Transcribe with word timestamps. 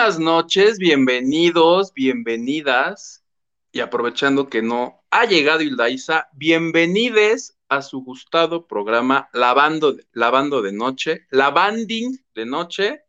buenas 0.00 0.18
noches, 0.18 0.78
bienvenidos, 0.78 1.92
bienvenidas. 1.92 3.22
Y 3.70 3.80
aprovechando 3.80 4.48
que 4.48 4.62
no 4.62 5.04
ha 5.10 5.26
llegado 5.26 5.60
Isa, 5.62 6.30
bienvenides 6.32 7.58
a 7.68 7.82
su 7.82 8.02
gustado 8.02 8.66
programa 8.66 9.28
Lavando, 9.34 9.98
Lavando 10.12 10.62
de 10.62 10.72
Noche, 10.72 11.26
Lavanding 11.28 12.18
de 12.34 12.46
Noche. 12.46 13.02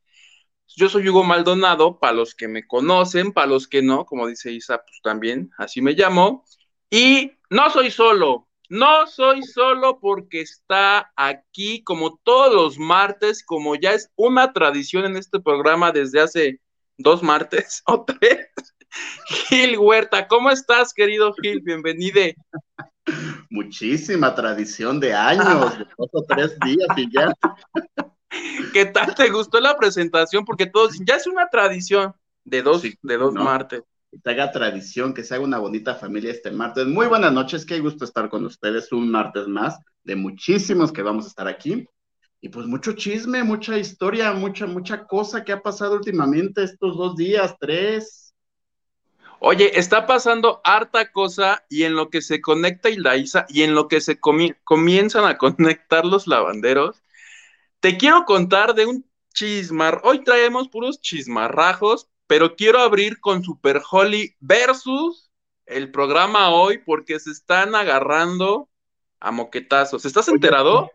Yo 0.68 0.90
soy 0.90 1.08
Hugo 1.08 1.24
Maldonado, 1.24 1.98
para 1.98 2.12
los 2.12 2.36
que 2.36 2.50
me 2.50 2.68
conocen, 2.68 3.32
para 3.32 3.48
los 3.48 3.70
que 3.70 3.82
no, 3.82 4.06
como 4.06 4.28
dice 4.28 4.52
Isa, 4.52 4.80
pues 4.80 5.00
también 5.02 5.50
así 5.58 5.82
me 5.82 5.94
llamo. 5.94 6.44
Y 6.90 7.32
no 7.50 7.70
soy 7.70 7.90
solo, 7.90 8.50
no 8.68 9.08
soy 9.08 9.44
solo 9.44 9.98
porque 10.02 10.42
está 10.42 11.14
aquí 11.16 11.86
como 11.86 12.18
todos 12.18 12.54
los 12.54 12.78
martes, 12.78 13.46
como 13.46 13.76
ya 13.76 13.94
es 13.94 14.12
una 14.18 14.52
tradición 14.52 15.06
en 15.06 15.16
este 15.16 15.40
programa 15.40 15.94
desde 15.94 16.20
hace 16.20 16.60
dos 17.02 17.24
martes 17.24 17.82
o 17.88 18.06
tres. 18.06 18.48
Gil 19.48 19.78
Huerta, 19.78 20.28
¿cómo 20.28 20.50
estás, 20.50 20.94
querido 20.94 21.34
Gil? 21.42 21.62
Bienvenido. 21.62 22.22
Muchísima 23.50 24.36
tradición 24.36 25.00
de 25.00 25.14
años, 25.14 25.78
de 25.78 25.86
dos 25.98 26.10
o 26.12 26.26
tres 26.28 26.58
días 26.60 26.88
y 26.98 27.10
ya. 27.12 27.34
¿Qué 28.74 28.86
tal 28.86 29.16
te 29.16 29.30
gustó 29.30 29.60
la 29.60 29.78
presentación? 29.78 30.44
Porque 30.44 30.66
todos, 30.66 30.98
ya 31.06 31.16
es 31.16 31.28
una 31.28 31.50
tradición 31.50 32.14
de 32.44 32.62
dos, 32.62 32.82
de 32.82 33.18
dos 33.18 33.34
martes 33.34 33.84
que 34.12 34.20
se 34.22 34.30
haga 34.30 34.52
tradición, 34.52 35.14
que 35.14 35.24
se 35.24 35.34
haga 35.34 35.44
una 35.46 35.58
bonita 35.58 35.96
familia 35.96 36.32
este 36.32 36.52
martes. 36.52 36.86
Muy 36.86 37.08
buenas 37.08 37.32
noches, 37.32 37.66
qué 37.66 37.80
gusto 37.80 38.04
estar 38.04 38.30
con 38.30 38.44
ustedes 38.46 38.92
un 38.92 39.10
martes 39.10 39.48
más, 39.48 39.80
de 40.04 40.18
muchísimos 40.18 40.92
que 40.92 41.02
vamos 41.02 41.26
a 41.26 41.28
estar 41.30 41.48
aquí. 41.48 41.88
Y 42.44 42.50
pues 42.50 42.66
mucho 42.66 42.94
chisme, 42.94 43.44
mucha 43.44 43.78
historia, 43.78 44.34
mucha, 44.34 44.66
mucha 44.66 45.06
cosa 45.06 45.44
que 45.44 45.52
ha 45.52 45.62
pasado 45.62 45.94
últimamente 45.94 46.64
estos 46.64 46.98
dos 46.98 47.16
días, 47.16 47.56
tres. 47.60 48.34
Oye, 49.40 49.80
está 49.80 50.08
pasando 50.08 50.60
harta 50.64 51.12
cosa 51.12 51.64
y 51.70 51.84
en 51.84 51.96
lo 51.96 52.10
que 52.10 52.24
se 52.24 52.42
conecta 52.42 52.90
Isa 52.90 53.46
y 53.48 53.62
en 53.62 53.76
lo 53.76 53.88
que 53.88 54.02
se 54.02 54.20
comienzan 54.20 55.26
a 55.26 55.38
conectar 55.38 56.04
los 56.04 56.26
lavanderos, 56.26 57.04
te 57.80 57.98
quiero 57.98 58.26
contar 58.26 58.74
de 58.74 58.88
un 58.88 59.06
chismar. 59.34 60.02
Hoy 60.04 60.24
traemos 60.24 60.68
puros 60.68 61.00
chismarrajos, 61.00 62.10
pero 62.26 62.56
quiero 62.56 62.80
abrir 62.80 63.20
con 63.20 63.44
Super 63.44 63.82
Holly 63.90 64.36
versus 64.40 65.32
el 65.68 65.92
programa 65.92 66.50
hoy 66.50 66.80
porque 66.80 67.20
se 67.20 67.32
están 67.32 67.76
agarrando 67.76 68.68
a 69.20 69.32
moquetazos. 69.32 70.06
¿Estás 70.06 70.28
enterado? 70.28 70.92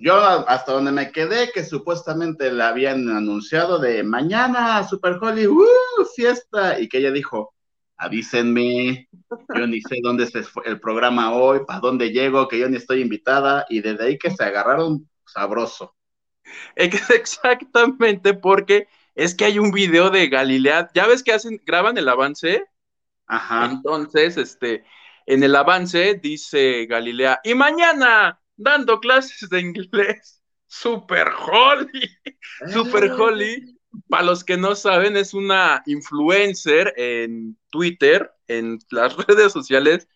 Yo 0.00 0.14
hasta 0.16 0.72
donde 0.72 0.92
me 0.92 1.10
quedé, 1.10 1.50
que 1.50 1.64
supuestamente 1.64 2.52
le 2.52 2.62
habían 2.62 3.08
anunciado 3.08 3.80
de 3.80 4.04
mañana 4.04 4.86
Super 4.86 5.18
Holly, 5.20 5.48
¡uh! 5.48 5.66
fiesta, 6.14 6.80
y 6.80 6.88
que 6.88 6.98
ella 6.98 7.10
dijo, 7.10 7.52
avísenme, 7.96 9.08
yo 9.56 9.66
ni 9.66 9.80
sé 9.80 9.98
dónde 10.00 10.22
es 10.22 10.32
el 10.64 10.78
programa 10.78 11.32
hoy, 11.32 11.60
para 11.66 11.80
dónde 11.80 12.12
llego, 12.12 12.46
que 12.46 12.60
yo 12.60 12.68
ni 12.68 12.76
estoy 12.76 13.00
invitada, 13.00 13.66
y 13.68 13.80
desde 13.80 14.04
ahí 14.04 14.18
que 14.18 14.30
se 14.30 14.44
agarraron 14.44 15.10
sabroso. 15.26 15.96
Exactamente, 16.76 18.34
porque 18.34 18.86
es 19.16 19.34
que 19.34 19.46
hay 19.46 19.58
un 19.58 19.72
video 19.72 20.10
de 20.10 20.28
Galilea, 20.28 20.90
ya 20.94 21.08
ves 21.08 21.24
que 21.24 21.32
hacen, 21.32 21.60
graban 21.66 21.98
el 21.98 22.08
avance. 22.08 22.64
Ajá. 23.26 23.64
Entonces, 23.64 24.36
este, 24.36 24.84
en 25.26 25.42
el 25.42 25.56
avance 25.56 26.14
dice 26.22 26.86
Galilea, 26.86 27.40
y 27.42 27.54
mañana 27.56 28.40
dando 28.58 29.00
clases 29.00 29.48
de 29.48 29.60
inglés, 29.60 30.42
Super 30.66 31.28
Holly, 31.28 32.10
Super 32.70 33.10
Holly, 33.12 33.78
para 34.08 34.24
los 34.24 34.44
que 34.44 34.58
no 34.58 34.74
saben, 34.74 35.16
es 35.16 35.32
una 35.32 35.82
influencer 35.86 36.92
en 36.98 37.56
Twitter, 37.70 38.30
en 38.48 38.78
las 38.90 39.16
redes 39.26 39.52
sociales, 39.52 40.06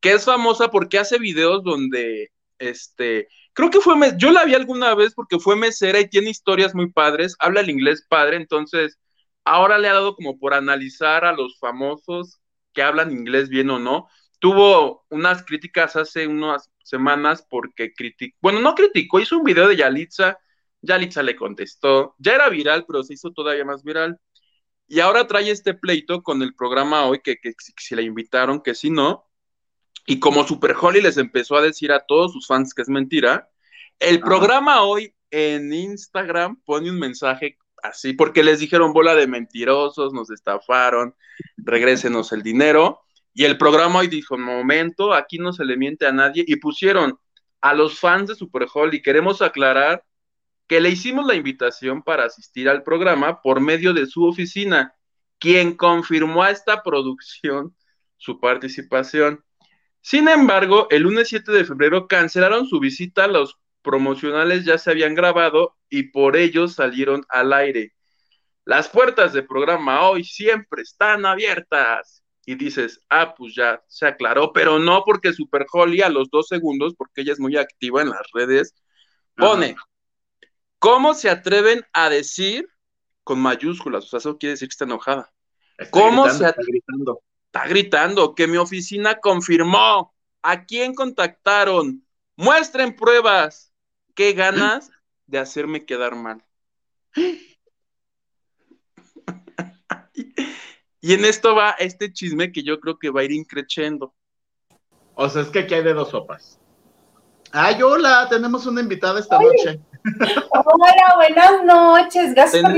que 0.00 0.12
es 0.12 0.24
famosa 0.24 0.70
porque 0.70 1.00
hace 1.00 1.18
videos 1.18 1.64
donde, 1.64 2.30
este, 2.60 3.26
Creo 3.58 3.70
que 3.70 3.80
fue, 3.80 3.96
yo 4.18 4.30
la 4.30 4.44
vi 4.44 4.54
alguna 4.54 4.94
vez 4.94 5.14
porque 5.14 5.40
fue 5.40 5.56
mesera 5.56 5.98
y 5.98 6.08
tiene 6.08 6.30
historias 6.30 6.76
muy 6.76 6.92
padres, 6.92 7.34
habla 7.40 7.60
el 7.60 7.70
inglés 7.70 8.06
padre, 8.08 8.36
entonces 8.36 9.00
ahora 9.44 9.78
le 9.78 9.88
ha 9.88 9.94
dado 9.94 10.14
como 10.14 10.38
por 10.38 10.54
analizar 10.54 11.24
a 11.24 11.32
los 11.32 11.58
famosos 11.58 12.38
que 12.72 12.82
hablan 12.82 13.10
inglés 13.10 13.48
bien 13.48 13.70
o 13.70 13.80
no. 13.80 14.06
Tuvo 14.38 15.04
unas 15.10 15.44
críticas 15.44 15.96
hace 15.96 16.28
unas 16.28 16.70
semanas 16.88 17.46
porque 17.48 17.92
criticó, 17.92 18.36
bueno, 18.40 18.60
no 18.60 18.74
criticó, 18.74 19.20
hizo 19.20 19.38
un 19.38 19.44
video 19.44 19.68
de 19.68 19.76
Yalitza, 19.76 20.38
Yalitza 20.82 21.22
le 21.22 21.36
contestó, 21.36 22.14
ya 22.18 22.34
era 22.34 22.48
viral, 22.48 22.84
pero 22.86 23.02
se 23.02 23.14
hizo 23.14 23.32
todavía 23.32 23.64
más 23.64 23.82
viral. 23.82 24.18
Y 24.86 25.00
ahora 25.00 25.26
trae 25.26 25.50
este 25.50 25.74
pleito 25.74 26.22
con 26.22 26.42
el 26.42 26.54
programa 26.54 27.06
hoy, 27.06 27.20
que, 27.22 27.36
que 27.38 27.52
si 27.76 27.94
la 27.94 28.02
invitaron, 28.02 28.62
que 28.62 28.74
si 28.74 28.90
no, 28.90 29.28
y 30.06 30.18
como 30.20 30.46
Super 30.46 30.74
Holly 30.80 31.02
les 31.02 31.18
empezó 31.18 31.56
a 31.56 31.62
decir 31.62 31.92
a 31.92 32.00
todos 32.00 32.32
sus 32.32 32.46
fans 32.46 32.72
que 32.72 32.80
es 32.80 32.88
mentira, 32.88 33.50
el 33.98 34.20
programa 34.20 34.82
hoy 34.82 35.14
en 35.30 35.70
Instagram 35.70 36.62
pone 36.64 36.90
un 36.90 36.98
mensaje 36.98 37.58
así, 37.82 38.14
porque 38.14 38.42
les 38.42 38.60
dijeron 38.60 38.94
bola 38.94 39.14
de 39.14 39.26
mentirosos, 39.26 40.14
nos 40.14 40.30
estafaron, 40.30 41.14
regrésenos 41.58 42.32
el 42.32 42.42
dinero. 42.42 43.02
Y 43.34 43.44
el 43.44 43.58
programa 43.58 44.00
hoy 44.00 44.08
dijo, 44.08 44.36
momento, 44.36 45.14
aquí 45.14 45.38
no 45.38 45.52
se 45.52 45.64
le 45.64 45.76
miente 45.76 46.06
a 46.06 46.12
nadie. 46.12 46.44
Y 46.46 46.56
pusieron 46.56 47.18
a 47.60 47.74
los 47.74 47.98
fans 47.98 48.28
de 48.28 48.34
Super 48.34 48.66
Holly, 48.72 49.02
queremos 49.02 49.42
aclarar 49.42 50.04
que 50.66 50.80
le 50.80 50.90
hicimos 50.90 51.26
la 51.26 51.34
invitación 51.34 52.02
para 52.02 52.24
asistir 52.24 52.68
al 52.68 52.82
programa 52.82 53.40
por 53.40 53.60
medio 53.60 53.94
de 53.94 54.06
su 54.06 54.24
oficina, 54.24 54.94
quien 55.38 55.74
confirmó 55.74 56.42
a 56.42 56.50
esta 56.50 56.82
producción 56.82 57.74
su 58.16 58.38
participación. 58.38 59.44
Sin 60.00 60.28
embargo, 60.28 60.86
el 60.90 61.02
lunes 61.02 61.28
7 61.28 61.50
de 61.52 61.64
febrero 61.64 62.06
cancelaron 62.06 62.66
su 62.66 62.80
visita, 62.80 63.26
los 63.26 63.58
promocionales 63.82 64.64
ya 64.64 64.76
se 64.76 64.90
habían 64.90 65.14
grabado 65.14 65.76
y 65.88 66.04
por 66.04 66.36
ello 66.36 66.68
salieron 66.68 67.24
al 67.28 67.52
aire. 67.52 67.94
Las 68.64 68.88
puertas 68.88 69.32
del 69.32 69.46
programa 69.46 70.06
hoy 70.08 70.24
siempre 70.24 70.82
están 70.82 71.24
abiertas. 71.24 72.22
Y 72.48 72.54
dices, 72.54 73.02
ah, 73.10 73.34
pues 73.34 73.54
ya 73.54 73.84
se 73.88 74.06
aclaró, 74.06 74.54
pero 74.54 74.78
no 74.78 75.02
porque 75.04 75.34
Super 75.34 75.66
Holly 75.70 76.00
a 76.00 76.08
los 76.08 76.30
dos 76.30 76.48
segundos, 76.48 76.94
porque 76.96 77.20
ella 77.20 77.34
es 77.34 77.38
muy 77.38 77.58
activa 77.58 78.00
en 78.00 78.08
las 78.08 78.22
redes, 78.32 78.74
pone, 79.36 79.76
¿cómo 80.78 81.12
se 81.12 81.28
atreven 81.28 81.84
a 81.92 82.08
decir 82.08 82.66
con 83.22 83.38
mayúsculas? 83.38 84.06
O 84.06 84.08
sea, 84.08 84.16
eso 84.16 84.38
quiere 84.38 84.52
decir 84.52 84.66
que 84.66 84.72
está 84.72 84.86
enojada. 84.86 85.30
¿Cómo 85.90 86.26
se 86.30 86.46
atreven? 86.46 86.80
Está 87.52 87.68
gritando 87.68 88.34
que 88.34 88.46
mi 88.46 88.56
oficina 88.56 89.20
confirmó. 89.20 90.14
¿A 90.40 90.64
quién 90.64 90.94
contactaron? 90.94 92.02
Muestren 92.34 92.96
pruebas. 92.96 93.74
¿Qué 94.14 94.32
ganas 94.32 94.90
de 95.26 95.38
hacerme 95.38 95.84
quedar 95.84 96.16
mal? 96.16 96.42
y 101.00 101.14
en 101.14 101.24
esto 101.24 101.54
va 101.54 101.70
este 101.78 102.12
chisme 102.12 102.52
que 102.52 102.62
yo 102.62 102.80
creo 102.80 102.98
que 102.98 103.10
va 103.10 103.20
a 103.20 103.24
ir 103.24 103.32
increciendo. 103.32 104.14
O 105.14 105.28
sea, 105.28 105.42
es 105.42 105.48
que 105.48 105.60
aquí 105.60 105.74
hay 105.74 105.82
de 105.82 105.94
dos 105.94 106.10
sopas. 106.10 106.58
Ay, 107.52 107.82
hola, 107.82 108.26
tenemos 108.28 108.66
una 108.66 108.80
invitada 108.80 109.20
esta 109.20 109.38
noche. 109.40 109.80
Hola, 110.52 111.14
buenas 111.16 111.64
noches, 111.64 112.34
gracias 112.34 112.62
por 112.62 112.72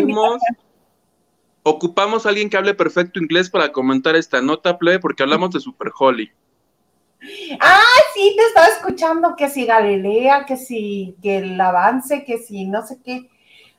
ocupamos 1.62 2.24
a 2.24 2.30
alguien 2.30 2.48
que 2.48 2.56
hable 2.56 2.74
perfecto 2.74 3.20
inglés 3.20 3.50
para 3.50 3.72
comentar 3.72 4.16
esta 4.16 4.40
nota, 4.40 4.78
play, 4.78 4.98
porque 4.98 5.22
hablamos 5.22 5.50
de 5.50 5.60
Super 5.60 5.90
Holly. 5.98 6.30
Ah, 7.60 7.82
sí, 8.14 8.34
te 8.36 8.46
estaba 8.46 8.66
escuchando 8.68 9.36
que 9.36 9.50
si 9.50 9.66
Galilea, 9.66 10.46
que 10.46 10.56
si 10.56 11.16
que 11.22 11.38
el 11.38 11.60
avance, 11.60 12.24
que 12.24 12.38
si 12.38 12.64
no 12.64 12.86
sé 12.86 12.98
qué. 13.04 13.28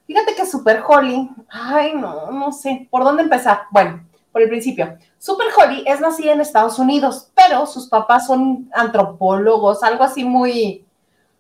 Fíjate 0.06 0.36
que 0.36 0.46
Super 0.46 0.84
Holly, 0.88 1.30
ay, 1.50 1.94
no, 1.96 2.32
no 2.32 2.52
sé, 2.52 2.88
¿por 2.92 3.04
dónde 3.04 3.24
empezar? 3.24 3.64
Bueno, 3.72 4.06
por 4.32 4.42
el 4.42 4.50
principio. 4.50 4.98
Super 5.18 5.48
Holly 5.56 5.84
es 5.86 6.00
nacida 6.00 6.34
en 6.34 6.42
Estados 6.42 6.80
Unidos, 6.80 7.32
pero 7.36 7.66
sus 7.66 7.88
papás 7.88 8.28
son 8.28 8.70
antropólogos, 8.74 9.84
algo 9.84 10.04
así 10.04 10.24
muy, 10.24 10.86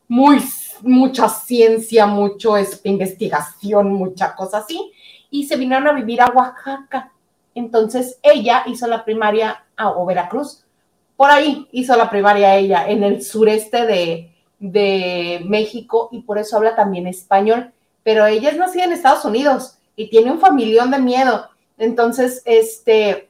muy, 0.07 0.43
mucha 0.81 1.29
ciencia, 1.29 2.05
mucho 2.05 2.55
investigación, 2.83 3.93
mucha 3.93 4.35
cosa 4.35 4.59
así 4.59 4.91
y 5.31 5.45
se 5.45 5.55
vinieron 5.55 5.87
a 5.87 5.93
vivir 5.93 6.21
a 6.21 6.29
Oaxaca. 6.29 7.11
Entonces 7.55 8.19
ella 8.21 8.63
hizo 8.67 8.85
la 8.85 9.03
primaria 9.03 9.63
a 9.75 9.89
o 9.89 10.05
Veracruz. 10.05 10.63
Por 11.15 11.31
ahí 11.31 11.67
hizo 11.71 11.95
la 11.95 12.09
primaria 12.09 12.55
ella, 12.55 12.87
en 12.87 13.03
el 13.03 13.23
sureste 13.23 13.85
de, 13.85 14.35
de 14.59 15.41
México, 15.45 16.09
y 16.11 16.21
por 16.21 16.37
eso 16.37 16.57
habla 16.57 16.75
también 16.75 17.07
español. 17.07 17.71
Pero 18.03 18.25
ella 18.25 18.49
es 18.49 18.57
nacida 18.57 18.83
en 18.83 18.91
Estados 18.91 19.25
Unidos 19.25 19.77
y 19.95 20.09
tiene 20.09 20.31
un 20.31 20.39
familión 20.39 20.91
de 20.91 20.99
miedo. 20.99 21.49
Entonces, 21.81 22.43
este, 22.45 23.27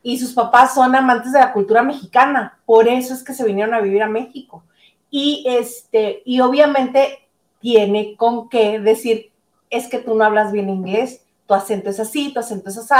y 0.00 0.16
sus 0.16 0.32
papás 0.32 0.74
son 0.74 0.94
amantes 0.94 1.32
de 1.32 1.40
la 1.40 1.52
cultura 1.52 1.82
mexicana, 1.82 2.60
por 2.64 2.86
eso 2.86 3.12
es 3.14 3.24
que 3.24 3.34
se 3.34 3.44
vinieron 3.44 3.74
a 3.74 3.80
vivir 3.80 4.00
a 4.04 4.08
México. 4.08 4.62
Y 5.10 5.44
este, 5.48 6.22
y 6.24 6.38
obviamente 6.38 7.18
tiene 7.60 8.14
con 8.16 8.48
qué 8.48 8.78
decir, 8.78 9.32
es 9.70 9.88
que 9.88 9.98
tú 9.98 10.14
no 10.14 10.22
hablas 10.22 10.52
bien 10.52 10.70
inglés, 10.70 11.24
tu 11.48 11.54
acento 11.54 11.90
es 11.90 11.98
así, 11.98 12.32
tu 12.32 12.38
acento 12.38 12.70
es 12.70 12.78
así. 12.78 12.94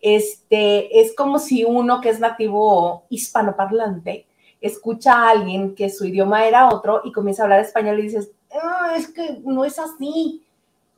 Este, 0.00 1.00
es 1.00 1.16
como 1.16 1.40
si 1.40 1.64
uno 1.64 2.00
que 2.00 2.10
es 2.10 2.20
nativo 2.20 3.02
hispanoparlante 3.08 4.26
escucha 4.60 5.14
a 5.14 5.30
alguien 5.30 5.74
que 5.74 5.90
su 5.90 6.06
idioma 6.06 6.46
era 6.46 6.68
otro 6.68 7.00
y 7.02 7.10
comienza 7.10 7.42
a 7.42 7.46
hablar 7.46 7.60
español 7.60 7.98
y 7.98 8.02
dices, 8.02 8.30
ah, 8.52 8.94
es 8.96 9.08
que 9.08 9.40
no 9.44 9.64
es 9.64 9.76
así. 9.80 10.44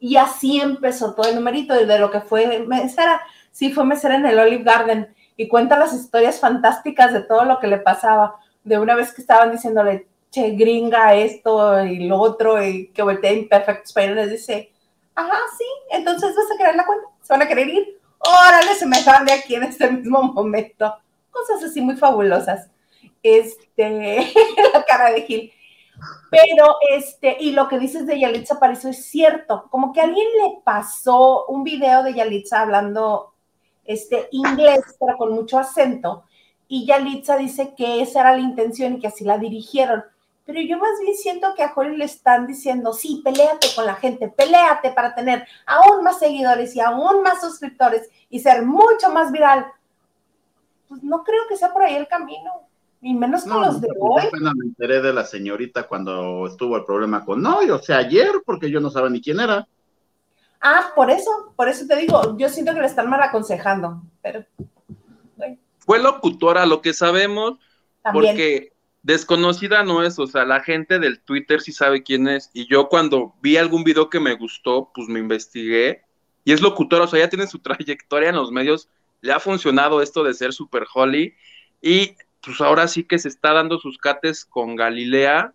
Y 0.04 0.18
así 0.18 0.60
empezó 0.60 1.14
todo 1.14 1.30
el 1.30 1.34
numerito 1.34 1.72
de 1.72 1.98
lo 1.98 2.10
que 2.10 2.20
fue 2.20 2.58
mesera. 2.66 3.22
Sí, 3.50 3.72
fue 3.72 3.86
mesera 3.86 4.16
en 4.16 4.26
el 4.26 4.38
Olive 4.38 4.62
Garden 4.62 5.14
y 5.34 5.48
cuenta 5.48 5.78
las 5.78 5.94
historias 5.94 6.38
fantásticas 6.40 7.14
de 7.14 7.22
todo 7.22 7.46
lo 7.46 7.58
que 7.58 7.68
le 7.68 7.78
pasaba. 7.78 8.38
De 8.64 8.78
una 8.78 8.94
vez 8.96 9.14
que 9.14 9.22
estaban 9.22 9.50
diciéndole, 9.50 10.06
che, 10.30 10.50
gringa, 10.50 11.14
esto 11.14 11.82
y 11.86 12.06
lo 12.06 12.20
otro, 12.20 12.62
y 12.62 12.88
que 12.88 13.02
voltea 13.02 13.30
en 13.30 13.48
perfecto 13.48 13.84
español, 13.84 14.16
les 14.16 14.32
dice, 14.32 14.70
ajá, 15.14 15.38
sí, 15.56 15.64
entonces 15.90 16.36
vas 16.36 16.52
a 16.54 16.58
querer 16.58 16.76
la 16.76 16.84
cuenta, 16.84 17.06
se 17.22 17.32
van 17.32 17.40
a 17.40 17.48
querer 17.48 17.68
ir. 17.70 17.98
Órale, 18.18 18.74
se 18.74 18.84
me 18.84 19.02
van 19.04 19.24
de 19.24 19.32
aquí 19.32 19.54
en 19.54 19.62
este 19.62 19.90
mismo 19.90 20.22
momento. 20.34 20.98
Cosas 21.30 21.64
así 21.64 21.80
muy 21.80 21.96
fabulosas. 21.96 22.68
Este, 23.22 24.34
la 24.74 24.84
cara 24.84 25.12
de 25.12 25.22
Gil. 25.22 25.52
Pero, 26.30 26.76
este, 26.90 27.36
y 27.40 27.52
lo 27.52 27.68
que 27.68 27.78
dices 27.78 28.06
de 28.06 28.18
Yalitza 28.18 28.54
Aparicio 28.54 28.90
es 28.90 29.06
cierto, 29.06 29.68
como 29.70 29.92
que 29.92 30.00
a 30.00 30.04
alguien 30.04 30.26
le 30.42 30.60
pasó 30.64 31.46
un 31.46 31.64
video 31.64 32.02
de 32.02 32.14
Yalitza 32.14 32.60
hablando 32.60 33.34
este, 33.84 34.28
inglés, 34.32 34.80
pero 34.98 35.16
con 35.16 35.32
mucho 35.32 35.58
acento, 35.58 36.24
y 36.66 36.86
Yalitza 36.86 37.36
dice 37.36 37.74
que 37.76 38.00
esa 38.00 38.20
era 38.20 38.32
la 38.32 38.42
intención 38.42 38.94
y 38.94 39.00
que 39.00 39.06
así 39.06 39.24
la 39.24 39.38
dirigieron. 39.38 40.04
Pero 40.46 40.60
yo 40.60 40.76
más 40.78 41.00
bien 41.00 41.14
siento 41.16 41.54
que 41.54 41.62
a 41.62 41.72
Holly 41.74 41.96
le 41.96 42.04
están 42.04 42.46
diciendo, 42.46 42.92
sí, 42.92 43.22
peleate 43.24 43.66
con 43.74 43.86
la 43.86 43.94
gente, 43.94 44.28
peleate 44.28 44.90
para 44.90 45.14
tener 45.14 45.46
aún 45.64 46.04
más 46.04 46.18
seguidores 46.18 46.76
y 46.76 46.80
aún 46.80 47.22
más 47.22 47.40
suscriptores 47.40 48.10
y 48.28 48.40
ser 48.40 48.62
mucho 48.62 49.10
más 49.10 49.32
viral. 49.32 49.66
Pues 50.88 51.02
no 51.02 51.24
creo 51.24 51.42
que 51.48 51.56
sea 51.56 51.72
por 51.72 51.82
ahí 51.82 51.94
el 51.94 52.08
camino. 52.08 52.62
Y 53.06 53.12
menos 53.12 53.44
con 53.44 53.60
los 53.60 53.82
de 53.82 53.88
hoy. 54.00 54.22
Apenas 54.28 54.54
me 54.54 54.64
enteré 54.64 55.02
de 55.02 55.12
la 55.12 55.26
señorita 55.26 55.86
cuando 55.86 56.46
estuvo 56.46 56.74
el 56.78 56.86
problema 56.86 57.22
con 57.22 57.42
no, 57.42 57.58
o 57.58 57.78
sea, 57.82 57.98
ayer, 57.98 58.30
porque 58.46 58.70
yo 58.70 58.80
no 58.80 58.88
sabía 58.88 59.10
ni 59.10 59.20
quién 59.20 59.40
era. 59.40 59.68
Ah, 60.58 60.90
por 60.96 61.10
eso, 61.10 61.52
por 61.54 61.68
eso 61.68 61.86
te 61.86 61.96
digo, 61.96 62.38
yo 62.38 62.48
siento 62.48 62.72
que 62.72 62.80
le 62.80 62.86
están 62.86 63.10
mal 63.10 63.22
aconsejando, 63.22 64.02
pero. 64.22 64.46
Fue 65.80 65.98
locutora, 65.98 66.64
lo 66.64 66.80
que 66.80 66.94
sabemos, 66.94 67.58
porque 68.10 68.72
desconocida 69.02 69.84
no 69.84 70.02
es, 70.02 70.18
o 70.18 70.26
sea, 70.26 70.46
la 70.46 70.60
gente 70.60 70.98
del 70.98 71.20
Twitter 71.20 71.60
sí 71.60 71.72
sabe 71.72 72.02
quién 72.02 72.26
es. 72.26 72.48
Y 72.54 72.66
yo 72.68 72.88
cuando 72.88 73.34
vi 73.42 73.58
algún 73.58 73.84
video 73.84 74.08
que 74.08 74.18
me 74.18 74.34
gustó, 74.34 74.90
pues 74.94 75.08
me 75.08 75.18
investigué. 75.18 76.04
Y 76.42 76.52
es 76.52 76.62
locutora, 76.62 77.04
o 77.04 77.06
sea, 77.06 77.20
ya 77.20 77.28
tiene 77.28 77.46
su 77.48 77.58
trayectoria 77.58 78.30
en 78.30 78.36
los 78.36 78.50
medios, 78.50 78.88
le 79.20 79.34
ha 79.34 79.40
funcionado 79.40 80.00
esto 80.00 80.24
de 80.24 80.32
ser 80.32 80.54
super 80.54 80.86
holly. 80.94 81.34
Y 81.82 82.16
pues 82.44 82.60
ahora 82.60 82.88
sí 82.88 83.04
que 83.04 83.18
se 83.18 83.28
está 83.28 83.52
dando 83.52 83.78
sus 83.78 83.98
cates 83.98 84.44
con 84.44 84.76
Galilea. 84.76 85.52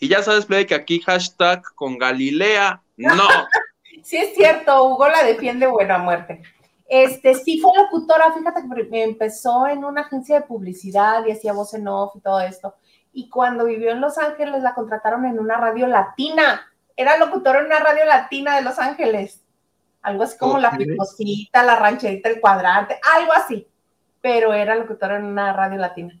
Y 0.00 0.08
ya 0.08 0.22
sabes, 0.22 0.46
Play, 0.46 0.66
que 0.66 0.74
aquí 0.74 1.00
hashtag 1.00 1.62
con 1.74 1.98
Galilea, 1.98 2.82
no. 2.96 3.24
sí 4.02 4.16
es 4.16 4.34
cierto, 4.34 4.84
Hugo 4.84 5.08
la 5.08 5.22
defiende 5.22 5.66
buena 5.66 5.98
muerte. 5.98 6.42
Este, 6.86 7.34
sí 7.34 7.58
fue 7.60 7.72
locutora, 7.76 8.32
fíjate 8.32 8.62
que 8.90 9.02
empezó 9.02 9.66
en 9.66 9.84
una 9.84 10.02
agencia 10.02 10.40
de 10.40 10.46
publicidad 10.46 11.24
y 11.26 11.32
hacía 11.32 11.52
voz 11.52 11.72
en 11.74 11.88
off 11.88 12.14
y 12.16 12.20
todo 12.20 12.40
esto. 12.40 12.74
Y 13.12 13.30
cuando 13.30 13.64
vivió 13.64 13.92
en 13.92 14.00
Los 14.00 14.18
Ángeles 14.18 14.62
la 14.62 14.74
contrataron 14.74 15.24
en 15.24 15.38
una 15.38 15.56
radio 15.56 15.86
latina. 15.86 16.66
Era 16.96 17.16
locutora 17.16 17.60
en 17.60 17.66
una 17.66 17.78
radio 17.78 18.04
latina 18.04 18.56
de 18.56 18.62
Los 18.62 18.78
Ángeles. 18.78 19.42
Algo 20.02 20.24
así 20.24 20.36
como 20.36 20.58
la 20.58 20.76
picosita, 20.76 21.62
la 21.62 21.76
rancherita, 21.76 22.28
el 22.28 22.40
cuadrante, 22.40 22.98
algo 23.16 23.32
así 23.32 23.66
pero 24.24 24.54
era 24.54 24.74
locutora 24.74 25.18
en 25.18 25.26
una 25.26 25.52
radio 25.52 25.76
latina. 25.76 26.18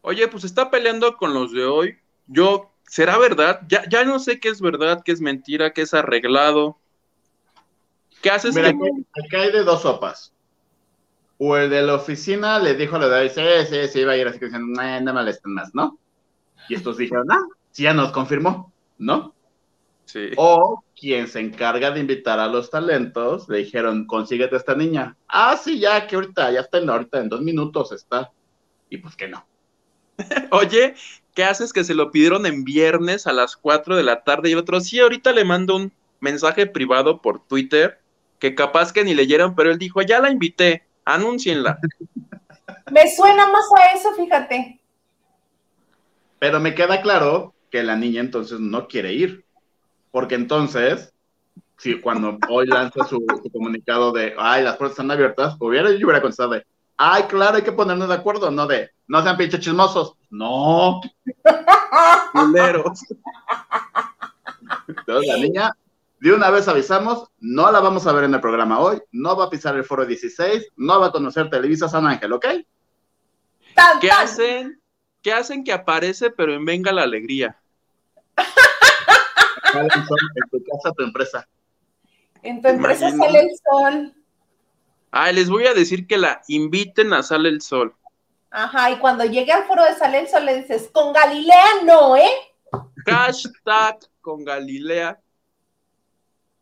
Oye, 0.00 0.26
pues 0.26 0.42
está 0.42 0.72
peleando 0.72 1.16
con 1.16 1.32
los 1.32 1.52
de 1.52 1.64
hoy. 1.64 1.98
Yo, 2.26 2.72
¿será 2.88 3.16
verdad? 3.16 3.60
Ya, 3.68 3.88
ya 3.88 4.04
no 4.04 4.18
sé 4.18 4.40
qué 4.40 4.48
es 4.48 4.60
verdad, 4.60 5.04
qué 5.04 5.12
es 5.12 5.20
mentira, 5.20 5.72
qué 5.72 5.82
es 5.82 5.94
arreglado. 5.94 6.76
¿Qué 8.20 8.30
haces? 8.32 8.56
Mira, 8.56 8.70
acá 8.70 9.42
hay 9.42 9.52
de 9.52 9.62
dos 9.62 9.82
sopas. 9.82 10.32
O 11.38 11.56
el 11.56 11.70
de 11.70 11.80
la 11.82 11.94
oficina 11.94 12.58
le 12.58 12.74
dijo 12.74 12.96
a 12.96 12.98
la 12.98 13.06
de 13.06 13.28
sí, 13.28 13.40
sí, 13.70 13.86
sí, 13.86 14.00
iba 14.00 14.10
a 14.10 14.16
ir 14.16 14.26
así 14.26 14.40
que 14.40 14.46
diciendo, 14.46 14.82
no, 14.82 15.00
no 15.00 15.14
molesten 15.14 15.54
más, 15.54 15.72
¿no? 15.76 15.96
Y 16.68 16.74
estos 16.74 16.96
dijeron, 16.96 17.30
ah, 17.30 17.46
sí, 17.70 17.84
ya 17.84 17.94
nos 17.94 18.10
confirmó, 18.10 18.72
¿no? 18.98 19.32
O 20.36 20.82
quien 21.02 21.26
se 21.26 21.40
encarga 21.40 21.90
de 21.90 21.98
invitar 21.98 22.38
a 22.38 22.46
los 22.46 22.70
talentos, 22.70 23.48
le 23.48 23.58
dijeron, 23.58 24.06
consíguete 24.06 24.54
a 24.54 24.58
esta 24.58 24.76
niña. 24.76 25.16
Ah, 25.26 25.56
sí, 25.56 25.80
ya, 25.80 26.06
que 26.06 26.14
ahorita, 26.14 26.52
ya 26.52 26.60
está 26.60 26.78
en 26.78 26.88
ahorita, 26.88 27.18
en 27.18 27.28
dos 27.28 27.40
minutos 27.40 27.90
está. 27.90 28.30
Y 28.88 28.98
pues 28.98 29.16
que 29.16 29.26
no. 29.26 29.44
Oye, 30.52 30.94
¿qué 31.34 31.42
haces 31.42 31.72
que 31.72 31.82
se 31.82 31.96
lo 31.96 32.12
pidieron 32.12 32.46
en 32.46 32.62
viernes 32.62 33.26
a 33.26 33.32
las 33.32 33.56
4 33.56 33.96
de 33.96 34.04
la 34.04 34.22
tarde 34.22 34.48
y 34.48 34.52
el 34.52 34.60
otro, 34.60 34.78
sí, 34.78 35.00
ahorita 35.00 35.32
le 35.32 35.44
mando 35.44 35.74
un 35.74 35.92
mensaje 36.20 36.68
privado 36.68 37.20
por 37.20 37.44
Twitter 37.48 37.98
que 38.38 38.54
capaz 38.54 38.92
que 38.92 39.02
ni 39.02 39.12
leyeron, 39.12 39.56
pero 39.56 39.72
él 39.72 39.78
dijo, 39.78 40.02
ya 40.02 40.20
la 40.20 40.30
invité, 40.30 40.84
anúncienla. 41.04 41.80
Me 42.92 43.10
suena 43.10 43.48
más 43.50 43.64
a 43.76 43.96
eso, 43.96 44.14
fíjate. 44.14 44.80
Pero 46.38 46.60
me 46.60 46.76
queda 46.76 47.02
claro 47.02 47.54
que 47.70 47.82
la 47.82 47.96
niña 47.96 48.20
entonces 48.20 48.60
no 48.60 48.86
quiere 48.86 49.12
ir 49.12 49.44
porque 50.12 50.36
entonces, 50.36 51.12
si 51.78 52.00
cuando 52.00 52.38
hoy 52.48 52.68
lanza 52.68 53.04
su, 53.04 53.26
comunicado 53.52 54.12
de, 54.12 54.34
ay, 54.38 54.62
las 54.62 54.76
puertas 54.76 54.92
están 54.92 55.10
abiertas, 55.10 55.56
hubiera, 55.58 55.90
yo 55.90 56.06
hubiera 56.06 56.20
contestado 56.20 56.50
de, 56.50 56.64
ay, 56.96 57.24
claro, 57.24 57.56
hay 57.56 57.62
que 57.62 57.72
ponernos 57.72 58.08
de 58.08 58.14
acuerdo, 58.14 58.52
no 58.52 58.68
de, 58.68 58.90
no 59.08 59.20
sean 59.22 59.36
pinches 59.36 59.58
chismosos, 59.60 60.14
no. 60.30 61.00
Entonces 64.86 65.28
la 65.28 65.36
niña, 65.38 65.72
de 66.20 66.32
una 66.32 66.50
vez 66.50 66.68
avisamos, 66.68 67.28
no 67.40 67.72
la 67.72 67.80
vamos 67.80 68.06
a 68.06 68.12
ver 68.12 68.24
en 68.24 68.34
el 68.34 68.40
programa 68.40 68.78
hoy, 68.78 69.00
no 69.10 69.34
va 69.34 69.46
a 69.46 69.50
pisar 69.50 69.74
el 69.76 69.84
foro 69.84 70.04
16, 70.04 70.68
no 70.76 71.00
va 71.00 71.06
a 71.06 71.12
conocer 71.12 71.48
Televisa 71.48 71.88
San 71.88 72.06
Ángel, 72.06 72.34
¿ok? 72.34 72.46
¿Qué 74.00 74.10
hacen? 74.10 74.78
¿Qué 75.22 75.32
hacen 75.32 75.64
que 75.64 75.72
aparece, 75.72 76.30
pero 76.30 76.52
en 76.52 76.66
Venga 76.66 76.92
la 76.92 77.04
Alegría? 77.04 77.56
en 79.80 79.88
tu 80.50 80.64
casa, 80.64 80.94
tu 80.96 81.04
empresa. 81.04 81.48
En 82.42 82.60
tu 82.60 82.68
empresa 82.68 83.10
sale 83.10 83.40
el 83.40 83.50
sol. 83.70 84.14
Ah, 85.12 85.30
les 85.30 85.50
voy 85.50 85.66
a 85.66 85.74
decir 85.74 86.06
que 86.06 86.16
la 86.16 86.42
inviten 86.48 87.12
a 87.12 87.22
Sale 87.22 87.50
el 87.50 87.60
Sol. 87.60 87.94
Ajá, 88.50 88.90
y 88.90 88.98
cuando 88.98 89.24
llegue 89.24 89.52
al 89.52 89.64
foro 89.64 89.84
de 89.84 89.94
Sale 89.94 90.20
el 90.20 90.28
Sol 90.28 90.46
le 90.46 90.62
dices, 90.62 90.88
con 90.92 91.12
Galilea 91.12 91.84
no, 91.84 92.16
¿eh? 92.16 92.30
Hashtag 93.06 93.98
con 94.22 94.42
Galilea. 94.44 95.20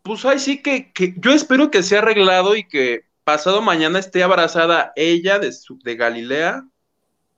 Pues 0.02 0.25
ahí 0.25 0.40
sí 0.40 0.62
que, 0.62 0.93
que, 0.93 1.14
yo 1.19 1.31
espero 1.33 1.71
que 1.71 1.85
sea 1.85 2.00
arreglado 2.00 2.57
y 2.57 2.67
que 2.67 3.05
pasado 3.23 3.62
mañana 3.62 4.00
esté 4.00 4.25
abrazada 4.25 4.93
ella 4.97 5.38
de, 5.38 5.52
su, 5.52 5.79
de 5.79 5.95
Galilea 5.95 6.64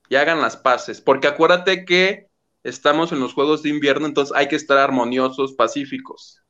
y 0.09 0.15
hagan 0.15 0.41
las 0.41 0.57
paces. 0.57 0.99
Porque 0.99 1.27
acuérdate 1.27 1.85
que 1.85 2.27
estamos 2.63 3.11
en 3.11 3.19
los 3.19 3.33
Juegos 3.33 3.61
de 3.63 3.69
Invierno, 3.69 4.05
entonces 4.05 4.35
hay 4.35 4.47
que 4.47 4.55
estar 4.55 4.77
armoniosos, 4.77 5.53
pacíficos. 5.53 6.41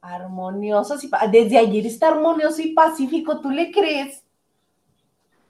Armoniosos 0.00 1.02
y 1.04 1.10
desde 1.30 1.58
ayer 1.58 1.86
está 1.86 2.08
armonioso 2.08 2.60
y 2.60 2.72
pacífico, 2.72 3.40
¿tú 3.40 3.50
le 3.50 3.70
crees? 3.70 4.22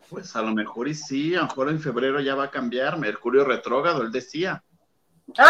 Pues 0.09 0.37
a 0.37 0.43
lo 0.43 0.55
mejor 0.55 0.87
y 0.87 0.95
sí, 0.95 1.35
a 1.35 1.41
lo 1.41 1.47
mejor 1.47 1.71
en 1.71 1.81
febrero 1.81 2.21
ya 2.21 2.35
va 2.35 2.45
a 2.45 2.51
cambiar, 2.51 2.99
Mercurio 2.99 3.45
retrógrado, 3.45 4.03
él 4.03 4.13
decía. 4.13 4.63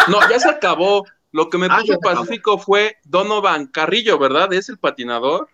No, 0.08 0.20
ya 0.30 0.38
se 0.38 0.48
acabó. 0.48 1.04
Lo 1.32 1.50
que 1.50 1.58
me 1.58 1.66
ah, 1.68 1.78
puso 1.80 1.98
pacífico 1.98 2.58
fue 2.58 2.96
Donovan 3.04 3.66
Carrillo, 3.66 4.18
¿verdad? 4.18 4.52
Es 4.52 4.68
el 4.68 4.78
patinador. 4.78 5.48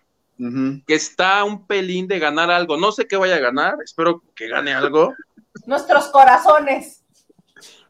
Que 0.87 0.95
está 0.95 1.43
un 1.43 1.67
pelín 1.67 2.07
de 2.07 2.17
ganar 2.17 2.49
algo. 2.49 2.75
No 2.75 2.91
sé 2.91 3.07
qué 3.07 3.15
vaya 3.15 3.35
a 3.35 3.39
ganar, 3.39 3.75
espero 3.83 4.23
que 4.35 4.47
gane 4.47 4.73
algo. 4.73 5.13
Nuestros 5.65 6.07
corazones. 6.07 7.00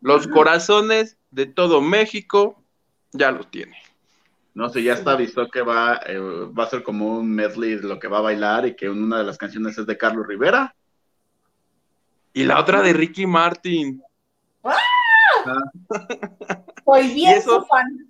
Los 0.02 0.28
corazones 0.28 1.18
de 1.30 1.46
todo 1.46 1.82
México 1.82 2.62
ya 3.12 3.32
los 3.32 3.50
tiene. 3.50 3.78
No 4.54 4.70
sé, 4.70 4.84
ya 4.84 4.94
está 4.94 5.16
visto 5.16 5.48
que 5.48 5.62
va, 5.62 6.02
eh, 6.06 6.18
va 6.18 6.66
a 6.66 6.70
ser 6.70 6.84
como 6.84 7.20
un 7.20 7.32
medley 7.32 7.76
de 7.76 7.88
lo 7.88 8.00
que 8.00 8.08
va 8.08 8.18
a 8.18 8.22
bailar 8.22 8.66
y 8.66 8.76
que 8.76 8.90
una 8.90 9.20
de 9.20 9.24
las 9.24 9.38
canciones 9.38 9.78
es 9.78 9.86
de 9.86 9.98
Carlos 9.98 10.28
Rivera. 10.28 10.76
Y 12.34 12.44
la 12.44 12.60
otra 12.60 12.82
de 12.82 12.94
Ricky 12.94 13.26
Martin. 13.26 14.02
¡Ah! 14.64 14.76
bien 17.02 17.18
y 17.18 17.26
eso, 17.28 17.66
fan. 17.66 18.10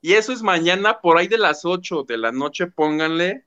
Y 0.00 0.12
eso 0.12 0.32
es 0.32 0.42
mañana 0.42 1.00
por 1.00 1.18
ahí 1.18 1.26
de 1.26 1.38
las 1.38 1.64
8 1.64 2.04
de 2.04 2.18
la 2.18 2.32
noche, 2.32 2.66
pónganle. 2.68 3.44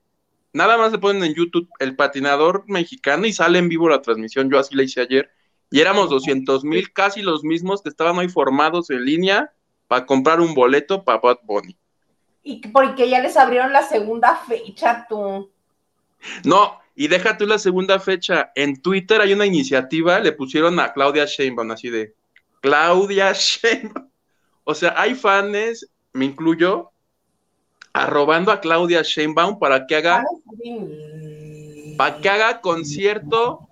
Nada 0.51 0.77
más 0.77 0.91
le 0.91 0.99
ponen 0.99 1.23
en 1.23 1.33
YouTube 1.33 1.69
el 1.79 1.95
patinador 1.95 2.65
mexicano 2.67 3.25
y 3.25 3.33
sale 3.33 3.59
en 3.59 3.69
vivo 3.69 3.89
la 3.89 4.01
transmisión. 4.01 4.49
Yo 4.51 4.59
así 4.59 4.75
la 4.75 4.83
hice 4.83 5.01
ayer. 5.01 5.31
Y 5.73 5.81
éramos 5.81 6.11
200 6.11 6.63
mil, 6.65 6.93
casi 6.93 7.23
los 7.23 7.43
mismos 7.43 7.81
que 7.81 7.89
estaban 7.89 8.15
hoy 8.19 8.29
formados 8.29 8.91
en 8.91 9.03
línea 9.05 9.51
para 9.87 10.05
comprar 10.05 10.39
un 10.39 10.53
boleto 10.53 11.03
para 11.03 11.17
Bad 11.17 11.39
Bunny. 11.41 11.75
Y 12.43 12.67
porque 12.67 13.09
ya 13.09 13.19
les 13.21 13.35
abrieron 13.35 13.73
la 13.73 13.81
segunda 13.81 14.35
fecha, 14.35 15.07
tú. 15.09 15.49
No, 16.43 16.79
y 16.93 17.07
deja 17.07 17.39
tú 17.39 17.47
la 17.47 17.57
segunda 17.57 17.99
fecha. 17.99 18.51
En 18.53 18.83
Twitter 18.83 19.19
hay 19.19 19.33
una 19.33 19.47
iniciativa, 19.47 20.19
le 20.19 20.33
pusieron 20.33 20.79
a 20.79 20.93
Claudia 20.93 21.25
Sheinbaum, 21.25 21.71
así 21.71 21.89
de 21.89 22.13
Claudia 22.61 23.33
Sheinbaum. 23.33 24.11
O 24.65 24.75
sea, 24.75 24.93
hay 24.95 25.15
fans, 25.15 25.87
me 26.13 26.25
incluyo, 26.25 26.91
arrobando 27.93 28.51
a 28.51 28.61
Claudia 28.61 29.01
Sheinbaum 29.01 29.57
para 29.57 29.87
que 29.87 29.95
haga 29.95 30.23
para 31.97 32.21
que 32.21 32.29
haga 32.29 32.61
concierto 32.61 33.67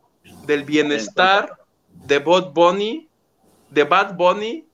del 0.48 0.64
bienestar 0.64 1.61
de 1.94 2.20
Bad 2.20 2.54
Bunny, 2.54 3.10
de 3.70 3.84
Bad 3.84 4.16
Bunny 4.16 4.66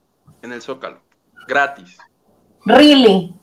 en 0.41 0.51
el 0.51 0.61
Zócalo, 0.61 1.01
gratis. 1.47 1.97
Really? 2.65 3.33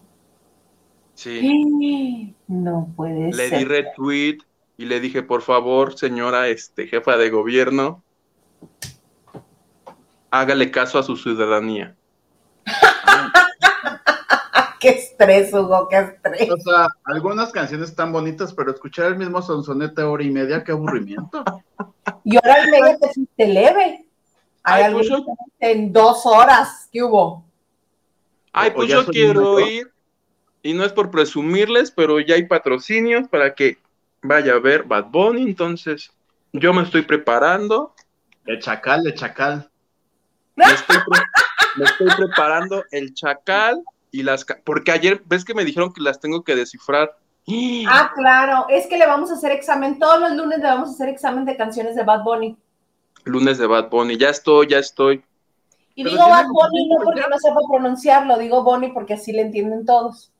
Sí. 1.14 2.34
No 2.46 2.92
puede 2.96 3.32
ser. 3.32 3.50
Le 3.50 3.58
di 3.58 3.64
retweet 3.64 4.38
y 4.76 4.86
le 4.86 5.00
dije, 5.00 5.22
por 5.22 5.42
favor, 5.42 5.96
señora 5.96 6.48
este, 6.48 6.86
jefa 6.86 7.16
de 7.16 7.30
gobierno, 7.30 8.02
hágale 10.30 10.70
caso 10.70 10.98
a 10.98 11.02
su 11.02 11.16
ciudadanía. 11.16 11.96
qué 14.80 14.88
estrés, 14.90 15.52
Hugo, 15.54 15.88
qué 15.88 15.98
estrés. 15.98 16.50
O 16.50 16.58
sea, 16.58 16.88
algunas 17.04 17.52
canciones 17.52 17.90
están 17.90 18.12
bonitas, 18.12 18.52
pero 18.52 18.70
escuchar 18.70 19.06
el 19.06 19.16
mismo 19.16 19.40
sonsonete 19.40 20.02
hora 20.02 20.24
y 20.24 20.30
media, 20.30 20.64
qué 20.64 20.72
aburrimiento. 20.72 21.44
Y 22.24 22.36
hora 22.36 22.66
y 22.66 22.70
media 22.70 22.98
te 22.98 23.08
fuiste 23.12 23.46
leve. 23.46 24.06
Hay 24.62 24.92
pues 24.92 25.08
en 25.60 25.92
dos 25.92 26.24
horas, 26.24 26.88
¿qué 26.90 27.02
hubo? 27.02 27.44
Ay, 28.52 28.70
pues 28.70 28.88
yo 28.88 29.04
quiero 29.06 29.60
ir, 29.60 29.92
y 30.62 30.72
no 30.72 30.84
es 30.84 30.92
por 30.92 31.10
presumirles, 31.10 31.90
pero 31.90 32.18
ya 32.20 32.36
hay 32.36 32.46
patrocinios 32.46 33.28
para 33.28 33.54
que 33.54 33.76
vaya 34.22 34.54
a 34.54 34.58
ver 34.58 34.84
Bad 34.84 35.10
Bunny, 35.10 35.42
entonces 35.42 36.10
yo 36.52 36.72
me 36.72 36.82
estoy 36.82 37.02
preparando. 37.02 37.94
El 38.46 38.60
chacal, 38.60 39.06
el 39.06 39.14
chacal. 39.14 39.70
Me 40.56 40.64
estoy, 40.64 40.96
me 41.76 41.84
estoy 41.84 42.08
preparando 42.16 42.84
el 42.90 43.12
chacal 43.12 43.82
y 44.10 44.22
las 44.22 44.46
porque 44.64 44.92
ayer 44.92 45.20
ves 45.26 45.44
que 45.44 45.54
me 45.54 45.64
dijeron 45.64 45.92
que 45.92 46.00
las 46.00 46.20
tengo 46.20 46.42
que 46.42 46.56
descifrar. 46.56 47.18
Ah, 47.88 48.10
claro, 48.14 48.66
es 48.68 48.86
que 48.86 48.96
le 48.96 49.06
vamos 49.06 49.30
a 49.30 49.34
hacer 49.34 49.52
examen, 49.52 49.98
todos 49.98 50.20
los 50.20 50.32
lunes 50.32 50.58
le 50.58 50.64
vamos 50.64 50.88
a 50.88 50.92
hacer 50.92 51.08
examen 51.08 51.44
de 51.44 51.56
canciones 51.56 51.96
de 51.96 52.02
Bad 52.02 52.22
Bunny. 52.22 52.56
Lunes 53.24 53.58
de 53.58 53.66
Bad 53.66 53.90
Bunny, 53.90 54.16
ya 54.16 54.30
estoy, 54.30 54.68
ya 54.68 54.78
estoy. 54.78 55.24
Y 55.94 56.04
digo 56.04 56.28
Bad 56.28 56.46
Bunny 56.46 56.88
no 56.88 57.04
porque 57.04 57.22
no 57.28 57.38
sepa 57.38 57.60
pronunciarlo, 57.70 58.38
digo 58.38 58.64
Bunny 58.64 58.92
porque 58.92 59.14
así 59.14 59.32
le 59.32 59.42
entienden 59.42 59.86
todos. 59.86 60.30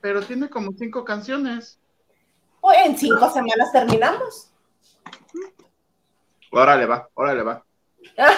Pero 0.00 0.22
tiene 0.22 0.48
como 0.48 0.72
cinco 0.72 1.04
canciones. 1.04 1.78
Pues 2.60 2.78
en 2.84 2.96
cinco 2.96 3.30
semanas 3.30 3.70
terminamos. 3.72 4.50
Órale 6.50 6.86
va, 6.86 7.08
órale 7.14 7.42
va. 7.42 7.64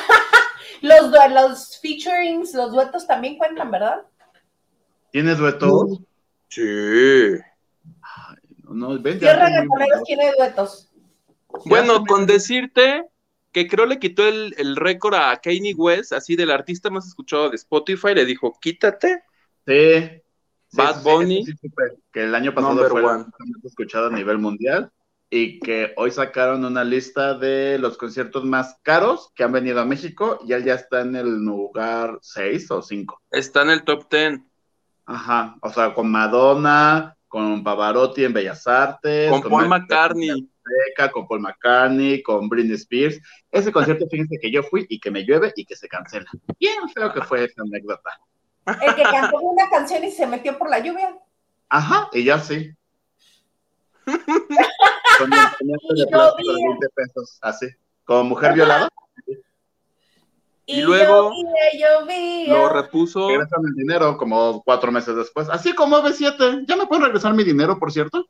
Los, 0.81 1.13
los 1.31 1.79
featurings, 1.79 2.55
los 2.55 2.73
duetos 2.73 3.07
también 3.07 3.39
cuentan, 3.39 3.71
¿verdad? 3.71 4.03
¿Tienes 5.13 5.39
duetos? 5.39 6.01
Sí. 6.49 6.63
no, 8.65 9.03
¿Qué 9.03 9.13
reggaetoneros 9.13 10.03
tiene 10.05 10.33
duetos? 10.37 10.91
Bueno, 11.67 12.05
con 12.07 12.27
decirte 12.27 13.05
que 13.53 13.69
creo 13.69 13.85
le 13.85 13.99
quitó 13.99 14.27
el, 14.27 14.77
récord 14.77 15.15
a 15.15 15.37
Kanye 15.37 15.75
West, 15.75 16.15
así 16.15 16.35
del 16.35 16.51
artista 16.51 16.89
más 16.89 17.07
escuchado 17.07 17.51
de 17.51 17.57
Spotify, 17.57 18.15
le 18.15 18.25
dijo, 18.25 18.59
quítate. 18.61 19.23
Sí. 19.67 20.23
Bad 20.73 21.03
Bunny. 21.03 21.45
que 22.11 22.25
el 22.25 22.35
año 22.35 22.55
pasado 22.55 22.89
fue 22.89 23.01
el 23.01 23.07
más 23.07 23.27
escuchado 23.65 24.07
a 24.07 24.11
nivel 24.11 24.39
mundial 24.39 24.91
y 25.29 25.61
que 25.61 25.93
hoy 25.97 26.11
sacaron 26.11 26.65
una 26.65 26.85
lista 26.85 27.35
de 27.35 27.79
los 27.79 27.99
conciertos 27.99 28.45
más 28.45 28.79
caros 28.83 29.31
que 29.35 29.45
han 29.45 29.53
venido 29.53 29.81
a 29.81 29.85
México 29.85 30.39
y 30.47 30.55
él 30.55 30.65
ya 30.65 30.75
está 30.75 31.03
en 31.03 31.17
el 31.17 31.45
lugar 31.45 32.19
6 32.23 32.71
o 32.71 32.81
5. 32.81 33.21
Está 33.31 33.63
en 33.63 33.71
el 33.71 33.85
top 33.85 34.11
10. 34.11 34.41
Ajá, 35.07 35.57
o 35.61 35.71
sea, 35.71 35.95
con 35.95 36.11
Madonna, 36.11 37.17
con 37.29 37.65
Pavarotti 37.65 38.25
en 38.25 38.33
Bellas 38.33 38.67
Artes. 38.67 39.31
Con, 39.31 39.43
Paul 39.43 39.69
McCartney. 39.69 40.49
con 41.13 41.27
Paul 41.27 41.41
McCartney, 41.41 42.23
con 42.23 42.49
Britney 42.49 42.75
Spears. 42.75 43.21
Ese 43.51 43.73
concierto, 43.73 44.07
fíjense 44.11 44.39
que 44.41 44.51
yo 44.51 44.63
fui 44.63 44.87
y 44.89 45.01
que 45.01 45.11
me 45.11 45.25
llueve 45.25 45.53
y 45.57 45.65
que 45.65 45.75
se 45.75 45.89
cancela. 45.89 46.31
Bien 46.59 46.89
feo 46.91 47.13
que 47.13 47.23
fue 47.23 47.45
esa 47.45 47.63
anécdota. 47.63 48.11
El 48.67 48.95
que 48.95 49.03
cantó 49.03 49.41
una 49.41 49.69
canción 49.71 50.05
y 50.05 50.11
se 50.11 50.27
metió 50.27 50.59
por 50.59 50.71
la 50.71 50.79
lluvia. 50.79 51.17
Ajá, 51.69 52.09
y 52.13 52.25
ya 52.25 52.39
sí. 52.39 52.71
así, 57.41 57.67
como 58.05 58.25
mujer 58.25 58.55
violada. 58.55 58.89
Y, 60.65 60.81
luego 60.81 61.33
lo 62.47 62.69
repuso. 62.69 63.29
Regresan 63.29 63.65
el 63.67 63.75
dinero 63.75 64.17
como 64.17 64.63
cuatro 64.63 64.93
meses 64.93 65.17
después. 65.17 65.49
Así 65.49 65.75
como 65.75 65.97
OV7. 65.97 66.67
¿Ya 66.67 66.77
me 66.77 66.87
pueden 66.87 67.05
regresar 67.05 67.35
mi 67.35 67.43
dinero, 67.43 67.79
por 67.79 67.93
cierto? 67.93 68.27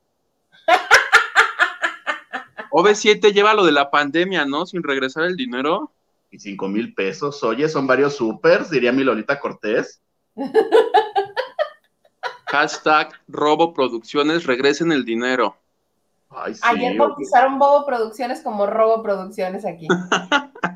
OV7 2.71 3.31
lleva 3.31 3.53
lo 3.53 3.65
de 3.65 3.71
la 3.71 3.91
pandemia, 3.91 4.45
¿no? 4.45 4.65
Sin 4.65 4.81
regresar 4.81 5.25
el 5.25 5.35
dinero. 5.35 5.91
Y 6.31 6.39
cinco 6.39 6.67
mil 6.67 6.95
pesos. 6.95 7.43
Oye, 7.43 7.69
son 7.69 7.85
varios 7.85 8.15
supers, 8.15 8.71
diría 8.71 8.91
mi 8.91 9.03
Lolita 9.03 9.39
Cortés. 9.39 10.01
Hashtag 12.47 13.09
Robo 13.27 13.73
Producciones, 13.73 14.45
regresen 14.45 14.91
el 14.91 15.05
dinero. 15.05 15.57
Ayer 16.61 16.97
bautizaron 16.97 17.59
Bobo 17.59 17.85
Producciones 17.85 18.41
como 18.41 18.65
Robo 18.65 19.03
Producciones 19.03 19.65
aquí. 19.65 19.87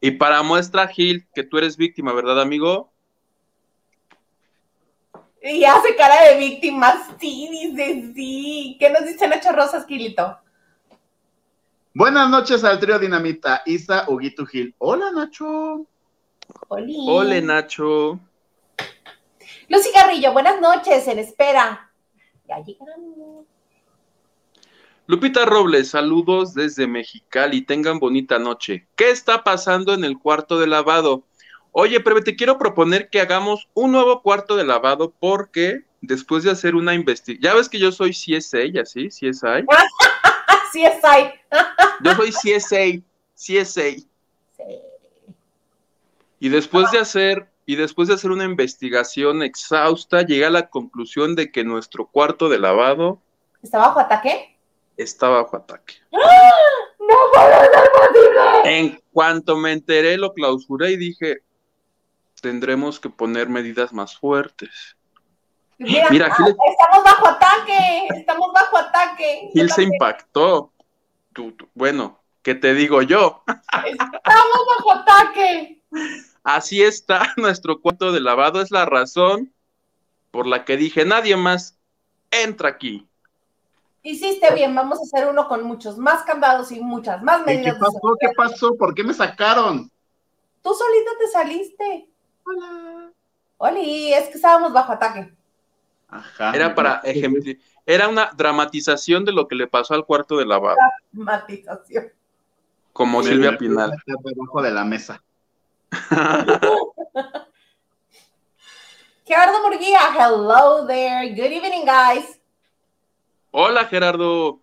y 0.00 0.12
para 0.12 0.42
muestra, 0.42 0.86
Gil, 0.88 1.26
que 1.34 1.42
tú 1.42 1.58
eres 1.58 1.76
víctima, 1.76 2.12
¿verdad, 2.12 2.40
amigo? 2.40 2.92
Y 5.42 5.64
hace 5.64 5.94
cara 5.94 6.24
de 6.24 6.38
víctima, 6.38 7.08
sí, 7.20 7.48
dice 7.50 8.12
sí. 8.14 8.76
¿Qué 8.80 8.90
nos 8.90 9.04
dice 9.06 9.28
Nacho 9.28 9.52
Rosas, 9.52 9.86
Gilito? 9.86 10.38
Buenas 11.94 12.28
noches 12.28 12.62
al 12.64 12.80
trío 12.80 12.98
Dinamita, 12.98 13.62
Isa, 13.64 14.04
Huguito 14.08 14.44
Gil. 14.44 14.74
Hola, 14.78 15.12
Nacho. 15.12 15.86
Hola, 16.68 17.40
Nacho. 17.40 18.20
Lucy 19.68 19.90
Garrillo, 19.94 20.32
buenas 20.32 20.60
noches, 20.60 21.06
en 21.08 21.20
espera. 21.20 21.90
Ya 22.48 22.58
llegaron. 22.58 23.46
Lupita 25.08 25.44
Robles, 25.44 25.90
saludos 25.90 26.52
desde 26.52 26.88
Mexicali, 26.88 27.62
tengan 27.62 28.00
bonita 28.00 28.40
noche. 28.40 28.88
¿Qué 28.96 29.10
está 29.10 29.44
pasando 29.44 29.94
en 29.94 30.04
el 30.04 30.18
cuarto 30.18 30.58
de 30.58 30.66
lavado? 30.66 31.22
Oye, 31.70 32.00
pero 32.00 32.22
te 32.24 32.34
quiero 32.34 32.58
proponer 32.58 33.08
que 33.08 33.20
hagamos 33.20 33.68
un 33.74 33.92
nuevo 33.92 34.20
cuarto 34.22 34.56
de 34.56 34.64
lavado 34.64 35.14
porque 35.20 35.84
después 36.00 36.42
de 36.42 36.50
hacer 36.50 36.74
una 36.74 36.94
investigación, 36.94 37.42
ya 37.42 37.54
ves 37.54 37.68
que 37.68 37.78
yo 37.78 37.92
soy 37.92 38.10
CSA, 38.10 38.80
¿así? 38.82 39.08
CSI. 39.08 39.64
CSI. 40.72 41.32
yo 42.00 42.14
soy 42.14 42.32
CSA, 42.32 43.02
CSA. 43.34 43.82
Sí. 43.90 44.04
Y 46.40 46.48
después 46.48 46.90
de 46.90 46.98
hacer 46.98 47.48
y 47.64 47.76
después 47.76 48.08
de 48.08 48.14
hacer 48.14 48.32
una 48.32 48.44
investigación 48.44 49.42
exhausta, 49.44 50.22
llegué 50.22 50.46
a 50.46 50.50
la 50.50 50.68
conclusión 50.68 51.36
de 51.36 51.52
que 51.52 51.62
nuestro 51.62 52.06
cuarto 52.06 52.48
de 52.48 52.58
lavado 52.58 53.20
¿Está 53.62 53.78
bajo 53.78 53.98
ataque? 53.98 54.55
Está 54.96 55.28
bajo 55.28 55.56
ataque. 55.56 55.94
¡Ah! 56.12 56.50
¡No 56.98 57.14
puede 57.32 57.60
ser 57.60 57.90
posible! 57.92 58.78
En 58.78 59.02
cuanto 59.12 59.56
me 59.56 59.72
enteré, 59.72 60.16
lo 60.16 60.32
clausuré 60.32 60.92
y 60.92 60.96
dije, 60.96 61.42
tendremos 62.40 63.00
que 63.00 63.10
poner 63.10 63.48
medidas 63.48 63.92
más 63.92 64.16
fuertes. 64.16 64.96
Mira, 65.78 66.28
estamos 66.28 67.04
bajo 67.04 67.28
ataque, 67.28 68.06
estamos 68.14 68.52
bajo 68.52 68.78
ataque. 68.78 69.50
Gil 69.52 69.70
se 69.70 69.82
impactó. 69.82 70.72
bueno, 71.74 72.18
¿qué 72.42 72.54
te 72.54 72.72
digo 72.72 73.02
yo? 73.02 73.42
Estamos 73.46 74.66
bajo 74.76 74.92
ataque. 74.92 75.82
Así 76.42 76.82
está 76.82 77.32
nuestro 77.36 77.80
cuarto 77.80 78.12
de 78.12 78.20
lavado, 78.20 78.62
es 78.62 78.70
la 78.70 78.86
razón 78.86 79.52
por 80.30 80.46
la 80.46 80.64
que 80.64 80.76
dije, 80.76 81.04
nadie 81.04 81.36
más 81.36 81.78
entra 82.30 82.68
aquí. 82.68 83.08
Hiciste 84.06 84.54
bien, 84.54 84.72
vamos 84.72 85.00
a 85.00 85.02
hacer 85.02 85.28
uno 85.28 85.48
con 85.48 85.64
muchos 85.64 85.98
más 85.98 86.22
candados 86.22 86.70
y 86.70 86.78
muchas 86.78 87.20
más 87.24 87.44
medidas. 87.44 87.74
¿Qué 87.74 87.80
pasó? 87.80 88.16
¿Qué 88.20 88.28
pasó? 88.36 88.76
¿Por 88.76 88.94
qué 88.94 89.02
me 89.02 89.12
sacaron? 89.12 89.90
Tú 90.62 90.72
solito 90.72 91.10
te 91.18 91.26
saliste. 91.26 92.08
Hola. 92.44 93.10
Oli, 93.56 94.14
es 94.14 94.28
que 94.28 94.34
estábamos 94.34 94.72
bajo 94.72 94.92
ataque. 94.92 95.34
Ajá. 96.08 96.52
Era 96.54 96.72
para 96.72 97.00
ejemplo, 97.02 97.42
era 97.84 98.06
una 98.06 98.30
dramatización 98.32 99.24
de 99.24 99.32
lo 99.32 99.48
que 99.48 99.56
le 99.56 99.66
pasó 99.66 99.94
al 99.94 100.06
cuarto 100.06 100.36
de 100.36 100.46
lavado. 100.46 100.76
Dramatización. 101.10 102.12
Como 102.92 103.24
Silvia 103.24 103.58
Pinal. 103.58 103.90
Debajo 104.06 104.62
de 104.62 104.70
la 104.70 104.84
mesa. 104.84 105.20
Gerardo 109.24 109.62
Murguía, 109.62 109.98
hello 110.16 110.86
there. 110.86 111.28
Good 111.30 111.50
evening, 111.50 111.84
guys. 111.84 112.38
Hola, 113.50 113.84
Gerardo. 113.86 114.62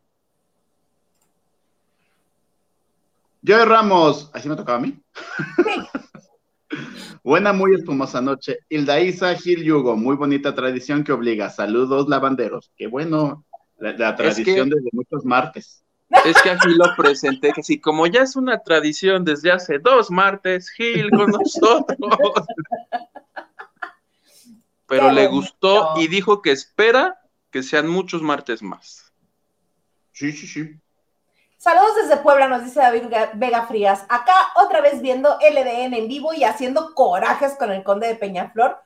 Joey 3.46 3.66
Ramos, 3.66 4.30
¿así 4.34 4.48
me 4.48 4.56
tocaba 4.56 4.78
a 4.78 4.82
mí? 4.82 4.98
Buena, 7.24 7.54
muy 7.54 7.76
espumosa 7.76 8.22
noche. 8.22 8.60
Hilda 8.70 9.00
Isa 9.00 9.34
Gil 9.36 9.64
Yugo, 9.64 9.96
muy 9.96 10.16
bonita 10.16 10.54
tradición 10.56 11.04
que 11.04 11.12
obliga. 11.12 11.50
Saludos, 11.50 12.08
lavanderos. 12.08 12.72
Qué 12.76 12.88
bueno, 12.88 13.46
la, 13.78 14.16
tradición 14.16 14.70
desde 14.70 14.90
muchos 14.92 15.26
martes. 15.26 15.84
Es 16.26 16.42
que 16.42 16.52
aquí 16.52 16.70
lo 16.70 16.96
presenté, 16.96 17.52
que 17.54 17.64
sí, 17.64 17.80
como 17.80 18.08
ya 18.08 18.22
es 18.22 18.36
una 18.36 18.60
tradición 18.60 19.24
desde 19.26 19.52
hace 19.52 19.80
dos 19.80 20.12
martes, 20.12 20.70
Gil 20.70 21.10
con 21.10 21.32
nosotros. 21.32 21.98
Pero 24.88 25.12
le 25.12 25.28
gustó 25.28 25.94
y 25.98 26.08
dijo 26.08 26.42
que 26.42 26.52
espera 26.52 27.20
que 27.54 27.62
sean 27.62 27.88
muchos 27.88 28.24
martes 28.24 28.64
más. 28.64 29.14
Sí, 30.12 30.32
sí, 30.32 30.48
sí. 30.48 30.76
Saludos 31.58 31.96
desde 32.02 32.18
Puebla, 32.18 32.48
nos 32.48 32.64
dice 32.64 32.80
David 32.80 33.04
Vega 33.36 33.68
Frías. 33.68 34.06
Acá 34.10 34.34
otra 34.56 34.82
vez 34.82 35.02
viendo 35.02 35.38
LDN 35.40 35.94
en 35.94 36.08
vivo 36.08 36.34
y 36.34 36.44
haciendo 36.44 36.96
corajes 36.96 37.54
con 37.54 37.72
el 37.72 37.84
conde 37.84 38.08
de 38.08 38.16
Peñaflor 38.16 38.82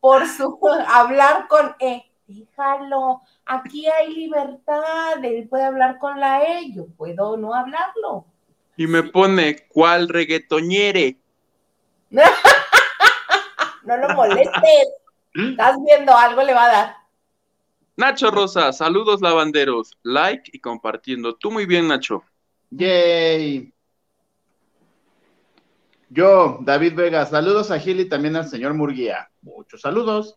por 0.00 0.28
su 0.28 0.60
hablar 0.86 1.48
con 1.48 1.74
E. 1.80 2.12
Déjalo, 2.26 3.22
aquí 3.46 3.86
hay 3.88 4.14
libertad, 4.14 5.24
él 5.24 5.48
puede 5.48 5.64
hablar 5.64 5.98
con 5.98 6.20
la 6.20 6.44
E, 6.44 6.72
yo 6.74 6.86
puedo 6.98 7.38
no 7.38 7.54
hablarlo. 7.54 8.26
Y 8.76 8.86
me 8.86 9.02
pone, 9.02 9.66
¿cuál 9.68 10.10
reggaetoñere? 10.10 11.16
no 12.10 13.96
lo 13.96 14.08
molestes. 14.10 14.88
Estás 15.34 15.76
viendo, 15.86 16.14
algo 16.14 16.42
le 16.42 16.52
va 16.52 16.64
a 16.64 16.72
dar. 16.72 16.99
Nacho 17.96 18.30
Rosa, 18.30 18.72
saludos 18.72 19.20
lavanderos, 19.20 19.98
like 20.02 20.50
y 20.52 20.60
compartiendo. 20.60 21.34
Tú 21.36 21.50
muy 21.50 21.66
bien, 21.66 21.88
Nacho. 21.88 22.22
Yay. 22.70 23.72
Yo, 26.08 26.58
David 26.62 26.94
Vega, 26.94 27.26
saludos 27.26 27.70
a 27.70 27.78
Gil 27.78 28.00
y 28.00 28.08
también 28.08 28.36
al 28.36 28.48
señor 28.48 28.74
Murguía. 28.74 29.30
Muchos 29.42 29.82
saludos. 29.82 30.36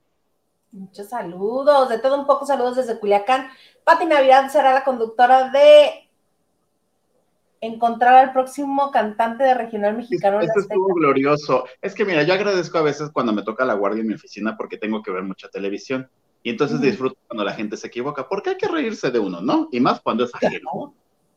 Muchos 0.71 1.09
saludos, 1.09 1.89
de 1.89 1.99
todo 1.99 2.19
un 2.19 2.25
poco 2.25 2.45
saludos 2.45 2.77
desde 2.77 2.99
Culiacán. 2.99 3.47
Pati 3.83 4.05
Navidad 4.05 4.49
será 4.49 4.73
la 4.73 4.83
conductora 4.83 5.49
de 5.49 6.09
encontrar 7.61 8.15
al 8.15 8.33
próximo 8.33 8.91
cantante 8.91 9.43
de 9.43 9.53
regional 9.53 9.95
mexicano. 9.95 10.41
Esto 10.41 10.59
estuvo 10.59 10.93
glorioso. 10.93 11.65
Es 11.81 11.93
que 11.93 12.05
mira, 12.05 12.23
yo 12.23 12.33
agradezco 12.33 12.77
a 12.77 12.81
veces 12.81 13.09
cuando 13.11 13.33
me 13.33 13.43
toca 13.43 13.65
la 13.65 13.73
guardia 13.73 14.01
en 14.01 14.07
mi 14.07 14.15
oficina 14.15 14.57
porque 14.57 14.77
tengo 14.77 15.01
que 15.01 15.11
ver 15.11 15.23
mucha 15.23 15.47
televisión. 15.49 16.09
Y 16.43 16.49
entonces 16.49 16.81
disfruto 16.81 17.17
cuando 17.27 17.45
la 17.45 17.53
gente 17.53 17.77
se 17.77 17.87
equivoca, 17.87 18.27
porque 18.27 18.51
hay 18.51 18.57
que 18.57 18.67
reírse 18.67 19.09
de 19.09 19.19
uno, 19.19 19.41
¿no? 19.41 19.69
Y 19.71 19.79
más 19.79 20.01
cuando 20.01 20.25
es 20.25 20.35
ajeno. 20.35 20.93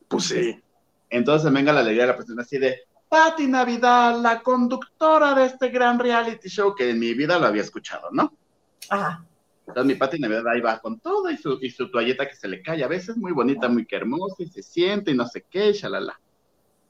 Pues 0.08 0.24
sí. 0.24 0.60
Entonces 1.08 1.52
venga 1.52 1.72
la 1.72 1.80
alegría 1.80 2.02
de 2.02 2.08
la 2.08 2.16
persona 2.16 2.42
así 2.42 2.58
de, 2.58 2.80
Pati 3.08 3.46
Navidad, 3.46 4.20
la 4.20 4.42
conductora 4.42 5.34
de 5.34 5.46
este 5.46 5.68
gran 5.68 5.98
reality 5.98 6.48
show 6.48 6.74
que 6.74 6.90
en 6.90 6.98
mi 6.98 7.14
vida 7.14 7.38
lo 7.38 7.46
había 7.46 7.62
escuchado, 7.62 8.08
¿no? 8.10 8.32
Ajá. 8.88 9.24
Entonces 9.66 9.86
mi 9.86 9.94
Pati 9.94 10.18
Navidad 10.18 10.48
ahí 10.48 10.60
va 10.60 10.78
con 10.80 10.98
todo 10.98 11.30
y 11.30 11.36
su, 11.36 11.58
y 11.60 11.70
su 11.70 11.90
toalleta 11.90 12.28
que 12.28 12.34
se 12.34 12.48
le 12.48 12.62
cae 12.62 12.82
a 12.82 12.88
veces, 12.88 13.16
muy 13.16 13.32
bonita, 13.32 13.68
muy 13.68 13.86
hermosa, 13.90 14.36
y 14.38 14.48
se 14.48 14.62
siente 14.62 15.12
y 15.12 15.14
no 15.14 15.26
sé 15.26 15.44
qué, 15.48 15.72
shalala. 15.72 16.20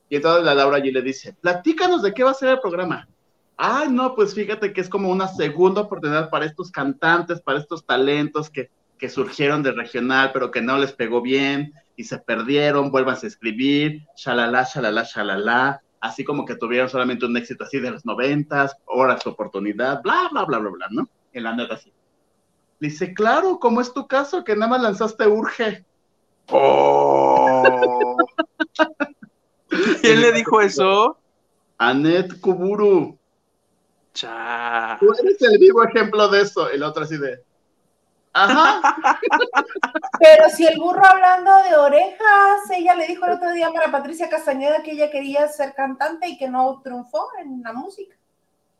Y 0.09 0.17
entonces 0.17 0.45
la 0.45 0.55
Laura 0.55 0.79
allí 0.79 0.91
le 0.91 1.03
dice, 1.03 1.35
platícanos 1.41 2.03
de 2.03 2.15
qué 2.15 2.23
va 2.23 2.31
a 2.31 2.35
ser 2.35 2.51
el 2.51 2.61
programa. 2.61 3.09
Ay, 3.57 3.89
no, 3.91 4.15
pues 4.15 4.35
fíjate 4.35 4.73
que 4.73 4.83
es 4.83 4.89
como 4.89 5.11
una 5.11 5.29
segunda 5.29 5.83
oportunidad 5.83 6.29
para 6.29 6.45
estos 6.45 6.71
cantantes, 6.71 7.41
para 7.41 7.59
estos 7.59 7.85
talentos 7.87 8.51
que, 8.51 8.71
que 8.99 9.09
surgieron 9.09 9.63
de 9.63 9.73
regional, 9.73 10.31
pero 10.33 10.51
que 10.51 10.61
no 10.61 10.77
les 10.77 10.93
pegó 10.93 11.23
bien 11.23 11.73
y 11.97 12.05
se 12.05 12.19
perdieron, 12.19 12.91
vuelvan 12.91 13.17
a 13.23 13.27
escribir, 13.27 14.07
shalala, 14.15 14.65
shalala, 14.65 15.05
shalala, 15.05 15.83
así 16.01 16.23
como 16.23 16.45
que 16.45 16.57
tuvieron 16.57 16.91
solamente 16.91 17.25
un 17.25 17.37
éxito 17.37 17.65
así 17.65 17.81
de 17.81 17.91
los 17.91 18.05
noventas, 18.05 18.77
ahora 18.87 19.19
su 19.19 19.31
oportunidad, 19.31 20.03
bla, 20.03 20.29
bla, 20.31 20.45
bla, 20.45 20.59
bla, 20.59 20.71
bla, 20.71 20.87
¿no? 20.91 21.09
En 21.33 21.43
la 21.43 21.57
neta 21.57 21.75
así. 21.75 21.91
Dice, 22.79 23.15
claro, 23.15 23.59
como 23.59 23.81
es 23.81 23.95
tu 23.95 24.07
caso, 24.07 24.45
que 24.45 24.55
nada 24.55 24.69
más 24.69 24.83
lanzaste 24.83 25.27
Urge. 25.27 25.85
Oh. 26.49 28.17
¿Quién 30.03 30.21
le 30.21 30.33
dijo 30.33 30.61
eso? 30.61 31.19
Anet 31.79 32.39
Kuburu. 32.41 33.19
Cha. 34.17 34.97
Tú 34.99 35.13
eres 35.13 35.41
el 35.43 35.59
vivo 35.59 35.85
ejemplo 35.85 36.29
de 36.29 36.41
eso. 36.41 36.71
El 36.71 36.83
otro 36.83 37.05
así 37.05 37.19
de. 37.19 37.45
Ajá. 38.33 38.81
Pero 40.21 40.49
si 40.49 40.67
el 40.67 40.79
burro 40.79 41.05
hablando 41.05 41.51
de 41.65 41.77
orejas, 41.77 42.71
ella 42.75 42.95
le 42.95 43.07
dijo 43.07 43.27
el 43.27 43.33
otro 43.33 43.53
día 43.53 43.71
para 43.73 43.93
Patricia 43.93 44.31
Castañeda 44.31 44.83
que 44.83 44.93
ella 44.93 45.11
quería 45.11 45.47
ser 45.49 45.75
cantante 45.75 46.29
y 46.29 46.39
que 46.39 46.49
no 46.49 46.81
triunfó 46.83 47.29
en 47.39 47.63
la 47.63 47.75
música. 47.75 48.17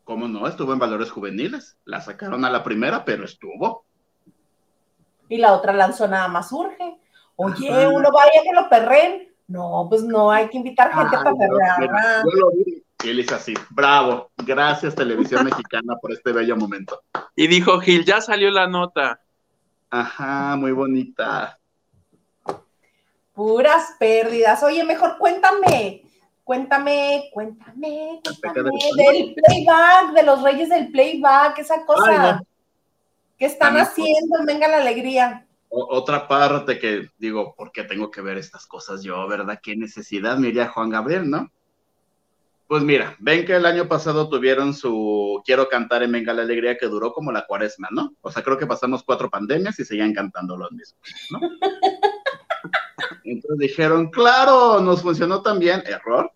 ¿Cómo 0.03 0.27
no? 0.27 0.47
Estuvo 0.47 0.73
en 0.73 0.79
Valores 0.79 1.11
Juveniles. 1.11 1.77
La 1.85 2.01
sacaron 2.01 2.43
a 2.43 2.49
la 2.49 2.63
primera, 2.63 3.05
pero 3.05 3.23
estuvo. 3.23 3.85
Y 5.29 5.37
la 5.37 5.53
otra 5.53 5.71
lanzó 5.71 6.07
nada 6.07 6.27
más 6.29 6.51
urge. 6.51 6.99
Oye, 7.35 7.87
uno 7.87 8.09
vaya 8.11 8.41
que 8.43 8.53
lo 8.53 8.69
perren. 8.69 9.35
No, 9.47 9.85
pues 9.87 10.01
no, 10.01 10.31
hay 10.31 10.49
que 10.49 10.57
invitar 10.57 10.91
gente 10.91 11.15
para 11.15 11.35
perrear. 11.35 12.23
Yo 12.25 12.39
lo 12.39 12.51
vi 12.51 12.86
y 13.03 13.09
él 13.09 13.19
hizo 13.19 13.35
así, 13.35 13.53
bravo, 13.69 14.31
gracias 14.37 14.95
Televisión 14.95 15.45
Mexicana 15.45 15.95
por 16.01 16.11
este 16.11 16.31
bello 16.31 16.55
momento. 16.55 17.01
Y 17.35 17.47
dijo 17.47 17.79
Gil, 17.79 18.05
ya 18.05 18.21
salió 18.21 18.49
la 18.49 18.67
nota. 18.67 19.21
Ajá, 19.89 20.55
muy 20.55 20.71
bonita. 20.71 21.59
Puras 23.33 23.95
pérdidas. 23.99 24.63
Oye, 24.63 24.83
mejor 24.83 25.17
cuéntame, 25.19 26.03
cuéntame, 26.43 27.29
cuéntame, 27.31 28.19
cuéntame 28.23 28.71
del 28.97 29.35
playback, 29.35 30.13
de 30.13 30.23
los 30.23 30.41
reyes 30.41 30.69
del 30.69 30.91
playback, 30.91 31.59
esa 31.59 31.85
cosa. 31.85 32.41
¿Qué 33.37 33.45
están 33.45 33.77
haciendo? 33.77 34.43
Venga 34.45 34.67
la 34.67 34.77
alegría. 34.77 35.45
otra 35.69 36.27
parte 36.27 36.79
que 36.79 37.09
digo, 37.19 37.53
¿por 37.55 37.71
qué 37.71 37.83
tengo 37.83 38.09
que 38.09 38.21
ver 38.21 38.37
estas 38.37 38.65
cosas 38.65 39.03
yo, 39.03 39.27
verdad? 39.27 39.59
¿Qué 39.61 39.75
necesidad? 39.75 40.37
Me 40.37 40.47
iría 40.47 40.69
Juan 40.69 40.89
Gabriel, 40.89 41.29
¿no? 41.29 41.51
Pues 42.67 42.83
mira, 42.83 43.15
ven 43.19 43.45
que 43.45 43.55
el 43.55 43.65
año 43.65 43.87
pasado 43.87 44.27
tuvieron 44.27 44.73
su 44.73 45.41
Quiero 45.45 45.69
cantar 45.69 46.03
en 46.03 46.11
Venga 46.11 46.33
la 46.33 46.41
Alegría 46.41 46.77
que 46.77 46.87
duró 46.87 47.13
como 47.13 47.31
la 47.31 47.45
cuaresma, 47.45 47.87
¿no? 47.91 48.13
O 48.21 48.29
sea, 48.29 48.43
creo 48.43 48.57
que 48.57 48.67
pasamos 48.67 49.03
cuatro 49.03 49.29
pandemias 49.29 49.79
y 49.79 49.85
seguían 49.85 50.13
cantando 50.13 50.57
los 50.57 50.69
mismos, 50.73 51.01
¿no? 51.31 51.39
Entonces 53.23 53.57
dijeron, 53.57 54.09
claro, 54.09 54.81
nos 54.81 55.01
funcionó 55.01 55.41
también, 55.41 55.81
error. 55.85 56.29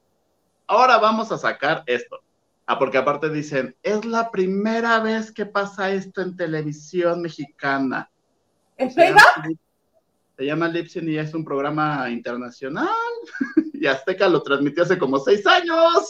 Ahora 0.67 0.98
vamos 1.00 1.32
a 1.34 1.38
sacar 1.38 1.84
esto. 1.86 2.22
Ah, 2.65 2.80
porque 2.80 2.98
aparte 2.98 3.30
dicen, 3.30 3.76
es 3.84 4.06
la 4.06 4.32
primera 4.32 5.00
vez 5.00 5.34
que 5.34 5.46
pasa 5.46 5.91
esto 5.91 6.22
en 6.22 6.38
televisión 6.38 7.22
mexicana. 7.22 8.10
¿En 8.78 8.94
playback? 8.94 9.58
Se 10.38 10.46
llama 10.46 10.70
Lipsin 10.70 11.10
y 11.10 11.17
es 11.17 11.34
un 11.34 11.44
programa 11.44 12.10
internacional. 12.10 12.88
y 13.82 13.88
Azteca 13.88 14.30
lo 14.30 14.44
transmitió 14.44 14.84
hace 14.84 15.00
como 15.00 15.17
seis 15.17 15.44
años. 15.48 16.08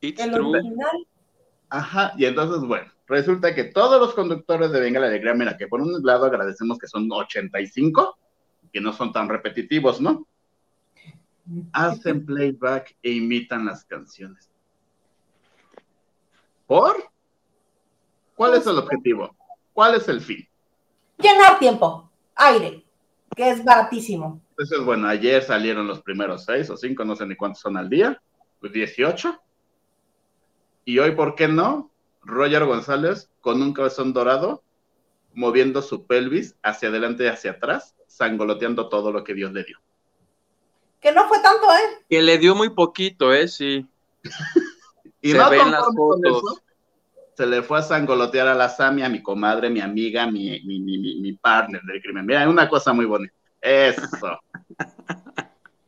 ¿El 0.00 0.34
original? 0.34 1.06
Ajá, 1.68 2.14
y 2.16 2.24
entonces, 2.24 2.66
bueno, 2.66 2.90
resulta 3.06 3.54
que 3.54 3.64
todos 3.64 4.00
los 4.00 4.14
conductores 4.14 4.72
de 4.72 4.80
Venga 4.80 5.00
la 5.00 5.08
Alegría, 5.08 5.34
mira, 5.34 5.58
que 5.58 5.68
por 5.68 5.82
un 5.82 6.02
lado 6.02 6.24
agradecemos 6.24 6.78
que 6.78 6.86
son 6.86 7.12
85, 7.12 8.16
que 8.72 8.80
no 8.80 8.94
son 8.94 9.12
tan 9.12 9.28
repetitivos, 9.28 10.00
¿no? 10.00 10.26
Hacen 11.74 12.24
playback 12.24 12.96
e 13.02 13.10
imitan 13.10 13.66
las 13.66 13.84
canciones. 13.84 14.48
¿Por? 16.66 16.96
¿Cuál 18.34 18.54
es 18.54 18.66
el 18.66 18.78
objetivo? 18.78 19.36
¿Cuál 19.74 19.96
es 19.96 20.08
el 20.08 20.22
fin? 20.22 20.48
Llenar 21.18 21.58
tiempo, 21.58 22.10
aire, 22.34 22.82
que 23.36 23.50
es 23.50 23.62
baratísimo. 23.62 24.40
Entonces, 24.56 24.84
bueno, 24.84 25.08
ayer 25.08 25.42
salieron 25.42 25.88
los 25.88 26.00
primeros 26.00 26.44
seis 26.44 26.70
o 26.70 26.76
cinco, 26.76 27.04
no 27.04 27.16
sé 27.16 27.26
ni 27.26 27.34
cuántos 27.34 27.60
son 27.60 27.76
al 27.76 27.90
día, 27.90 28.22
pues 28.60 28.72
18. 28.72 29.36
Y 30.84 30.98
hoy, 31.00 31.10
¿por 31.12 31.34
qué 31.34 31.48
no? 31.48 31.90
Roger 32.22 32.64
González 32.64 33.30
con 33.40 33.60
un 33.60 33.72
cabezón 33.72 34.12
dorado, 34.12 34.62
moviendo 35.32 35.82
su 35.82 36.06
pelvis 36.06 36.54
hacia 36.62 36.88
adelante 36.88 37.24
y 37.24 37.26
hacia 37.26 37.52
atrás, 37.52 37.96
sangoloteando 38.06 38.88
todo 38.88 39.10
lo 39.10 39.24
que 39.24 39.34
Dios 39.34 39.52
le 39.52 39.64
dio. 39.64 39.78
Que 41.00 41.10
no 41.10 41.26
fue 41.26 41.40
tanto, 41.40 41.66
¿eh? 41.72 42.04
Que 42.08 42.22
le 42.22 42.38
dio 42.38 42.54
muy 42.54 42.70
poquito, 42.70 43.32
¿eh? 43.32 43.48
Sí. 43.48 43.84
y 45.20 45.32
Se 45.32 45.38
no 45.38 45.50
ven 45.50 45.70
las 45.72 45.84
fotos 45.96 46.62
se 47.36 47.46
le 47.46 47.62
fue 47.62 47.78
a 47.78 47.82
sangolotear 47.82 48.46
a 48.46 48.54
la 48.54 48.68
Sami, 48.68 49.02
a 49.02 49.08
mi 49.08 49.20
comadre, 49.20 49.68
mi 49.68 49.80
amiga, 49.80 50.30
mi, 50.30 50.60
mi, 50.64 50.78
mi, 50.78 51.20
mi 51.20 51.32
partner 51.32 51.82
del 51.82 52.00
crimen. 52.00 52.24
Mira, 52.24 52.48
una 52.48 52.68
cosa 52.68 52.92
muy 52.92 53.06
bonita. 53.06 53.34
Eso. 53.64 54.38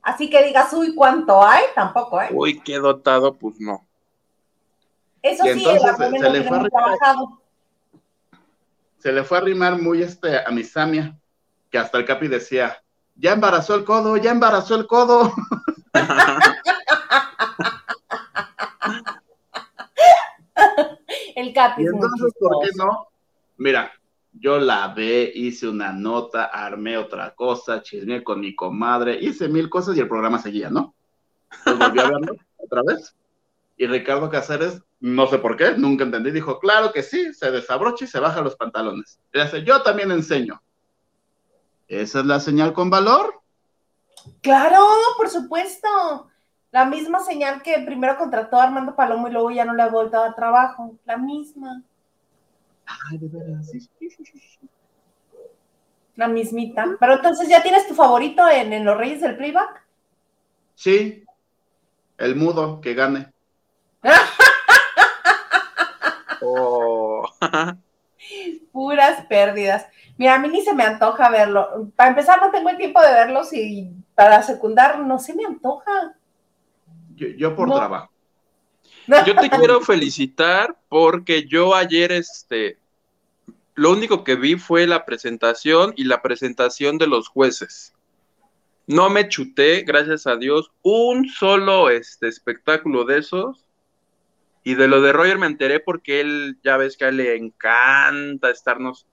Así 0.01 0.31
que 0.31 0.43
digas, 0.43 0.73
uy, 0.73 0.95
¿cuánto 0.95 1.45
hay? 1.45 1.65
Tampoco, 1.75 2.23
¿eh? 2.23 2.31
Uy, 2.33 2.59
qué 2.61 2.79
dotado, 2.79 3.35
pues 3.35 3.61
no. 3.61 3.87
Eso 5.21 5.45
sí, 5.45 5.51
entonces, 5.51 5.95
se, 5.99 6.11
le 6.31 6.43
fue 6.45 6.71
trabajado. 6.71 7.43
Se 8.99 9.13
le 9.13 9.25
fue 9.25 9.37
a 9.37 9.43
arrimar 9.43 9.79
muy 9.79 10.03
este 10.03 10.39
a 10.39 10.49
mi 10.51 10.65
Samia, 10.65 11.15
que 11.71 11.77
hasta 11.77 11.99
el 11.99 12.07
Capi 12.07 12.29
decía, 12.29 12.83
ya 13.15 13.33
embarazó 13.33 13.75
el 13.75 13.85
codo, 13.85 14.17
ya 14.17 14.31
embarazó 14.31 14.77
el 14.77 14.87
codo. 14.87 15.35
el 21.35 21.53
Capi. 21.53 21.83
Y 21.83 21.87
entonces, 21.87 22.33
¿por 22.41 22.65
qué 22.65 22.71
no? 22.77 23.09
Mira, 23.59 23.93
yo 24.39 24.59
la 24.59 24.89
ve, 24.89 25.31
hice 25.35 25.69
una 25.69 25.93
nota, 25.93 26.45
armé 26.45 26.99
otra 26.99 27.35
cosa, 27.35 27.83
chismeé 27.83 28.23
con 28.23 28.41
mi 28.41 28.55
comadre, 28.55 29.19
hice 29.21 29.49
mil 29.49 29.69
cosas 29.69 29.97
y 29.97 30.01
el 30.01 30.09
programa 30.09 30.39
seguía, 30.39 30.71
¿no? 30.71 30.95
Entonces 31.59 31.89
volví 31.89 32.01
a 32.01 32.11
verlo 32.11 32.37
otra 32.57 32.83
vez. 32.87 33.15
Y 33.77 33.87
Ricardo 33.87 34.31
Caceres, 34.31 34.83
no 35.01 35.27
sé 35.27 35.39
por 35.39 35.57
qué, 35.57 35.73
nunca 35.77 36.05
entendí, 36.05 36.31
dijo, 36.31 36.59
claro 36.59 36.93
que 36.93 37.03
sí, 37.03 37.33
se 37.35 37.51
desabrocha 37.51 38.05
y 38.05 38.09
se 38.09 38.21
baja 38.21 38.41
los 38.41 38.57
pantalones. 38.57 39.21
Y 39.33 39.41
dice, 39.41 39.63
yo 39.65 39.83
también 39.83 40.11
enseño. 40.11 40.63
¿Esa 41.89 42.21
es 42.21 42.27
la 42.27 42.41
señal 42.41 42.73
con 42.73 42.91
valor? 42.91 43.41
Claro, 44.41 44.85
por 45.17 45.29
supuesto. 45.29 46.29
La 46.73 46.85
misma 46.85 47.21
señal 47.21 47.63
que 47.63 47.79
primero 47.87 48.19
contrató 48.19 48.57
a 48.59 48.65
Armando 48.65 48.97
Palomo 48.97 49.29
y 49.29 49.33
luego 49.33 49.51
ya 49.51 49.65
no 49.65 49.75
le 49.75 49.83
ha 49.83 49.89
vuelto 49.89 50.17
a 50.17 50.23
dar 50.23 50.35
trabajo. 50.35 50.99
La 51.05 51.17
misma. 51.17 51.83
Ay, 52.87 53.19
de 53.19 53.29
veras, 53.29 53.71
sí, 53.71 53.89
La 56.15 56.29
mismita. 56.29 56.97
Pero 56.99 57.15
entonces, 57.15 57.49
¿ya 57.49 57.63
tienes 57.63 57.87
tu 57.89 57.95
favorito 57.95 58.49
en, 58.49 58.85
los 58.85 58.97
Reyes 58.97 59.21
del 59.21 59.37
Playback? 59.37 59.85
Sí. 60.75 61.25
El 62.19 62.37
mudo, 62.37 62.81
que 62.81 62.95
gane. 62.95 63.33
oh. 66.43 67.29
Puras 68.73 69.27
pérdidas. 69.27 69.87
Mira, 70.17 70.37
a 70.37 70.39
mí 70.39 70.49
ni 70.49 70.63
se 70.63 70.75
me 70.75 70.85
antoja 70.85 71.29
verlo. 71.29 71.91
Para 71.97 72.11
empezar, 72.11 72.41
no 72.41 72.51
tengo 72.51 72.71
el 72.71 72.79
tiempo 72.79 73.01
de 73.01 73.13
verlos 73.13 73.53
y 73.53 73.91
para 74.15 74.43
secundar 74.43 75.01
no 75.01 75.19
se 75.19 75.35
me 75.35 75.45
antoja. 75.45 76.15
Yo, 77.15 77.55
por 77.55 77.73
trabajo. 77.73 78.11
Yo 79.07 79.35
te 79.37 79.51
quiero 79.51 79.81
felicitar 79.81 80.77
porque 80.89 81.47
yo 81.47 81.75
ayer, 81.75 82.13
este, 82.13 82.79
lo 83.75 83.93
único 83.93 84.25
que 84.25 84.37
vi 84.37 84.57
fue 84.57 84.87
la 84.87 85.05
presentación 85.05 85.93
y 85.97 86.05
la 86.05 86.23
presentación 86.23 86.99
de 86.99 87.07
los 87.07 87.29
jueces. 87.29 87.95
No 88.87 89.11
me 89.11 89.29
chuté, 89.29 89.83
gracias 89.83 90.27
a 90.27 90.37
Dios, 90.37 90.71
un 90.83 91.29
solo 91.29 91.91
este, 91.91 92.29
espectáculo 92.29 93.05
de 93.05 93.19
esos. 93.19 93.65
Y 94.63 94.75
de 94.75 94.89
lo 94.89 95.01
de 95.01 95.13
Roger 95.13 95.39
me 95.39 95.47
enteré 95.47 95.79
porque 95.79 96.21
él, 96.21 96.59
ya 96.65 96.77
ves 96.77 96.97
que 96.97 97.05
a 97.05 97.09
él 97.09 97.19
le 97.19 97.37
encanta 97.37 98.51
estarnos 98.51 99.07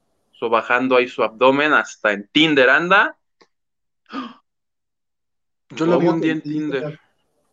bajando 0.49 0.95
ahí 0.95 1.07
su 1.07 1.23
abdomen 1.23 1.73
hasta 1.73 2.11
en 2.13 2.27
Tinder 2.31 2.69
anda. 2.69 3.17
Yo 5.69 5.85
lo 5.85 5.99
vi 5.99 6.07
un 6.07 6.21
día 6.21 6.33
en 6.33 6.41
Tinder. 6.41 6.99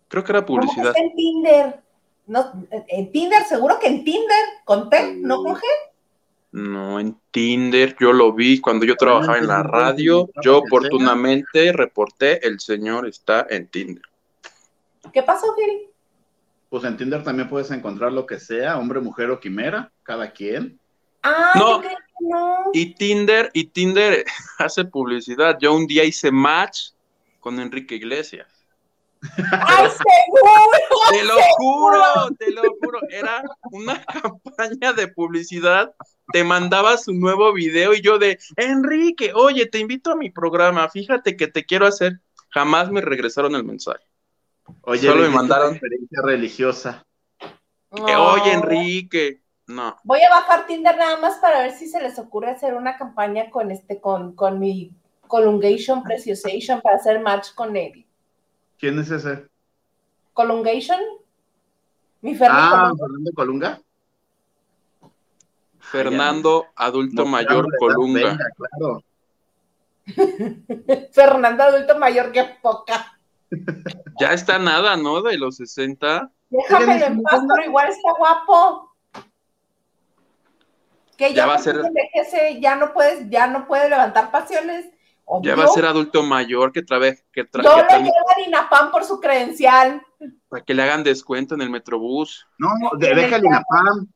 Creo 0.09 0.24
que 0.24 0.33
era 0.33 0.44
publicidad. 0.44 0.92
en 0.96 1.14
Tinder? 1.14 1.81
No, 2.30 2.64
en 2.70 3.10
Tinder, 3.10 3.42
seguro 3.42 3.80
que 3.80 3.88
en 3.88 4.04
Tinder, 4.04 4.44
con 4.64 4.88
T, 4.88 5.16
¿no 5.16 5.42
con 5.42 5.56
G? 5.56 5.62
No, 6.52 7.00
en 7.00 7.18
Tinder 7.32 7.96
yo 7.98 8.12
lo 8.12 8.32
vi 8.32 8.60
cuando 8.60 8.86
yo 8.86 8.94
trabajaba 8.94 9.36
en 9.36 9.48
la 9.48 9.64
radio. 9.64 10.30
Yo 10.40 10.58
oportunamente 10.58 11.72
reporté, 11.72 12.46
el 12.46 12.60
señor 12.60 13.08
está 13.08 13.48
en 13.50 13.66
Tinder. 13.66 14.04
¿Qué 15.12 15.24
pasó, 15.24 15.52
Gil? 15.56 15.88
Pues 16.68 16.84
en 16.84 16.96
Tinder 16.96 17.24
también 17.24 17.48
puedes 17.48 17.72
encontrar 17.72 18.12
lo 18.12 18.24
que 18.26 18.38
sea, 18.38 18.78
hombre, 18.78 19.00
mujer 19.00 19.28
o 19.32 19.40
quimera, 19.40 19.90
cada 20.04 20.30
quien. 20.30 20.78
Ah, 21.24 21.52
no. 21.56 21.82
Y 22.72 22.94
Tinder, 22.94 23.50
y 23.54 23.64
Tinder 23.64 24.24
hace 24.58 24.84
publicidad. 24.84 25.58
Yo 25.60 25.74
un 25.74 25.88
día 25.88 26.04
hice 26.04 26.30
match 26.30 26.90
con 27.40 27.58
Enrique 27.58 27.96
Iglesias. 27.96 28.60
¡Ay, 29.22 29.88
seguro! 29.90 31.11
Te 31.11 31.24
lo 31.24 31.35
juro, 31.56 32.02
te 32.38 32.50
lo 32.52 32.62
juro. 32.80 33.00
Era 33.11 33.42
una 33.70 34.04
campaña 34.04 34.92
de 34.92 35.09
publicidad. 35.09 35.94
Te 36.33 36.44
mandaba 36.44 36.96
su 36.96 37.12
nuevo 37.12 37.52
video 37.52 37.92
y 37.92 38.00
yo 38.00 38.18
de 38.18 38.38
Enrique, 38.56 39.33
oye, 39.35 39.66
te 39.66 39.78
invito 39.78 40.12
a 40.12 40.16
mi 40.16 40.30
programa. 40.30 40.88
Fíjate 40.88 41.37
que 41.37 41.48
te 41.48 41.64
quiero 41.64 41.87
hacer. 41.87 42.20
Jamás 42.50 42.90
me 42.90 43.00
regresaron 43.00 43.54
el 43.54 43.64
mensaje. 43.64 44.04
Oye, 44.83 45.09
solo 45.09 45.22
me 45.22 45.28
mandaron. 45.28 45.72
Experiencia 45.72 46.20
religiosa. 46.22 47.06
oye, 47.90 48.52
Enrique, 48.52 49.42
no. 49.66 49.96
Voy 50.04 50.20
a 50.22 50.30
bajar 50.30 50.66
Tinder 50.66 50.96
nada 50.96 51.18
más 51.18 51.37
para 51.38 51.62
ver 51.62 51.72
si 51.72 51.88
se 51.88 52.00
les 52.00 52.18
ocurre 52.18 52.50
hacer 52.50 52.74
una 52.74 52.96
campaña 52.96 53.50
con 53.50 53.70
este, 53.70 54.00
con, 54.00 54.35
con 54.35 54.59
mi 54.59 54.92
Colungation 55.26 56.02
Preciosation 56.02 56.80
para 56.80 56.96
hacer 56.96 57.20
match 57.20 57.54
con 57.54 57.76
él. 57.76 58.06
¿Quién 58.80 58.98
es 58.98 59.10
ese? 59.10 59.46
Colungation. 60.32 61.00
Mi 62.22 62.34
Fernando. 62.34 62.76
Ah, 62.76 62.92
Fernando 62.98 63.32
Colunga. 63.34 63.80
Fernando, 65.78 66.66
adulto 66.74 67.26
mayor, 67.26 67.66
Colunga. 67.78 68.38
Fernando, 71.12 71.62
adulto 71.62 71.98
mayor, 71.98 72.32
qué 72.32 72.56
poca. 72.62 73.18
Ya 74.18 74.32
está 74.32 74.58
nada, 74.58 74.96
¿no? 74.96 75.22
De 75.22 75.36
los 75.36 75.56
60. 75.56 76.30
Déjame 76.48 77.04
en 77.04 77.22
paz, 77.22 77.42
pero 77.48 77.68
igual 77.68 77.88
está 77.88 78.12
guapo 78.18 78.90
que 81.20 81.34
ya, 81.34 81.44
va 81.44 81.56
a 81.56 81.58
ser 81.58 81.76
ya 82.60 82.76
no 82.76 82.94
puedes, 82.94 83.28
ya 83.28 83.46
no 83.46 83.66
puede 83.66 83.90
levantar 83.90 84.30
pasiones. 84.30 84.86
Ya 85.42 85.54
va 85.54 85.64
a 85.64 85.68
ser 85.68 85.84
adulto 85.84 86.22
mayor 86.22 86.72
que 86.72 86.82
trae 86.82 87.22
que 87.32 87.44
trae. 87.44 87.64
No 87.64 87.76
lo 87.76 87.88
llevan 87.88 88.46
INAPAM 88.46 88.90
por 88.90 89.04
su 89.04 89.20
credencial. 89.20 90.02
Para 90.48 90.64
que 90.64 90.74
le 90.74 90.82
hagan 90.82 91.04
descuento 91.04 91.54
en 91.54 91.62
el 91.62 91.70
Metrobús. 91.70 92.46
No, 92.58 92.68
deja 92.98 93.36
el 93.36 93.44
INAPAM. 93.44 94.08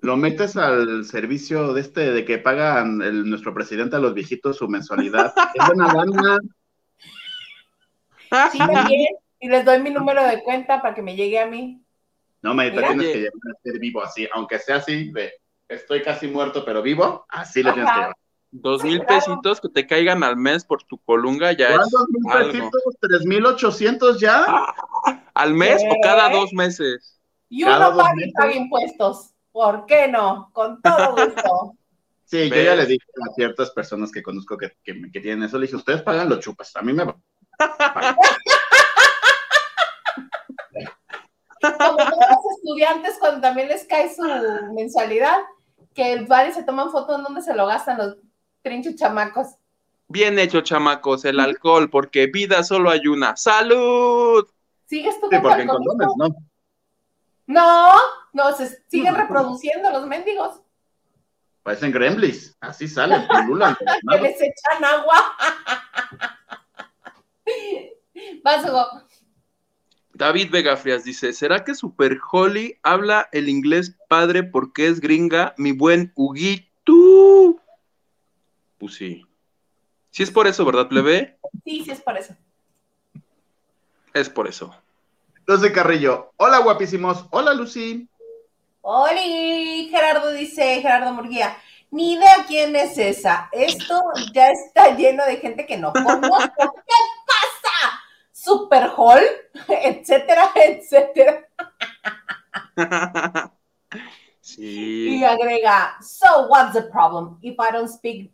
Lo 0.00 0.16
metes 0.16 0.56
al 0.56 1.04
servicio 1.04 1.72
de 1.72 1.80
este, 1.80 2.12
de 2.12 2.24
que 2.24 2.38
pagan 2.38 3.00
el, 3.00 3.28
nuestro 3.28 3.54
presidente 3.54 3.96
a 3.96 4.00
los 4.00 4.12
viejitos 4.12 4.56
su 4.56 4.68
mensualidad. 4.68 5.32
es 5.54 5.66
buena 5.66 5.92
gana. 5.92 6.38
Sí, 8.50 8.58
también. 8.58 9.06
Y 9.40 9.48
les 9.48 9.62
doy 9.62 9.78
mi 9.82 9.90
número 9.90 10.24
de 10.24 10.42
cuenta 10.42 10.80
para 10.80 10.94
que 10.94 11.02
me 11.02 11.16
llegue 11.16 11.38
a 11.38 11.44
mí. 11.44 11.84
No, 12.40 12.54
me 12.54 12.70
tienes 12.70 13.12
que 13.12 13.18
llevar 13.18 13.54
a 13.54 13.62
ser 13.62 13.78
vivo 13.78 14.02
así, 14.02 14.26
aunque 14.32 14.58
sea 14.58 14.76
así, 14.76 15.12
de 15.12 15.34
estoy 15.68 16.02
casi 16.02 16.28
muerto 16.28 16.64
pero 16.64 16.80
vivo, 16.80 17.26
así 17.28 17.62
le 17.62 17.72
tienes 17.72 17.92
que 17.92 17.98
llevar. 17.98 18.16
Dos 18.56 18.84
mil 18.84 19.04
pesitos 19.04 19.60
que 19.60 19.68
te 19.68 19.84
caigan 19.84 20.22
al 20.22 20.36
mes 20.36 20.64
por 20.64 20.80
tu 20.84 20.96
colunga 20.98 21.50
ya 21.50 21.70
es. 21.70 21.90
dos 21.90 22.06
mil 22.08 22.22
pesitos? 22.32 22.82
¿Tres 23.00 23.26
mil 23.26 23.44
ochocientos 23.44 24.20
ya? 24.20 24.46
¿Al 25.34 25.54
mes 25.54 25.82
o 25.90 25.96
cada 26.00 26.28
dos 26.30 26.52
meses? 26.52 27.20
Y 27.48 27.64
uno 27.64 27.96
paga 27.96 28.14
y 28.24 28.30
paga 28.30 28.54
impuestos. 28.54 29.30
¿Por 29.50 29.86
qué 29.86 30.06
no? 30.06 30.50
Con 30.52 30.80
todo 30.80 31.16
gusto. 31.26 31.74
Sí, 32.26 32.48
yo 32.48 32.62
ya 32.62 32.76
le 32.76 32.86
dije 32.86 33.04
a 33.28 33.34
ciertas 33.34 33.72
personas 33.72 34.12
que 34.12 34.22
conozco 34.22 34.56
que, 34.56 34.70
que, 34.84 35.10
que 35.10 35.20
tienen 35.20 35.42
eso, 35.42 35.58
le 35.58 35.66
dije, 35.66 35.74
ustedes 35.76 36.02
pagan 36.02 36.28
los 36.28 36.38
chupas, 36.38 36.76
a 36.76 36.82
mí 36.82 36.92
me 36.92 37.04
Como 37.04 37.16
todos 41.60 42.08
los 42.08 42.56
estudiantes 42.56 43.16
cuando 43.18 43.40
también 43.40 43.66
les 43.66 43.84
cae 43.84 44.14
su 44.14 44.22
mensualidad, 44.74 45.38
que 45.92 46.24
van 46.24 46.50
y 46.50 46.52
se 46.52 46.62
toman 46.62 46.92
fotos 46.92 47.20
donde 47.20 47.42
se 47.42 47.54
lo 47.54 47.66
gastan 47.66 47.98
los 47.98 48.16
trinchos 48.64 48.96
chamacos. 48.96 49.54
Bien 50.08 50.38
hecho, 50.38 50.62
chamacos, 50.62 51.24
el 51.24 51.38
alcohol, 51.38 51.88
porque 51.90 52.26
vida 52.26 52.64
solo 52.64 52.90
hay 52.90 53.06
una. 53.06 53.36
¡Salud! 53.36 54.46
¿Sigues 54.86 55.20
tú 55.20 55.28
sí, 55.30 55.36
porque 55.40 55.62
en 55.62 55.68
condones, 55.68 56.08
¿no? 56.16 56.28
No, 57.46 57.92
no, 58.32 58.56
se 58.56 58.82
siguen 58.88 59.14
reproduciendo 59.14 59.90
los 59.90 60.06
mendigos. 60.06 60.60
Parecen 61.62 61.92
gremlins, 61.92 62.56
así 62.60 62.88
salen, 62.88 63.26
pululan. 63.46 63.76
que 63.76 64.20
les 64.20 64.36
echan 64.40 64.84
agua. 64.84 65.36
Vas, 68.42 68.64
Hugo. 68.64 68.86
David 70.12 70.50
Vega 70.50 70.76
Frias 70.76 71.04
dice, 71.04 71.32
¿será 71.32 71.64
que 71.64 71.74
Super 71.74 72.18
Holly 72.30 72.78
habla 72.82 73.28
el 73.32 73.48
inglés 73.48 73.96
padre 74.08 74.44
porque 74.44 74.86
es 74.86 75.00
gringa, 75.00 75.54
mi 75.58 75.72
buen 75.72 76.12
Huguito? 76.14 77.63
Pues 78.84 78.96
sí. 78.96 79.26
Sí 80.10 80.22
es 80.24 80.30
por 80.30 80.46
eso, 80.46 80.62
¿verdad, 80.62 80.88
plebe? 80.88 81.38
Sí, 81.64 81.82
sí 81.86 81.90
es 81.90 82.02
por 82.02 82.18
eso. 82.18 82.36
Es 84.12 84.28
por 84.28 84.46
eso. 84.46 84.76
Entonces, 85.38 85.72
Carrillo, 85.72 86.34
hola 86.36 86.58
guapísimos, 86.58 87.24
hola 87.30 87.54
Lucy. 87.54 88.06
Hola, 88.82 89.22
Gerardo 89.88 90.32
dice, 90.32 90.82
Gerardo 90.82 91.14
Murguía, 91.14 91.56
ni 91.90 92.12
idea 92.12 92.44
quién 92.46 92.76
es 92.76 92.98
esa. 92.98 93.48
Esto 93.52 94.02
ya 94.34 94.50
está 94.50 94.94
lleno 94.94 95.24
de 95.24 95.38
gente 95.38 95.64
que 95.64 95.78
no 95.78 95.90
conozco. 95.90 96.20
¿Qué 96.86 96.94
pasa? 97.26 98.02
Super 98.32 98.90
Hall, 98.98 99.22
etcétera, 99.68 100.50
etcétera. 100.54 101.48
Sí. 104.42 105.20
Y 105.20 105.24
agrega, 105.24 105.96
so 106.02 106.48
what's 106.48 106.74
the 106.74 106.82
problem? 106.82 107.38
If 107.40 107.56
I 107.58 107.72
don't 107.72 107.88
speak, 107.88 108.30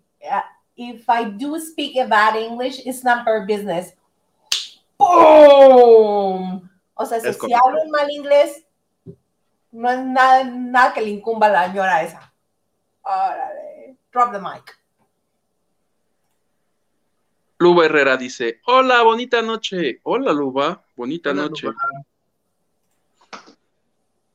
if 0.76 1.08
I 1.08 1.24
do 1.24 1.58
speak 1.60 1.96
a 1.96 2.06
bad 2.06 2.36
English, 2.36 2.80
it's 2.86 3.04
not 3.04 3.26
her 3.26 3.46
business. 3.46 3.92
¡Boom! 4.98 6.68
O 6.94 7.06
sea, 7.06 7.20
si, 7.20 7.32
si 7.32 7.52
hablo 7.52 7.84
mal 7.90 8.10
inglés, 8.10 8.64
no 9.72 9.90
es 9.90 10.04
nada, 10.04 10.44
nada 10.44 10.92
que 10.92 11.00
le 11.00 11.10
incumba 11.10 11.46
a 11.46 11.50
la 11.50 11.66
señora 11.68 12.02
esa. 12.02 12.32
Órale, 13.02 13.96
drop 14.12 14.32
the 14.32 14.38
mic. 14.38 14.78
Luba 17.58 17.84
Herrera 17.84 18.16
dice, 18.16 18.60
hola, 18.66 19.02
bonita 19.02 19.42
noche. 19.42 20.00
Hola, 20.04 20.32
Luba, 20.32 20.82
bonita 20.96 21.34
noche. 21.34 21.68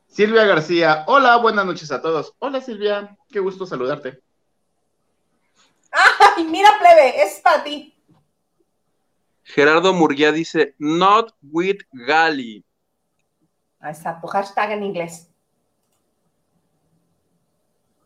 Silvia 0.07 0.45
García, 0.45 1.03
hola, 1.07 1.37
buenas 1.37 1.65
noches 1.65 1.91
a 1.91 2.01
todos. 2.01 2.33
Hola, 2.39 2.61
Silvia, 2.61 3.17
qué 3.29 3.39
gusto 3.39 3.65
saludarte. 3.65 4.21
Ay, 5.95 6.43
mira, 6.43 6.69
plebe, 6.79 7.23
es 7.23 7.39
para 7.41 7.63
ti. 7.63 7.93
Gerardo 9.43 9.93
Murguía 9.93 10.31
dice, 10.31 10.75
not 10.79 11.33
with 11.41 11.77
Gali. 11.91 12.65
Ahí 13.79 13.91
está, 13.91 14.19
tu 14.19 14.27
hashtag 14.27 14.71
en 14.71 14.83
inglés. 14.83 15.29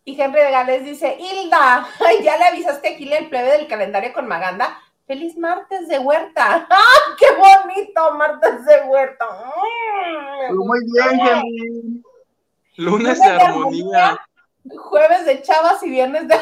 Y 0.03 0.19
Henry 0.19 0.41
de 0.41 0.51
Gales 0.51 0.83
dice, 0.85 1.17
Hilda, 1.19 1.87
ya 2.23 2.37
le 2.37 2.45
avisaste 2.45 2.89
aquí 2.89 3.11
el 3.11 3.29
plebe 3.29 3.51
del 3.51 3.67
calendario 3.67 4.11
con 4.11 4.27
Maganda. 4.27 4.79
Feliz 5.07 5.37
martes 5.37 5.87
de 5.87 5.99
huerta. 5.99 6.67
¡Ah, 6.69 7.15
qué 7.17 7.27
bonito 7.31 8.13
martes 8.15 8.65
de 8.65 8.81
huerta! 8.87 9.25
Mm, 10.49 10.55
muy 10.55 10.79
bien, 10.91 11.19
Henry. 11.19 12.03
Lunes, 12.77 13.19
de, 13.19 13.25
armonía. 13.25 14.19
Jueves 14.67 15.25
de 15.25 15.41
chavas 15.41 15.81
y 15.83 15.89
viernes 15.89 16.27
de... 16.27 16.35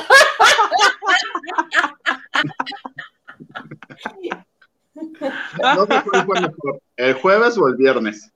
No 5.62 5.86
sé 5.86 6.04
cuál 6.04 6.26
fue 6.26 6.42
mejor, 6.42 6.82
el 6.96 7.14
jueves 7.14 7.58
o 7.58 7.68
el 7.68 7.76
viernes. 7.76 8.32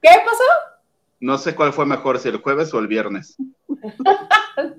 ¿Qué 0.00 0.10
pasó? 0.24 0.44
No 1.20 1.36
sé 1.36 1.54
cuál 1.54 1.72
fue 1.72 1.84
mejor, 1.84 2.18
si 2.18 2.28
el 2.30 2.38
jueves 2.38 2.72
o 2.72 2.78
el 2.78 2.86
viernes. 2.86 3.36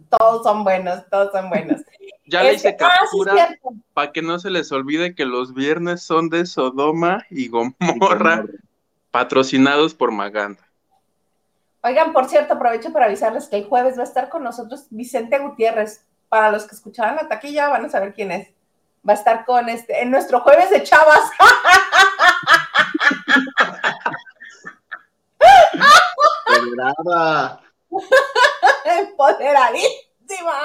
todos 0.10 0.44
son 0.44 0.64
buenos, 0.64 1.08
todos 1.10 1.32
son 1.32 1.50
buenos. 1.50 1.82
Ya 2.26 2.44
le 2.44 2.54
hice 2.54 2.70
este, 2.70 2.84
ah, 2.84 2.90
captura 3.00 3.56
para 3.94 4.12
que 4.12 4.22
no 4.22 4.40
se 4.40 4.50
les 4.50 4.72
olvide 4.72 5.16
que 5.16 5.26
los 5.26 5.54
viernes 5.54 6.02
son 6.02 6.30
de 6.30 6.46
Sodoma 6.46 7.26
y 7.30 7.50
Gomorra, 7.50 8.46
patrocinados 9.12 9.94
por 9.94 10.12
Maganda. 10.12 10.71
Oigan, 11.84 12.14
por 12.14 12.28
cierto, 12.28 12.54
aprovecho 12.54 12.94
para 12.94 13.06
avisarles 13.06 13.48
que 13.48 13.58
el 13.58 13.66
jueves 13.66 13.98
va 13.98 14.02
a 14.02 14.06
estar 14.06 14.30
con 14.30 14.44
nosotros 14.44 14.88
Vicente 14.90 15.40
Gutiérrez. 15.40 16.06
Para 16.30 16.52
los 16.52 16.66
que 16.66 16.76
escuchaban 16.76 17.18
la 17.18 17.28
taquilla 17.28 17.68
van 17.68 17.86
a 17.86 17.90
saber 17.90 18.14
quién 18.14 18.32
es 18.32 18.48
va 19.08 19.14
a 19.14 19.16
estar 19.16 19.46
con 19.46 19.70
este, 19.70 20.02
en 20.02 20.12
nuestro 20.12 20.42
jueves 20.42 20.70
de 20.70 20.84
chavas. 20.84 21.32
Empoderada. 26.56 27.62
Empoderadísima. 28.86 30.60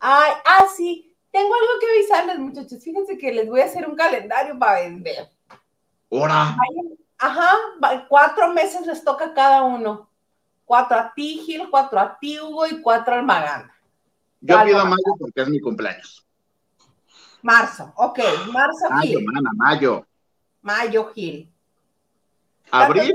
Ay, 0.00 0.32
ah, 0.44 0.66
sí. 0.76 1.16
Tengo 1.30 1.54
algo 1.54 1.78
que 1.80 1.86
avisarles, 1.86 2.38
muchachos. 2.38 2.82
Fíjense 2.82 3.18
que 3.18 3.32
les 3.32 3.48
voy 3.48 3.60
a 3.60 3.66
hacer 3.66 3.86
un 3.86 3.94
calendario 3.94 4.58
para 4.58 4.80
vender. 4.80 5.30
¿Hora? 6.08 6.56
Ajá, 7.18 7.52
cuatro 8.08 8.52
meses 8.52 8.86
les 8.86 9.02
toca 9.02 9.34
cada 9.34 9.62
uno. 9.62 10.08
Cuatro 10.64 10.98
a 10.98 11.12
ti, 11.14 11.42
Gil, 11.44 11.68
cuatro 11.70 11.98
a 11.98 12.18
ti, 12.18 12.38
Hugo, 12.38 12.66
y 12.66 12.80
cuatro 12.80 13.14
al 13.14 13.24
Maganda. 13.24 13.74
Yo 14.40 14.62
pido 14.64 14.84
mayo 14.84 15.14
porque 15.18 15.42
es 15.42 15.48
mi 15.48 15.60
cumpleaños. 15.60 16.24
Marzo, 17.42 17.92
ok, 17.96 18.18
marzo, 18.52 18.90
mayo, 18.90 19.18
Mana, 19.24 19.50
mayo. 19.54 20.06
Mayo, 20.60 21.12
Gil. 21.14 21.52
Abril. 22.70 23.14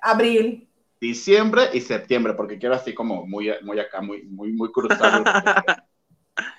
Abril. 0.00 0.68
Diciembre 1.00 1.70
y 1.72 1.80
septiembre, 1.80 2.34
porque 2.34 2.58
quiero 2.58 2.74
así 2.74 2.94
como 2.94 3.26
muy, 3.26 3.50
muy 3.62 3.80
acá, 3.80 4.00
muy, 4.00 4.22
muy, 4.24 4.52
muy 4.52 4.70
cruzado. 4.70 5.24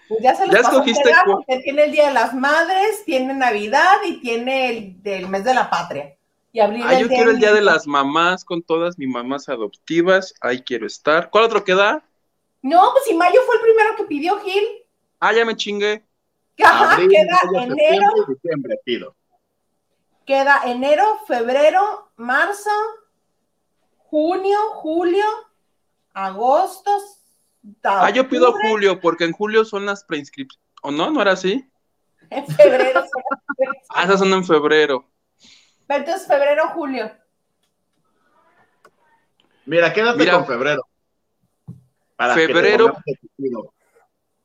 Pues 0.08 0.22
ya 0.22 0.36
se 0.36 0.46
los 0.46 0.56
escogiste 0.56 1.10
porque 1.26 1.60
tiene 1.64 1.86
el 1.86 1.92
Día 1.92 2.10
de 2.10 2.14
las 2.14 2.36
Madres, 2.36 3.04
tiene 3.06 3.34
Navidad 3.34 3.96
y 4.06 4.20
tiene 4.20 4.70
el 4.70 5.02
del 5.02 5.28
mes 5.28 5.44
de 5.44 5.54
la 5.54 5.70
patria. 5.70 6.18
Y 6.54 6.60
ah, 6.60 7.00
yo 7.00 7.08
quiero 7.08 7.32
el 7.32 7.40
Día 7.40 7.54
de 7.54 7.62
las 7.62 7.88
Mamás 7.88 8.44
con 8.44 8.62
todas 8.62 8.98
mis 8.98 9.08
mamás 9.08 9.48
adoptivas. 9.48 10.34
Ahí 10.42 10.62
quiero 10.62 10.86
estar. 10.86 11.30
¿Cuál 11.30 11.46
otro 11.46 11.64
queda? 11.64 12.04
No, 12.62 12.92
pues 12.92 13.06
si 13.06 13.14
mayo 13.14 13.40
fue 13.46 13.56
el 13.56 13.62
primero 13.62 13.96
que 13.96 14.04
pidió 14.04 14.38
Gil. 14.42 14.64
Ah, 15.20 15.34
ya 15.34 15.46
me 15.46 15.56
chingué. 15.56 16.04
Ajá, 16.64 16.98
queda 16.98 17.40
enero. 17.64 18.08
diciembre, 18.28 18.80
pido. 18.84 19.16
Queda 20.26 20.62
enero, 20.66 21.20
febrero, 21.26 22.12
marzo, 22.18 22.70
junio, 23.98 24.58
julio, 24.74 25.26
agosto. 26.14 26.92
Ah, 27.84 28.10
yo 28.10 28.28
pido 28.28 28.54
julio, 28.54 29.00
porque 29.00 29.24
en 29.24 29.32
julio 29.32 29.64
son 29.64 29.86
las 29.86 30.04
preinscripciones. 30.04 30.62
¿O 30.82 30.92
no? 30.92 31.12
¿No 31.12 31.22
era 31.22 31.32
así? 31.32 31.66
En 32.30 32.46
febrero 32.48 33.02
son 33.12 33.24
Ah, 33.90 34.04
esas 34.04 34.20
son 34.20 34.34
en 34.34 34.44
febrero. 34.44 35.06
Entonces 35.98 36.28
febrero, 36.28 36.70
julio. 36.70 37.12
Mira, 39.66 39.94
quédate 39.94 40.30
con 40.30 40.46
febrero 40.46 40.86
febrero 42.30 42.94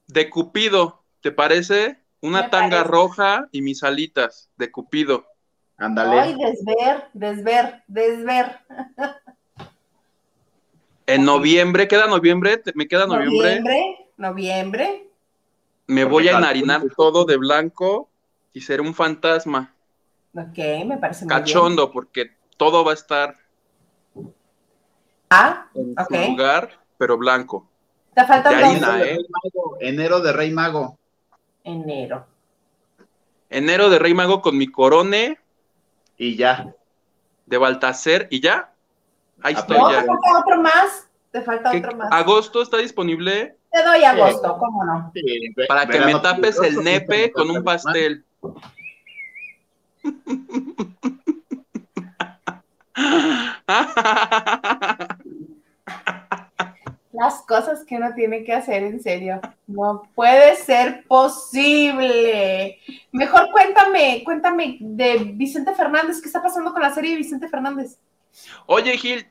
de 0.06 0.30
Cupido, 0.30 1.02
¿te 1.20 1.32
parece? 1.32 1.98
Una 2.20 2.50
tanga 2.50 2.82
roja 2.82 3.48
y 3.52 3.62
mis 3.62 3.82
alitas 3.82 4.50
de 4.56 4.70
Cupido. 4.70 5.26
Ándale. 5.76 6.18
Ay, 6.18 6.34
desver, 6.34 7.08
desver, 7.12 7.82
desver. 7.86 8.60
En 11.06 11.24
noviembre, 11.24 11.86
¿queda 11.86 12.06
noviembre? 12.06 12.60
¿Me 12.74 12.88
queda 12.88 13.06
noviembre? 13.06 13.60
Noviembre, 13.60 14.10
noviembre. 14.16 15.10
Me 15.86 16.04
voy 16.04 16.28
a 16.28 16.38
enharinar 16.38 16.82
todo 16.96 17.24
de 17.24 17.36
blanco 17.36 18.08
y 18.52 18.62
ser 18.62 18.80
un 18.80 18.94
fantasma. 18.94 19.75
Ok, 20.36 20.86
me 20.86 20.98
parece 20.98 21.24
muy 21.24 21.34
Cachondo, 21.34 21.90
porque 21.90 22.30
todo 22.56 22.84
va 22.84 22.90
a 22.90 22.94
estar 22.94 23.34
ah, 25.30 25.66
en 25.74 25.94
su 25.94 26.30
lugar 26.30 26.70
pero 26.98 27.16
blanco. 27.16 27.68
Te 28.14 28.24
falta 28.24 28.50
¿eh? 29.02 29.18
Enero 29.80 30.20
de 30.20 30.32
Rey 30.32 30.50
Mago. 30.50 30.98
Enero. 31.64 32.26
Enero 33.50 33.90
de 33.90 33.98
Rey 33.98 34.14
Mago 34.14 34.40
con 34.40 34.56
mi 34.56 34.68
corone. 34.68 35.38
Y 36.16 36.36
ya. 36.36 36.74
De 37.44 37.58
Baltacer 37.58 38.28
y 38.30 38.40
ya. 38.40 38.72
Ahí 39.42 39.54
ah, 39.56 39.60
estoy 39.60 39.76
ya. 39.76 40.00
Te 40.00 40.06
falta 40.06 40.38
otro 40.38 40.62
más. 40.62 41.08
Te 41.30 41.42
falta 41.42 41.76
otro 41.76 41.96
más. 41.96 42.08
¿Agosto 42.10 42.62
está 42.62 42.78
disponible? 42.78 43.56
Te 43.70 43.82
doy 43.82 44.04
agosto, 44.04 44.56
¿cómo 44.58 44.84
no? 44.84 45.12
Para 45.68 45.86
que 45.86 46.00
me 46.00 46.18
tapes 46.20 46.58
el 46.60 46.82
nepe 46.82 47.30
con 47.32 47.50
un 47.50 47.62
pastel. 47.62 48.24
Las 57.16 57.42
cosas 57.46 57.84
que 57.84 57.96
uno 57.96 58.12
tiene 58.14 58.44
que 58.44 58.52
hacer 58.52 58.82
en 58.82 59.02
serio. 59.02 59.40
No 59.66 60.02
puede 60.14 60.54
ser 60.56 61.04
posible. 61.08 62.78
Mejor 63.10 63.50
cuéntame, 63.50 64.22
cuéntame 64.24 64.76
de 64.80 65.32
Vicente 65.34 65.74
Fernández, 65.74 66.20
¿qué 66.20 66.26
está 66.26 66.42
pasando 66.42 66.72
con 66.72 66.82
la 66.82 66.92
serie 66.94 67.12
de 67.12 67.16
Vicente 67.16 67.48
Fernández? 67.48 67.98
Oye, 68.66 68.96
Gil, 68.98 69.26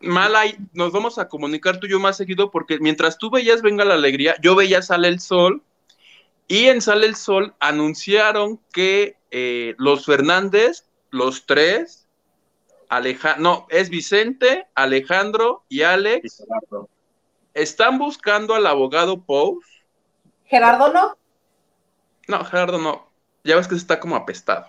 mala, 0.00 0.42
nos 0.72 0.92
vamos 0.92 1.18
a 1.18 1.28
comunicar 1.28 1.78
tú 1.78 1.86
y 1.86 1.90
yo 1.90 2.00
más 2.00 2.16
seguido 2.16 2.50
porque 2.50 2.78
mientras 2.78 3.18
tú 3.18 3.30
veías 3.30 3.62
Venga 3.62 3.84
la 3.84 3.94
Alegría, 3.94 4.36
yo 4.40 4.54
veía 4.54 4.80
Sale 4.80 5.08
el 5.08 5.20
Sol 5.20 5.62
y 6.46 6.66
en 6.66 6.80
Sale 6.80 7.06
el 7.06 7.16
Sol 7.16 7.54
anunciaron 7.58 8.60
que 8.72 9.16
eh, 9.36 9.74
los 9.78 10.06
Fernández, 10.06 10.86
los 11.10 11.44
tres, 11.44 12.06
Alejandro, 12.88 13.42
no, 13.42 13.66
es 13.68 13.90
Vicente, 13.90 14.68
Alejandro 14.76 15.64
y 15.68 15.82
Alex 15.82 16.44
están 17.52 17.98
buscando 17.98 18.54
al 18.54 18.64
abogado 18.64 19.20
Pous. 19.24 19.64
¿Gerardo 20.44 20.92
no? 20.92 21.16
No, 22.28 22.44
Gerardo 22.44 22.78
no. 22.78 23.08
Ya 23.42 23.56
ves 23.56 23.66
que 23.66 23.74
está 23.74 23.98
como 23.98 24.14
apestado. 24.14 24.66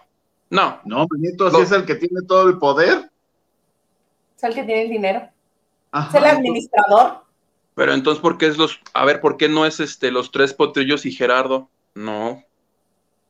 No. 0.50 0.80
No, 0.84 1.06
Benito, 1.12 1.52
si 1.52 1.62
es 1.62 1.72
el 1.72 1.86
que 1.86 1.94
tiene 1.94 2.24
todo 2.28 2.50
el 2.50 2.58
poder. 2.58 3.12
Es 4.36 4.44
el 4.44 4.56
que 4.56 4.64
tiene 4.64 4.82
el 4.86 4.90
dinero. 4.90 5.30
es 6.10 6.16
el 6.16 6.26
administrador. 6.26 7.24
Pero 7.76 7.94
entonces, 7.94 8.20
¿por 8.20 8.40
qué 8.40 8.48
es 8.48 8.58
los. 8.58 8.80
A 8.96 9.06
ver, 9.06 9.22
¿por 9.22 9.38
qué 9.38 9.48
no 9.48 9.68
es 9.68 9.80
este 9.80 10.10
los 10.10 10.32
tres 10.32 10.56
potrillos 10.56 11.06
y 11.06 11.12
Gerardo? 11.12 11.70
No. 11.94 12.44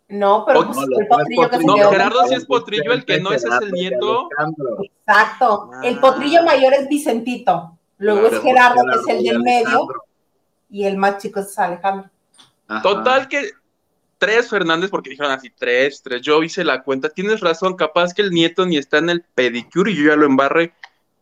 No, 0.08 0.44
pero 0.46 0.66
pues, 0.66 0.78
el 0.78 1.08
potrillo 1.08 1.50
que 1.50 1.58
No, 1.60 1.76
Gerardo 1.90 2.28
sí 2.28 2.36
es 2.36 2.46
potrillo, 2.46 2.94
el 2.94 3.06
que 3.06 3.20
no 3.20 3.32
es 3.32 3.44
es 3.44 3.62
el 3.62 3.72
nieto. 3.72 4.30
Exacto. 5.08 5.72
El 5.84 6.00
potrillo 6.00 6.42
ah. 6.42 6.46
mayor 6.46 6.74
es 6.74 6.88
Vicentito. 6.88 7.78
Luego 7.98 8.28
es 8.28 8.40
Gerardo, 8.42 8.84
que 8.84 9.00
es 9.00 9.18
el 9.18 9.24
del 9.24 9.42
medio. 9.42 9.88
Y 10.70 10.84
el 10.84 10.98
más 10.98 11.18
chico 11.18 11.40
es 11.40 11.58
Alejandro. 11.58 12.10
Total 12.84 13.28
que 13.28 13.52
tres 14.18 14.50
Fernández, 14.50 14.90
porque 14.90 15.12
dijeron 15.12 15.32
así, 15.32 15.50
tres, 15.50 16.02
tres. 16.04 16.22
Yo 16.22 16.44
hice 16.44 16.64
la 16.64 16.84
cuenta. 16.84 17.10
Tienes 17.10 17.42
razón, 17.42 17.76
capaz 17.76 18.14
que 18.14 18.22
el 18.22 18.32
nieto 18.32 18.66
ni 18.66 18.78
está 18.78 18.98
en 18.98 19.10
el 19.10 19.22
pedicure 19.22 19.92
y 19.92 19.96
yo 19.96 20.10
ya 20.10 20.16
lo 20.16 20.26
embarré. 20.26 20.74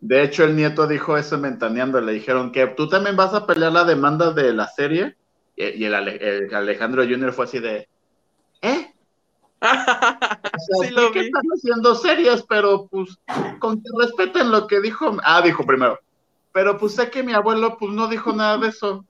De 0.02 0.24
hecho, 0.24 0.44
el 0.44 0.56
nieto 0.56 0.88
dijo 0.88 1.18
eso 1.18 1.38
mentaneando. 1.38 2.02
Le 2.02 2.12
dijeron 2.12 2.52
que 2.52 2.68
tú 2.68 2.90
también 2.90 3.16
vas 3.16 3.34
a 3.34 3.48
pelear 3.48 3.72
la 3.72 3.86
demanda 3.86 4.34
de 4.34 4.54
la 4.54 4.68
serie. 4.68 5.16
Y 5.56 5.86
el, 5.86 5.94
Alejandro 6.54 7.04
Junior 7.04 7.32
fue 7.32 7.46
así 7.46 7.60
de, 7.60 7.88
¿eh? 8.64 8.94
sí, 10.82 10.90
lo 10.90 11.12
que 11.12 11.22
están 11.22 11.44
haciendo 11.56 11.96
series, 11.96 12.44
pero 12.50 12.88
pues 12.88 13.18
con 13.60 13.82
que 13.82 13.90
respeten 13.98 14.52
lo 14.52 14.68
que 14.68 14.82
dijo. 14.82 15.18
Ah, 15.24 15.42
dijo 15.42 15.66
primero. 15.66 16.00
Pero 16.52 16.78
pues 16.78 16.96
sé 16.96 17.10
que 17.10 17.24
mi 17.24 17.34
abuelo 17.34 17.78
pues 17.78 17.92
no 17.92 18.08
dijo 18.08 18.34
nada 18.34 18.58
de 18.58 18.70
eso. 18.70 19.06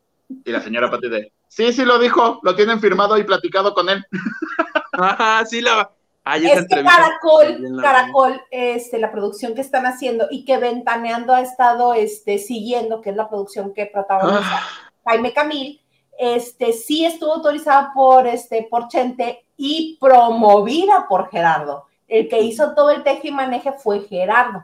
Y 0.46 0.52
la 0.52 0.62
señora 0.62 0.92
Pati 0.92 1.10
de, 1.10 1.32
sí, 1.48 1.72
sí 1.74 1.86
lo 1.86 2.00
dijo, 2.00 2.40
lo 2.44 2.56
tienen 2.56 2.80
firmado 2.80 3.18
y 3.18 3.24
platicado 3.24 3.74
con 3.74 3.90
él. 3.90 4.04
Ajá, 4.94 5.46
sí 5.46 5.62
la 5.62 5.90
es 6.26 6.68
que 6.68 6.84
Caracol, 6.84 7.82
Caracol, 7.82 8.42
este, 8.50 8.98
la 8.98 9.12
producción 9.12 9.54
que 9.56 9.62
están 9.62 9.86
haciendo 9.86 10.28
y 10.32 10.46
que 10.46 10.58
Ventaneando 10.58 11.34
ha 11.34 11.42
estado 11.42 11.94
este, 11.94 12.38
siguiendo, 12.38 13.02
que 13.02 13.10
es 13.10 13.16
la 13.16 13.28
producción 13.28 13.74
que 13.74 13.88
protagoniza 13.88 14.42
ah. 14.42 14.68
Jaime 15.06 15.34
Camil, 15.34 15.82
este, 16.18 16.74
sí 16.74 17.06
estuvo 17.06 17.34
autorizada 17.34 17.92
por, 17.94 18.28
este, 18.28 18.68
por 18.70 18.88
Chente 18.88 19.44
y 19.58 19.98
promovida 20.00 21.08
por 21.08 21.30
Gerardo. 21.30 21.86
El 22.08 22.30
que 22.30 22.42
hizo 22.42 22.74
todo 22.76 22.92
el 22.92 23.04
teje 23.04 23.30
y 23.30 23.32
maneje 23.32 23.72
fue 23.72 24.02
Gerardo. 24.02 24.64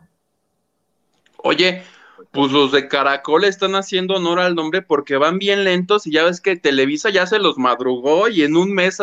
Oye, 1.37 1.83
pues 2.31 2.51
los 2.51 2.71
de 2.71 2.87
Caracol 2.87 3.45
están 3.45 3.75
haciendo 3.75 4.15
honor 4.15 4.39
al 4.39 4.55
nombre 4.55 4.81
porque 4.81 5.17
van 5.17 5.39
bien 5.39 5.63
lentos 5.63 6.05
y 6.05 6.11
ya 6.11 6.25
ves 6.25 6.41
que 6.41 6.57
Televisa 6.57 7.09
ya 7.09 7.25
se 7.25 7.39
los 7.39 7.57
madrugó 7.57 8.27
y 8.27 8.43
en 8.43 8.55
un 8.55 8.73
mes, 8.73 8.97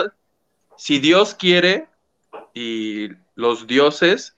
si 0.77 0.99
Dios 0.99 1.35
quiere, 1.35 1.89
y 2.55 3.09
los 3.35 3.67
dioses, 3.67 4.37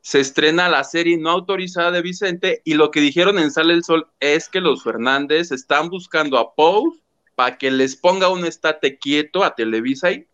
se 0.00 0.20
estrena 0.20 0.68
la 0.68 0.84
serie 0.84 1.18
no 1.18 1.30
autorizada 1.30 1.90
de 1.90 2.02
Vicente 2.02 2.62
y 2.64 2.74
lo 2.74 2.90
que 2.90 3.00
dijeron 3.00 3.38
en 3.38 3.50
Sale 3.50 3.74
el 3.74 3.84
Sol 3.84 4.08
es 4.18 4.48
que 4.48 4.60
los 4.60 4.82
Fernández 4.82 5.52
están 5.52 5.90
buscando 5.90 6.38
a 6.38 6.54
Pose 6.54 6.98
para 7.34 7.58
que 7.58 7.70
les 7.70 7.96
ponga 7.96 8.28
un 8.28 8.44
estate 8.44 8.98
quieto 8.98 9.44
a 9.44 9.54
Televisa 9.54 10.10
y 10.10 10.26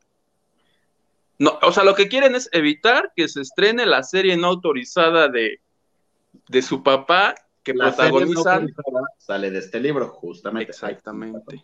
no, 1.39 1.59
o 1.63 1.71
sea, 1.71 1.85
lo 1.85 1.95
que 1.95 2.09
quieren 2.09 2.35
es 2.35 2.49
evitar 2.53 3.13
que 3.15 3.29
se 3.29 3.43
estrene 3.43 3.85
la 3.85 4.03
serie 4.03 4.39
no 4.39 4.47
autorizada 4.47 5.29
de, 5.29 5.61
de 6.49 6.63
su 6.63 6.83
papá 6.83 7.35
que 7.63 7.75
protagoniza. 7.75 8.63
sale 9.19 9.51
de 9.51 9.59
este 9.59 9.79
libro, 9.79 10.09
justamente. 10.09 10.71
Exactamente 10.71 11.63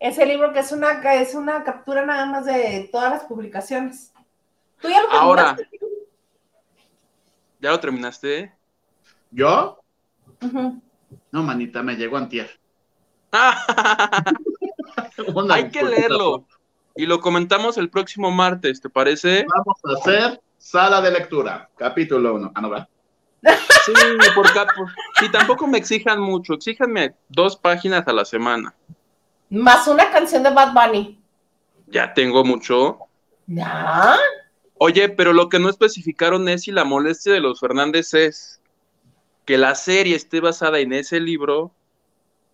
ese 0.00 0.24
libro 0.24 0.52
que 0.52 0.60
es 0.60 0.72
una, 0.72 0.92
es 1.14 1.34
una 1.34 1.62
captura 1.62 2.04
nada 2.04 2.24
más 2.24 2.46
de 2.46 2.88
todas 2.90 3.12
las 3.12 3.24
publicaciones. 3.24 4.12
¿Tú 4.80 4.88
ya 4.88 5.02
lo 5.02 5.12
Ahora, 5.12 5.56
¿ya 7.60 7.70
lo 7.70 7.78
terminaste? 7.78 8.50
¿Yo? 9.30 9.78
No, 11.30 11.42
manita, 11.42 11.82
me 11.82 11.96
llegó 11.96 12.16
antier. 12.16 12.58
Hay 15.50 15.70
que 15.70 15.82
leerlo. 15.82 16.44
Y 16.96 17.06
lo 17.06 17.20
comentamos 17.20 17.78
el 17.78 17.88
próximo 17.88 18.30
martes, 18.30 18.80
¿te 18.80 18.90
parece? 18.90 19.46
Vamos 19.54 19.78
a 19.84 20.00
hacer 20.00 20.40
sala 20.58 21.00
de 21.00 21.12
lectura, 21.12 21.70
capítulo 21.76 22.34
1. 22.34 22.52
Ah, 22.54 22.60
no, 22.60 22.70
¿verdad? 22.70 22.88
Sí, 23.86 23.92
por, 24.34 24.46
y 25.22 25.30
tampoco 25.30 25.66
me 25.66 25.78
exijan 25.78 26.20
mucho, 26.20 26.52
exíjanme 26.54 27.14
dos 27.28 27.56
páginas 27.56 28.06
a 28.06 28.12
la 28.12 28.26
semana. 28.26 28.74
Más 29.48 29.88
una 29.88 30.10
canción 30.10 30.42
de 30.42 30.50
Bad 30.50 30.74
Bunny. 30.74 31.18
Ya 31.86 32.12
tengo 32.12 32.44
mucho. 32.44 32.98
¿Ya? 33.46 34.18
Oye, 34.78 35.08
pero 35.08 35.32
lo 35.32 35.48
que 35.48 35.58
no 35.58 35.68
especificaron 35.68 36.48
es 36.48 36.62
si 36.62 36.70
la 36.72 36.84
molestia 36.84 37.32
de 37.32 37.40
los 37.40 37.58
Fernández 37.60 38.14
es 38.14 38.60
que 39.44 39.58
la 39.58 39.74
serie 39.74 40.14
esté 40.14 40.40
basada 40.40 40.78
en 40.78 40.92
ese 40.92 41.18
libro 41.20 41.72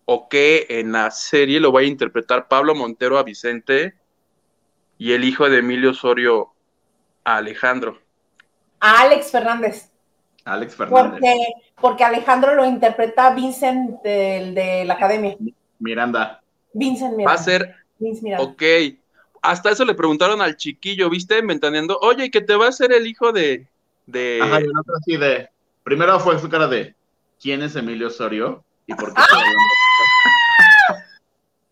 o 0.07 0.29
que 0.29 0.66
en 0.69 0.92
la 0.92 1.11
serie 1.11 1.61
lo 1.61 1.73
vaya 1.73 1.87
a 1.87 1.90
interpretar 1.90 2.49
Pablo 2.49 2.75
Montero 2.75 3.19
a 3.19 3.25
Vicente 3.25 3.95
y 4.99 5.12
el 5.12 5.25
hijo 5.25 5.51
de 5.51 5.59
Emilio 5.59 5.90
Osorio 5.90 6.53
a 7.25 7.37
Alejandro. 7.37 7.99
A 8.81 9.01
Alex 9.03 9.31
Fernández. 9.31 9.90
Alex 10.45 10.77
Fernández. 10.77 11.11
Porque, 11.11 11.35
porque 11.81 12.05
Alejandro 12.05 12.55
lo 12.55 12.64
interpreta 12.64 13.35
Vincent 13.35 14.01
del, 14.03 14.55
de 14.55 14.85
la 14.85 14.95
academia. 14.95 15.37
Miranda. 15.81 16.40
Vincent 16.73 17.14
Va 17.27 17.33
a 17.33 17.38
ser. 17.38 17.75
Ok. 18.38 18.62
Hasta 19.42 19.71
eso 19.71 19.85
le 19.85 19.95
preguntaron 19.95 20.40
al 20.40 20.57
chiquillo, 20.57 21.11
¿viste? 21.11 21.40
Ventaneando, 21.42 21.99
oye, 22.01 22.31
que 22.31 22.40
te 22.40 22.55
va 22.55 22.69
a 22.69 22.73
ser 22.73 22.92
el 22.92 23.07
hijo 23.07 23.33
de. 23.33 23.66
de... 24.07 24.40
Ajá, 24.42 24.61
y 24.61 24.64
otro 24.64 24.95
así 25.01 25.16
de. 25.16 25.49
Primero 25.83 26.19
fue 26.21 26.38
su 26.38 26.49
cara 26.49 26.69
de. 26.69 26.95
¿Quién 27.40 27.62
es 27.62 27.75
Emilio 27.75 28.07
Osorio? 28.07 28.64
¿Y 28.87 28.95
por 28.95 29.12
qué? 29.12 29.23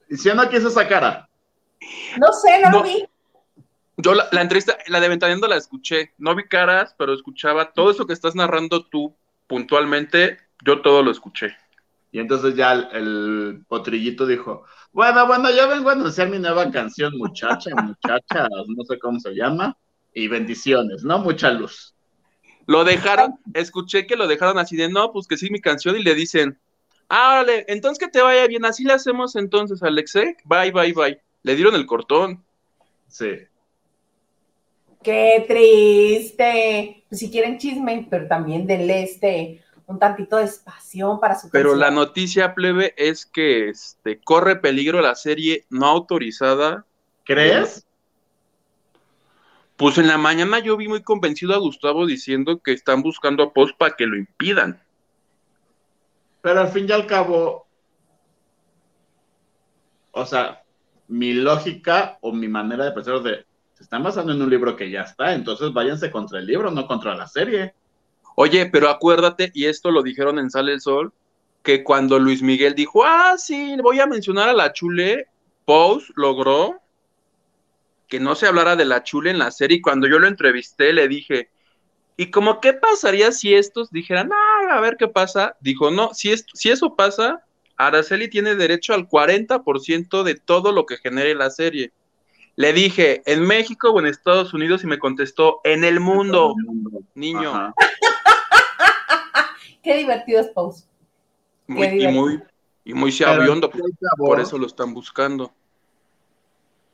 Diciendo 0.09 0.43
aquí 0.43 0.57
es 0.57 0.64
esa 0.64 0.87
cara. 0.87 1.29
No 2.19 2.33
sé, 2.33 2.61
no, 2.62 2.71
lo 2.71 2.83
vi. 2.83 3.05
Yo 3.97 4.14
la, 4.14 4.29
entrevista, 4.40 4.77
la 4.88 5.01
de 5.01 5.09
Ventaneando 5.09 5.47
la 5.47 5.57
escuché. 5.57 6.12
No 6.19 6.35
vi 6.35 6.45
caras, 6.45 6.95
pero 6.99 7.14
escuchaba 7.14 7.73
todo 7.73 7.90
eso 7.90 8.07
que 8.07 8.12
estás 8.12 8.35
narrando 8.35 8.85
tú 8.87 9.14
puntualmente. 9.47 10.38
Yo 10.64 10.83
todo 10.83 11.03
lo 11.03 11.11
escuché. 11.11 11.57
Y 12.14 12.21
entonces 12.21 12.55
ya 12.55 12.73
el, 12.73 13.64
potrillito 13.67 14.25
dijo, 14.25 14.64
bueno, 14.93 15.27
bueno, 15.27 15.51
yo 15.51 15.69
vengo 15.69 15.88
a 15.88 15.95
anunciar 15.95 16.29
mi 16.29 16.38
nueva 16.38 16.71
canción, 16.71 17.12
muchacha, 17.19 17.71
muchacha, 17.83 18.49
no 18.69 18.85
sé 18.85 19.01
cómo 19.01 19.19
se 19.19 19.35
llama, 19.35 19.77
y 20.14 20.29
bendiciones, 20.29 21.03
¿no? 21.03 21.19
Mucha 21.19 21.51
luz. 21.51 21.93
Lo 22.67 22.85
dejaron, 22.85 23.35
escuché 23.53 24.07
que 24.07 24.14
lo 24.14 24.29
dejaron 24.29 24.59
así 24.59 24.77
de, 24.77 24.88
no, 24.88 25.11
pues 25.11 25.27
que 25.27 25.37
sí, 25.37 25.51
mi 25.51 25.61
canción, 25.61 25.97
y 25.97 26.05
le 26.05 26.14
dicen, 26.14 26.57
ah, 27.09 27.37
vale, 27.37 27.64
entonces 27.69 27.99
que 27.99 28.11
te 28.11 28.21
vaya 28.21 28.46
bien, 28.46 28.65
así 28.65 28.85
le 28.85 28.92
hacemos 28.92 29.37
entonces, 29.37 29.83
Alexei, 29.83 30.37
bye, 30.44 30.71
bye, 30.71 30.92
bye. 30.92 31.21
Le 31.42 31.55
dieron 31.55 31.75
el 31.75 31.87
cortón. 31.87 32.42
Sí. 33.09 33.31
Qué 35.02 35.44
triste. 35.46 37.05
Pues 37.09 37.19
si 37.21 37.31
quieren 37.31 37.59
chisme, 37.59 38.07
pero 38.11 38.27
también 38.27 38.67
del 38.67 38.90
este 38.90 39.61
un 39.87 39.98
tantito 39.98 40.38
de 40.38 40.44
espacio 40.44 41.19
para 41.21 41.38
su 41.38 41.50
Pero 41.50 41.75
la 41.75 41.90
noticia 41.90 42.55
plebe 42.55 42.94
es 42.96 43.27
que 43.27 43.69
este, 43.69 44.19
corre 44.19 44.57
peligro 44.57 45.00
la 45.00 45.15
serie 45.15 45.67
no 45.69 45.87
autorizada. 45.87 46.87
¿Crees? 47.25 47.87
Pues 49.77 49.98
en 49.98 50.07
la 50.07 50.19
mañana 50.19 50.59
yo 50.61 50.77
vi 50.77 50.88
muy 50.88 51.02
convencido 51.02 51.55
a 51.55 51.59
Gustavo 51.59 52.07
diciendo 52.07 52.61
que 52.61 52.73
están 52.73 53.02
buscando 53.02 53.42
a 53.42 53.52
Post 53.52 53.77
para 53.77 53.96
que 53.96 54.07
lo 54.07 54.17
impidan. 54.17 54.81
Pero 56.45 56.61
al 56.61 56.69
fin 56.69 56.85
y 56.87 56.92
al 56.92 57.07
cabo, 57.07 57.67
o 60.13 60.27
sea, 60.27 60.63
mi 61.09 61.33
lógica 61.33 62.19
o 62.21 62.33
mi 62.33 62.49
manera 62.49 62.85
de 62.85 62.92
pensar 62.92 63.23
de, 63.23 63.47
se 63.73 63.83
están 63.83 64.03
basando 64.03 64.35
en 64.35 64.42
un 64.42 64.51
libro 64.51 64.77
que 64.77 64.90
ya 64.90 65.01
está, 65.01 65.33
entonces 65.33 65.73
váyanse 65.73 66.11
contra 66.11 66.40
el 66.40 66.47
libro, 66.47 66.71
no 66.71 66.87
contra 66.87 67.15
la 67.15 67.27
serie. 67.27 67.73
Oye, 68.37 68.67
pero 68.67 68.90
acuérdate, 68.90 69.53
y 69.55 69.65
esto 69.65 69.90
lo 69.90 70.03
dijeron 70.03 70.38
en 70.38 70.51
Sale 70.51 70.75
el 70.75 70.83
Sol, 70.83 71.15
que 71.63 71.83
cuando 71.83 72.19
Luis 72.19 72.42
Miguel 72.42 72.75
dijo, 72.75 73.07
ah, 73.07 73.37
sí, 73.38 73.79
voy 73.83 74.01
a 74.01 74.07
mencionar 74.07 74.51
a 74.51 74.53
la 74.53 74.75
Chule, 74.75 75.29
Pose 75.65 76.13
logró 76.15 76.79
que 78.07 78.21
no 78.21 78.35
se 78.35 78.49
hablara 78.49 78.77
de 78.77 78.85
la 78.85 79.03
Chule 79.03 79.31
en 79.31 79.38
la 79.38 79.51
serie. 79.51 79.79
Y 79.79 79.81
cuando 79.81 80.07
yo 80.07 80.19
lo 80.19 80.27
entrevisté, 80.27 80.92
le 80.92 81.09
dije, 81.09 81.49
¿y 82.19 82.31
como 82.31 82.61
qué 82.61 82.75
pasaría 82.75 83.33
si 83.33 83.55
estos 83.55 83.90
dijeran, 83.90 84.31
ah, 84.31 84.44
a 84.71 84.81
ver 84.81 84.96
qué 84.98 85.08
pasa? 85.08 85.56
Dijo, 85.60 85.90
no, 85.90 86.15
si, 86.15 86.33
esto, 86.33 86.52
si 86.54 86.71
eso 86.71 86.94
pasa, 86.94 87.44
Araceli 87.77 88.29
tiene 88.29 88.54
derecho 88.54 88.94
al 88.94 89.08
40% 89.08 90.23
de 90.23 90.35
todo 90.35 90.73
lo 90.73 90.87
que 90.87 90.96
genere 90.96 91.35
la 91.35 91.50
serie. 91.50 91.92
Le 92.56 92.73
dije, 92.73 93.23
¿en 93.27 93.42
México 93.42 93.90
o 93.90 93.98
en 93.98 94.06
Estados 94.06 94.54
Unidos? 94.54 94.85
Y 94.85 94.87
me 94.87 94.98
contestó, 94.98 95.60
en 95.65 95.85
el 95.85 95.98
mundo, 95.98 96.54
niño. 97.15 97.75
Qué 99.83 99.96
divertido 99.96 100.40
es 100.40 100.48
Pose. 100.48 100.87
Muy, 101.67 102.02
y 102.02 102.08
muy, 102.08 102.42
y 102.85 102.94
muy 102.94 103.10
sabiondo, 103.10 103.71
por 104.17 104.40
eso 104.40 104.58
lo 104.58 104.67
están 104.67 104.94
buscando. 104.94 105.52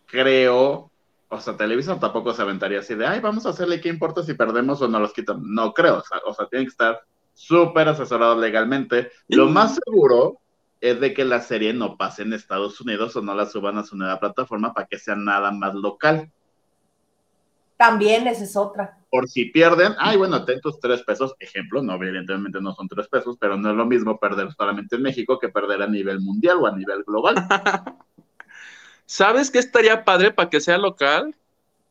Creo, 0.06 0.90
o 1.28 1.40
sea, 1.40 1.56
Televisa 1.56 2.00
tampoco 2.00 2.32
se 2.32 2.42
aventaría 2.42 2.80
así 2.80 2.94
de, 2.94 3.06
ay, 3.06 3.20
vamos 3.20 3.46
a 3.46 3.50
hacerle 3.50 3.80
qué 3.80 3.88
importa 3.88 4.22
si 4.22 4.34
perdemos 4.34 4.80
o 4.82 4.88
no 4.88 4.98
los 4.98 5.12
quitan. 5.12 5.40
No 5.42 5.72
creo, 5.72 5.98
o 5.98 6.02
sea, 6.02 6.20
o 6.24 6.34
sea 6.34 6.48
tienen 6.48 6.66
que 6.66 6.72
estar 6.72 7.00
súper 7.40 7.88
asesorados 7.88 8.38
legalmente. 8.38 9.10
Lo 9.28 9.48
más 9.48 9.78
seguro 9.84 10.40
es 10.80 11.00
de 11.00 11.12
que 11.14 11.24
la 11.24 11.40
serie 11.40 11.72
no 11.72 11.96
pase 11.96 12.22
en 12.22 12.32
Estados 12.32 12.80
Unidos 12.80 13.16
o 13.16 13.22
no 13.22 13.34
la 13.34 13.46
suban 13.46 13.78
a 13.78 13.84
su 13.84 13.96
nueva 13.96 14.20
plataforma 14.20 14.72
para 14.72 14.86
que 14.86 14.98
sea 14.98 15.16
nada 15.16 15.50
más 15.50 15.74
local. 15.74 16.30
También 17.76 18.26
esa 18.26 18.44
es 18.44 18.56
otra. 18.56 18.98
Por 19.10 19.28
si 19.28 19.46
pierden, 19.46 19.94
ay, 19.98 20.16
bueno, 20.18 20.44
ten 20.44 20.60
tus 20.60 20.78
tres 20.78 21.02
pesos, 21.02 21.34
ejemplo, 21.40 21.82
no, 21.82 21.94
evidentemente 21.94 22.60
no 22.60 22.74
son 22.74 22.88
tres 22.88 23.08
pesos, 23.08 23.36
pero 23.40 23.56
no 23.56 23.70
es 23.70 23.76
lo 23.76 23.86
mismo 23.86 24.20
perder 24.20 24.52
solamente 24.52 24.96
en 24.96 25.02
México 25.02 25.38
que 25.38 25.48
perder 25.48 25.82
a 25.82 25.86
nivel 25.86 26.20
mundial 26.20 26.58
o 26.60 26.66
a 26.66 26.76
nivel 26.76 27.02
global. 27.04 27.34
¿Sabes 29.06 29.50
qué 29.50 29.58
estaría 29.58 30.04
padre 30.04 30.30
para 30.30 30.50
que 30.50 30.60
sea 30.60 30.78
local? 30.78 31.34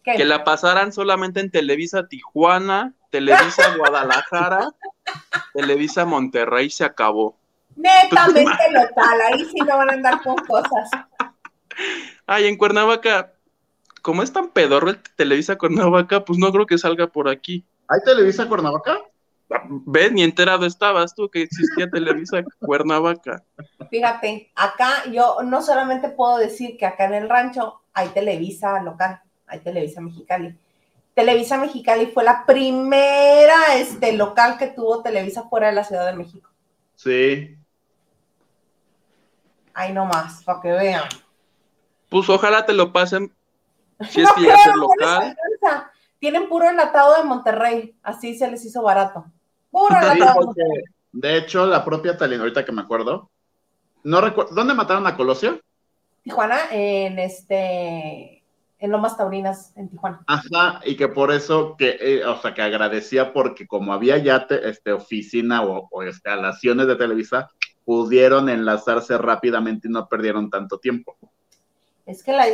Que 0.04 0.26
la 0.26 0.44
pasaran 0.44 0.94
solamente 0.94 1.40
en 1.40 1.52
Televisa 1.52 2.08
Tijuana, 2.08 2.94
Televisa 3.10 3.76
Guadalajara, 3.78 4.70
Televisa 5.54 6.06
Monterrey, 6.06 6.70
se 6.70 6.84
acabó. 6.86 7.38
Netamente 7.76 8.44
local, 8.72 9.22
ahí 9.32 9.46
sí 9.46 9.58
no 9.60 9.78
van 9.78 9.90
a 9.90 9.94
andar 9.94 10.22
con 10.22 10.36
cosas. 10.38 10.90
Ay, 12.26 12.48
en 12.48 12.58
Cuernavaca, 12.58 13.34
como 14.02 14.24
es 14.24 14.32
tan 14.32 14.50
pedorro 14.50 14.90
el 14.90 15.00
Televisa 15.16 15.58
Cuernavaca, 15.58 16.26
pues 16.26 16.40
no 16.40 16.52
creo 16.52 16.66
que 16.66 16.78
salga 16.78 17.08
por 17.08 17.30
aquí. 17.30 17.66
¿Hay 17.88 18.00
Televisa 18.04 18.48
Cuernavaca? 18.48 19.00
¿Ves? 19.68 20.12
Ni 20.12 20.24
enterado 20.24 20.66
estabas 20.66 21.16
tú 21.16 21.30
que 21.30 21.42
existía 21.42 21.90
Televisa 21.90 22.44
Cuernavaca. 22.60 23.44
Fíjate, 23.90 24.52
acá 24.56 25.06
yo 25.12 25.38
no 25.44 25.62
solamente 25.62 26.10
puedo 26.10 26.38
decir 26.38 26.78
que 26.78 26.86
acá 26.86 27.06
en 27.06 27.16
el 27.16 27.30
rancho 27.30 27.82
hay 27.94 28.10
Televisa 28.10 28.82
local, 28.84 29.22
hay 29.48 29.60
Televisa 29.60 30.02
Mexicali. 30.02 30.56
Televisa 31.20 31.58
Mexicali 31.58 32.06
fue 32.06 32.24
la 32.24 32.46
primera 32.46 33.76
este, 33.76 34.14
local 34.14 34.58
que 34.58 34.68
tuvo 34.68 35.02
Televisa 35.02 35.50
fuera 35.50 35.68
de 35.68 35.74
la 35.74 35.84
Ciudad 35.84 36.06
de 36.06 36.16
México. 36.16 36.50
Sí. 36.96 37.58
Ahí 39.74 39.92
nomás, 39.92 40.42
para 40.46 40.62
que 40.62 40.72
vean. 40.72 41.04
Pues 42.08 42.30
ojalá 42.30 42.66
te 42.66 42.72
lo 42.72 42.94
pasen. 42.94 43.36
Si 44.10 44.22
es 44.22 44.32
que 44.32 44.44
ya 44.44 44.56
ser 44.60 44.76
local. 44.76 45.36
Tienen 46.20 46.48
puro 46.48 46.70
enlatado 46.70 47.18
de 47.18 47.24
Monterrey, 47.26 47.98
así 48.02 48.38
se 48.38 48.50
les 48.50 48.64
hizo 48.64 48.82
barato. 48.82 49.26
Puro 49.72 49.98
enlatado. 49.98 50.54
de 51.12 51.38
hecho, 51.38 51.66
la 51.66 51.84
propia 51.84 52.16
Talina, 52.18 52.44
ahorita 52.44 52.64
que 52.64 52.72
me 52.72 52.82
acuerdo, 52.82 53.30
no 54.06 54.22
recuerdo, 54.22 54.56
¿dónde 54.56 54.74
mataron 54.74 55.06
a 55.06 55.18
Colosio? 55.18 55.60
Tijuana, 56.24 56.60
en 56.72 57.20
este, 57.20 58.39
en 58.80 58.92
Lomas 58.92 59.18
Taurinas, 59.18 59.74
en 59.76 59.90
Tijuana. 59.90 60.24
Ajá, 60.26 60.80
y 60.86 60.96
que 60.96 61.10
por 61.10 61.32
eso, 61.32 61.76
que, 61.78 61.98
eh, 62.00 62.26
o 62.26 62.42
sea, 62.42 62.54
que 62.54 62.62
agradecía 62.62 63.34
porque 63.34 63.68
como 63.68 63.94
había 63.94 64.18
ya 64.18 64.48
este, 64.64 64.94
oficina 64.94 65.64
o, 65.64 65.90
o 65.92 66.04
instalaciones 66.04 66.88
de 66.88 66.96
Televisa, 66.96 67.50
pudieron 67.84 68.48
enlazarse 68.50 69.18
rápidamente 69.18 69.88
y 69.88 69.92
no 69.92 70.08
perdieron 70.08 70.50
tanto 70.50 70.80
tiempo. 70.80 71.18
Es 72.06 72.24
que 72.24 72.32
la, 72.32 72.46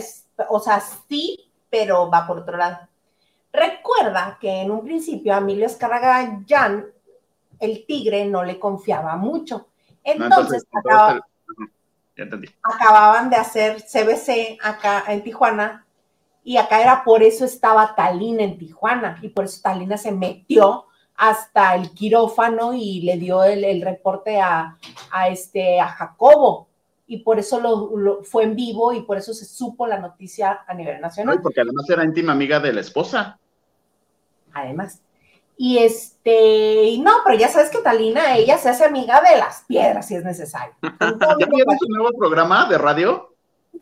o 0.50 0.60
sea, 0.60 0.82
sí, 0.82 1.52
pero 1.70 2.10
va 2.10 2.26
por 2.26 2.40
otro 2.40 2.58
lado. 2.58 2.88
Recuerda 3.54 4.38
que 4.42 4.62
en 4.62 4.72
un 4.72 4.84
principio 4.84 5.34
a 5.34 5.38
Emilio 5.38 5.68
Escaragallán, 5.68 6.88
el 7.60 7.86
tigre, 7.86 8.26
no 8.26 8.44
le 8.44 8.60
confiaba 8.60 9.16
mucho. 9.16 9.68
Entonces, 10.04 10.66
acababan 12.62 13.30
de 13.30 13.36
hacer 13.38 13.82
CBC 13.82 14.58
acá 14.62 15.06
en 15.08 15.24
Tijuana 15.24 15.85
y 16.46 16.58
acá 16.58 16.80
era 16.80 17.04
por 17.04 17.24
eso 17.24 17.44
estaba 17.44 17.96
Talina 17.96 18.44
en 18.44 18.60
Tijuana 18.60 19.18
y 19.24 19.30
por 19.30 19.46
eso 19.46 19.62
Talina 19.64 19.98
se 19.98 20.12
metió 20.12 20.86
hasta 21.18 21.74
el 21.74 21.90
quirófano 21.90 22.76
y 22.76 23.02
le 23.02 23.18
dio 23.18 23.44
el, 23.44 23.82
reporte 23.82 24.40
a, 24.40 24.78
este, 25.28 25.80
a 25.80 25.88
Jacobo. 25.88 26.68
Y 27.08 27.20
por 27.24 27.40
eso 27.40 27.60
lo, 27.60 28.24
fue 28.24 28.44
en 28.44 28.56
vivo 28.56 28.94
y 28.94 29.02
por 29.02 29.18
eso 29.18 29.34
se 29.34 29.46
supo 29.46 29.88
la 29.88 30.00
noticia 30.00 30.62
a 30.68 30.74
nivel 30.76 31.02
nacional. 31.02 31.42
porque 31.42 31.62
además 31.62 31.90
era 31.90 32.04
íntima 32.04 32.34
amiga 32.34 32.60
de 32.60 32.74
la 32.74 32.82
esposa. 32.82 33.40
Además. 34.54 35.02
Y 35.58 35.80
este, 35.80 36.96
no, 37.00 37.12
pero 37.26 37.40
ya 37.40 37.48
sabes 37.48 37.72
que 37.72 37.80
Talina, 37.80 38.38
ella 38.38 38.60
se 38.60 38.70
hace 38.70 38.86
amiga 38.86 39.20
de 39.22 39.38
las 39.38 39.64
piedras 39.68 40.08
si 40.08 40.16
es 40.16 40.24
necesario. 40.24 40.76
¿Ya 40.84 41.48
tiene 41.48 41.78
su 41.80 41.90
nuevo 41.90 42.10
programa 42.16 42.70
de 42.70 42.78
radio? 42.78 43.35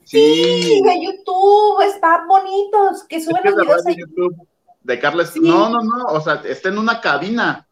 Sí, 0.04 0.82
de 0.84 1.06
YouTube, 1.06 1.82
está 1.82 2.26
bonito, 2.28 2.92
que 3.08 3.22
suben 3.22 3.42
los 3.44 3.56
videos 3.56 3.84
de 3.84 3.96
YouTube 3.96 4.48
de 4.84 5.00
Carles. 5.00 5.36
No, 5.38 5.70
no, 5.70 5.82
no, 5.82 6.06
o 6.06 6.22
sea, 6.22 6.42
está 6.46 6.70
en 6.70 6.78
una 6.78 7.02
cabina. 7.02 7.68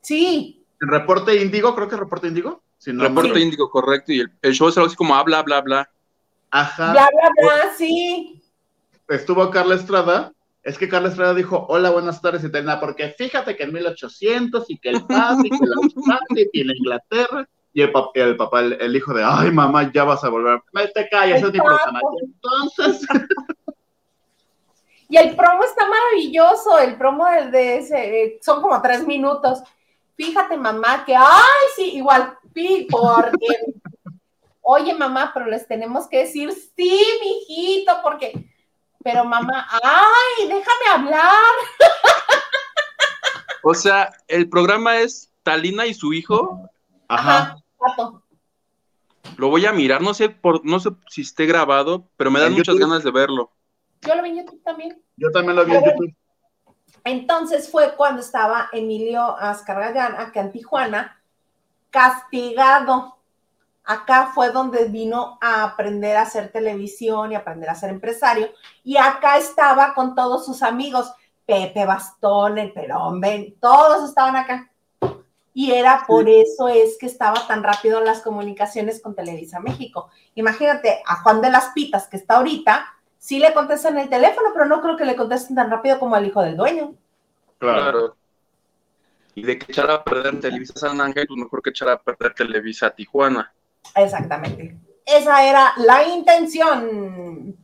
Sí. 0.00 0.64
El 0.80 0.88
reporte 0.88 1.40
índigo, 1.40 1.74
creo 1.74 1.88
que 1.88 1.94
el 1.94 2.00
reporte 2.00 2.28
índigo. 2.28 2.62
reporte 2.84 3.40
índigo, 3.40 3.70
correcto. 3.70 4.12
Y 4.12 4.24
el, 4.42 4.52
show 4.52 4.68
es 4.68 4.76
algo 4.76 4.88
así 4.88 4.96
como 4.96 5.14
habla, 5.14 5.42
bla, 5.42 5.60
bla. 5.60 5.90
Ajá. 6.50 6.92
Bla, 6.92 7.08
bla, 7.12 7.30
bla, 7.40 7.72
sí. 7.76 8.42
Estuvo 9.08 9.50
Carla 9.50 9.76
Estrada. 9.76 10.32
Es 10.62 10.76
que 10.76 10.88
Carla 10.88 11.08
Estrada 11.08 11.34
dijo, 11.34 11.66
hola, 11.68 11.90
buenas 11.90 12.20
tardes, 12.20 12.44
y 12.44 12.48
nada, 12.48 12.78
porque 12.78 13.14
fíjate 13.16 13.56
que 13.56 13.62
en 13.62 13.72
1800 13.72 14.68
y 14.68 14.78
que 14.78 14.90
el 14.90 15.02
papi, 15.06 15.48
que 15.48 15.66
la 15.66 16.18
y 16.52 16.64
la 16.64 16.76
Inglaterra, 16.76 17.48
y 17.78 17.82
el, 17.82 17.92
papá, 17.92 18.10
el, 18.14 18.36
papá 18.36 18.60
el, 18.60 18.96
hijo 18.96 19.14
de, 19.14 19.22
ay, 19.24 19.52
mamá, 19.52 19.88
ya 19.94 20.02
vas 20.02 20.24
a 20.24 20.30
volver. 20.30 20.60
Te 20.92 21.08
callas, 21.08 21.40
es 21.40 21.52
Entonces... 21.54 23.06
Y 25.10 25.16
el 25.16 25.34
promo 25.36 25.64
está 25.64 25.88
maravilloso, 25.88 26.78
el 26.80 26.98
promo 26.98 27.24
de, 27.24 27.78
ese, 27.78 28.24
eh, 28.24 28.38
son 28.42 28.60
como 28.60 28.82
tres 28.82 29.06
minutos. 29.06 29.62
Fíjate, 30.16 30.58
mamá, 30.58 31.04
que, 31.06 31.16
ay, 31.16 31.66
sí, 31.76 31.94
igual, 31.94 32.36
porque, 32.90 33.72
oye, 34.60 34.92
mamá, 34.92 35.30
pero 35.32 35.46
les 35.46 35.66
tenemos 35.66 36.08
que 36.08 36.18
decir, 36.18 36.52
sí, 36.52 37.06
mijito, 37.22 38.00
porque, 38.02 38.50
pero 39.02 39.24
mamá, 39.24 39.66
ay, 39.82 40.46
déjame 40.46 40.88
hablar. 40.92 41.32
O 43.62 43.72
sea, 43.72 44.12
el 44.26 44.50
programa 44.50 44.98
es 44.98 45.32
Talina 45.42 45.86
y 45.86 45.94
su 45.94 46.12
hijo. 46.12 46.68
Ajá. 47.08 47.56
Lo 49.36 49.48
voy 49.48 49.66
a 49.66 49.72
mirar, 49.72 50.02
no 50.02 50.14
sé 50.14 50.30
por, 50.30 50.64
no 50.64 50.80
sé 50.80 50.90
si 51.08 51.22
esté 51.22 51.46
grabado, 51.46 52.08
pero 52.16 52.30
me 52.30 52.40
dan 52.40 52.52
muchas 52.52 52.76
ganas 52.76 53.04
de 53.04 53.10
verlo. 53.10 53.52
Yo 54.02 54.14
lo 54.14 54.22
vi 54.22 54.30
en 54.30 54.36
YouTube 54.38 54.62
también. 54.62 55.02
Yo 55.16 55.30
también 55.30 55.56
lo 55.56 55.64
vi 55.64 55.74
en 55.74 55.84
YouTube. 55.84 56.14
Entonces 57.04 57.70
fue 57.70 57.94
cuando 57.96 58.20
estaba 58.20 58.68
Emilio 58.72 59.36
Azcargallán 59.38 60.14
acá 60.16 60.40
en 60.40 60.52
Tijuana, 60.52 61.22
castigado. 61.90 63.16
Acá 63.84 64.32
fue 64.34 64.50
donde 64.50 64.84
vino 64.86 65.38
a 65.40 65.64
aprender 65.64 66.16
a 66.16 66.22
hacer 66.22 66.52
televisión 66.52 67.32
y 67.32 67.34
aprender 67.34 67.70
a 67.70 67.74
ser 67.74 67.90
empresario. 67.90 68.50
Y 68.84 68.98
acá 68.98 69.38
estaba 69.38 69.94
con 69.94 70.14
todos 70.14 70.44
sus 70.44 70.62
amigos, 70.62 71.10
Pepe 71.46 71.86
Bastón, 71.86 72.58
el 72.58 72.72
Perón, 72.72 73.20
Ben, 73.20 73.54
todos 73.58 74.06
estaban 74.06 74.36
acá. 74.36 74.70
Y 75.54 75.72
era 75.72 76.04
por 76.06 76.28
eso 76.28 76.68
es 76.68 76.96
que 76.98 77.06
estaba 77.06 77.46
tan 77.46 77.62
rápido 77.62 78.00
las 78.00 78.20
comunicaciones 78.20 79.02
con 79.02 79.14
Televisa 79.14 79.60
México. 79.60 80.10
Imagínate 80.34 81.02
a 81.04 81.16
Juan 81.22 81.40
de 81.40 81.50
las 81.50 81.70
Pitas, 81.74 82.06
que 82.06 82.16
está 82.16 82.36
ahorita, 82.36 82.86
sí 83.18 83.38
le 83.38 83.52
contestan 83.52 83.98
el 83.98 84.08
teléfono, 84.08 84.50
pero 84.52 84.66
no 84.66 84.80
creo 84.80 84.96
que 84.96 85.04
le 85.04 85.16
contesten 85.16 85.56
tan 85.56 85.70
rápido 85.70 85.98
como 85.98 86.14
al 86.14 86.26
hijo 86.26 86.42
del 86.42 86.56
dueño. 86.56 86.94
Claro. 87.58 88.16
Y 89.34 89.42
de 89.42 89.58
que 89.58 89.70
echar 89.72 89.90
a 89.90 90.02
perder 90.02 90.40
Televisa 90.40 90.74
San 90.76 91.00
Ángel, 91.00 91.26
pues 91.26 91.38
mejor 91.38 91.62
que 91.62 91.70
echar 91.70 91.88
a 91.88 92.00
perder 92.00 92.34
Televisa 92.34 92.90
Tijuana. 92.90 93.52
Exactamente. 93.94 94.76
Esa 95.04 95.44
era 95.44 95.72
la 95.78 96.06
intención. 96.06 97.56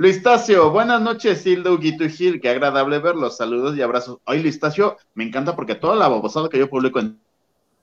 Luistacio, 0.00 0.70
buenas 0.70 1.02
noches, 1.02 1.44
Hildo, 1.44 1.76
Guito 1.76 2.04
y 2.04 2.08
Gil, 2.08 2.40
qué 2.40 2.48
agradable 2.48 3.00
verlos, 3.00 3.36
saludos 3.36 3.76
y 3.76 3.82
abrazos. 3.82 4.18
Hoy, 4.24 4.40
Luistacio, 4.40 4.96
me 5.12 5.24
encanta 5.24 5.54
porque 5.54 5.74
toda 5.74 5.94
la 5.94 6.08
babosada 6.08 6.48
que 6.48 6.58
yo 6.58 6.70
publico 6.70 7.00
en 7.00 7.20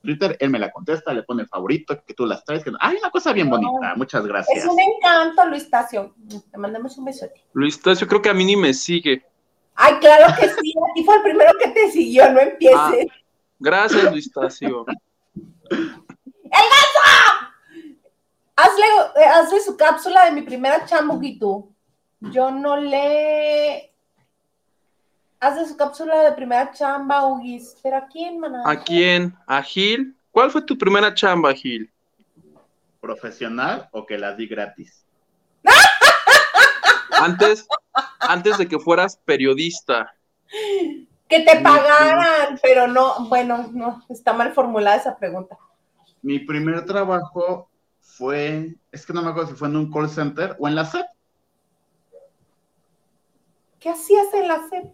Twitter, 0.01 0.36
él 0.39 0.49
me 0.49 0.57
la 0.57 0.72
contesta, 0.72 1.13
le 1.13 1.22
pone 1.22 1.45
favorito, 1.45 1.95
que 2.07 2.15
tú 2.15 2.26
las 2.26 2.43
traes. 2.43 2.63
Que... 2.63 2.72
Hay 2.80 2.97
una 2.97 3.11
cosa 3.11 3.34
bien 3.34 3.51
bonita, 3.51 3.93
muchas 3.97 4.26
gracias. 4.26 4.63
Es 4.63 4.65
un 4.65 4.80
encanto, 4.80 5.45
Luis 5.45 5.70
Tacio. 5.70 6.15
Te 6.51 6.57
mandamos 6.57 6.97
un 6.97 7.05
besote. 7.05 7.45
Luis 7.53 7.80
Tacio, 7.80 8.07
creo 8.07 8.24
que 8.24 8.30
a 8.30 8.34
mí 8.34 8.45
ni 8.45 8.55
me 8.55 8.74
sigue. 8.74 9.24
Ay, 9.76 9.99
claro 9.99 10.34
que 10.39 10.49
sí, 10.49 10.74
a 10.76 11.05
fue 11.05 11.18
el 11.18 11.22
primero 11.22 11.51
que 11.59 11.68
te 11.68 11.91
siguió, 11.91 12.32
no 12.32 12.39
empieces. 12.39 13.05
Ah, 13.11 13.15
gracias, 13.59 14.11
Luis 14.11 14.32
Tacio. 14.32 14.88
¡El 15.70 15.86
gato! 16.49 17.51
Hazle, 18.55 18.86
eh, 19.18 19.26
hazle 19.26 19.61
su 19.61 19.78
cápsula 19.78 20.26
de 20.26 20.32
mi 20.32 20.41
primera 20.41 20.84
chamuguito. 20.84 21.76
Yo 22.20 22.51
no 22.51 22.78
le 22.78 23.93
Hace 25.39 25.68
su 25.68 25.78
cápsula 25.78 26.24
de 26.24 26.32
primera 26.32 26.72
chamba, 26.72 27.28
Ugis. 27.28 27.76
¿Pero 27.84 27.97
a 27.97 28.07
quién, 28.07 28.39
maná? 28.39 28.63
¿A 28.65 28.84
quién? 28.84 29.36
¿A 29.45 29.61
Gil? 29.61 30.15
¿Cuál 30.32 30.49
fue 30.49 30.63
tu 30.63 30.76
primera 30.78 31.13
chamba, 31.13 31.53
Gil? 31.53 31.91
¿Profesional 32.99 33.88
o 33.91 34.05
que 34.05 34.18
la 34.18 34.34
di 34.34 34.47
gratis? 34.47 35.05
Antes, 37.20 37.68
antes 38.20 38.57
de 38.59 38.68
que 38.68 38.78
fueras 38.78 39.18
periodista. 39.26 40.13
Que 41.28 41.39
te 41.39 41.59
pagaran, 41.61 42.59
pero 42.61 42.88
no, 42.88 43.28
bueno, 43.28 43.70
no, 43.74 44.03
está 44.07 44.34
mal 44.34 44.53
formulada 44.53 44.97
esa 44.97 45.18
pregunta. 45.18 45.57
Mi 46.22 46.38
primer 46.38 46.86
trabajo 46.86 47.72
fue, 47.99 48.76
es 48.91 49.03
que 49.03 49.13
no 49.13 49.24
me 49.24 49.32
acuerdo 49.32 49.49
si 49.49 49.55
fue 49.55 49.68
en 49.68 49.78
un 49.78 49.91
call 49.91 50.09
center 50.09 50.55
o 50.59 50.68
en 50.68 50.76
la 50.76 50.86
SEP. 50.86 51.07
¿Qué 53.80 53.89
hacías 53.89 54.34
en 54.34 54.47
la 54.47 54.67
SEP? 54.67 54.86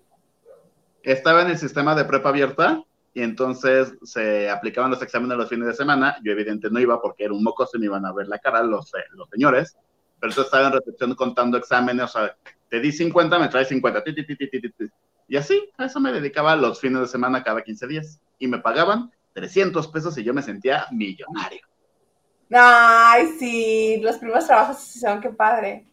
Estaba 1.03 1.41
en 1.41 1.49
el 1.49 1.57
sistema 1.57 1.95
de 1.95 2.05
prepa 2.05 2.29
abierta 2.29 2.83
y 3.13 3.21
entonces 3.21 3.93
se 4.03 4.49
aplicaban 4.49 4.91
los 4.91 5.01
exámenes 5.01 5.37
los 5.37 5.49
fines 5.49 5.67
de 5.67 5.73
semana. 5.73 6.17
Yo 6.23 6.31
evidentemente 6.31 6.69
no 6.73 6.79
iba 6.79 7.01
porque 7.01 7.25
era 7.25 7.33
un 7.33 7.43
mocoso 7.43 7.77
y 7.77 7.79
me 7.79 7.85
iban 7.85 8.05
a 8.05 8.13
ver 8.13 8.27
la 8.27 8.39
cara 8.39 8.63
los, 8.63 8.93
eh, 8.93 9.03
los 9.11 9.29
señores, 9.29 9.77
pero 10.19 10.31
entonces 10.31 10.45
estaba 10.45 10.67
en 10.67 10.73
recepción 10.73 11.15
contando 11.15 11.57
exámenes, 11.57 12.05
o 12.05 12.07
sea, 12.07 12.35
te 12.69 12.79
di 12.79 12.91
50, 12.91 13.37
me 13.39 13.49
traes 13.49 13.67
50, 13.67 14.03
y 15.27 15.37
así, 15.37 15.69
a 15.77 15.85
eso 15.85 15.99
me 15.99 16.11
dedicaba 16.11 16.55
los 16.55 16.79
fines 16.79 17.01
de 17.01 17.07
semana 17.07 17.43
cada 17.43 17.61
15 17.61 17.87
días 17.87 18.19
y 18.39 18.47
me 18.47 18.59
pagaban 18.59 19.11
300 19.33 19.87
pesos 19.87 20.17
y 20.17 20.23
yo 20.23 20.33
me 20.33 20.41
sentía 20.41 20.87
millonario. 20.91 21.61
Ay, 22.51 23.27
sí, 23.39 23.99
los 24.01 24.17
primeros 24.17 24.45
trabajos 24.45 24.79
son 24.79 25.21
qué 25.21 25.29
padre. 25.29 25.87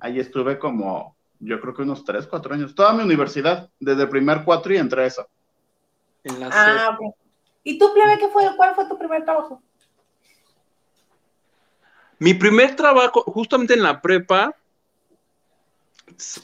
Ahí 0.00 0.18
estuve 0.18 0.58
como 0.58 1.16
yo 1.40 1.60
creo 1.60 1.74
que 1.74 1.82
unos 1.82 2.04
3, 2.04 2.26
4 2.26 2.54
años, 2.54 2.74
toda 2.74 2.92
mi 2.92 3.02
universidad, 3.02 3.70
desde 3.80 4.02
el 4.02 4.08
primer 4.08 4.44
cuatro 4.44 4.72
y 4.74 4.76
entré 4.76 5.04
a 5.04 5.06
eso. 5.06 5.26
ah, 6.50 6.98
¿Y 7.64 7.78
tú, 7.78 7.92
plebe, 7.94 8.18
qué 8.18 8.28
fue? 8.28 8.44
¿Cuál 8.56 8.74
fue 8.74 8.86
tu 8.86 8.98
primer 8.98 9.24
trabajo? 9.24 9.62
Mi 12.18 12.34
primer 12.34 12.76
trabajo, 12.76 13.22
justamente 13.22 13.72
en 13.72 13.82
la 13.82 14.02
prepa, 14.02 14.54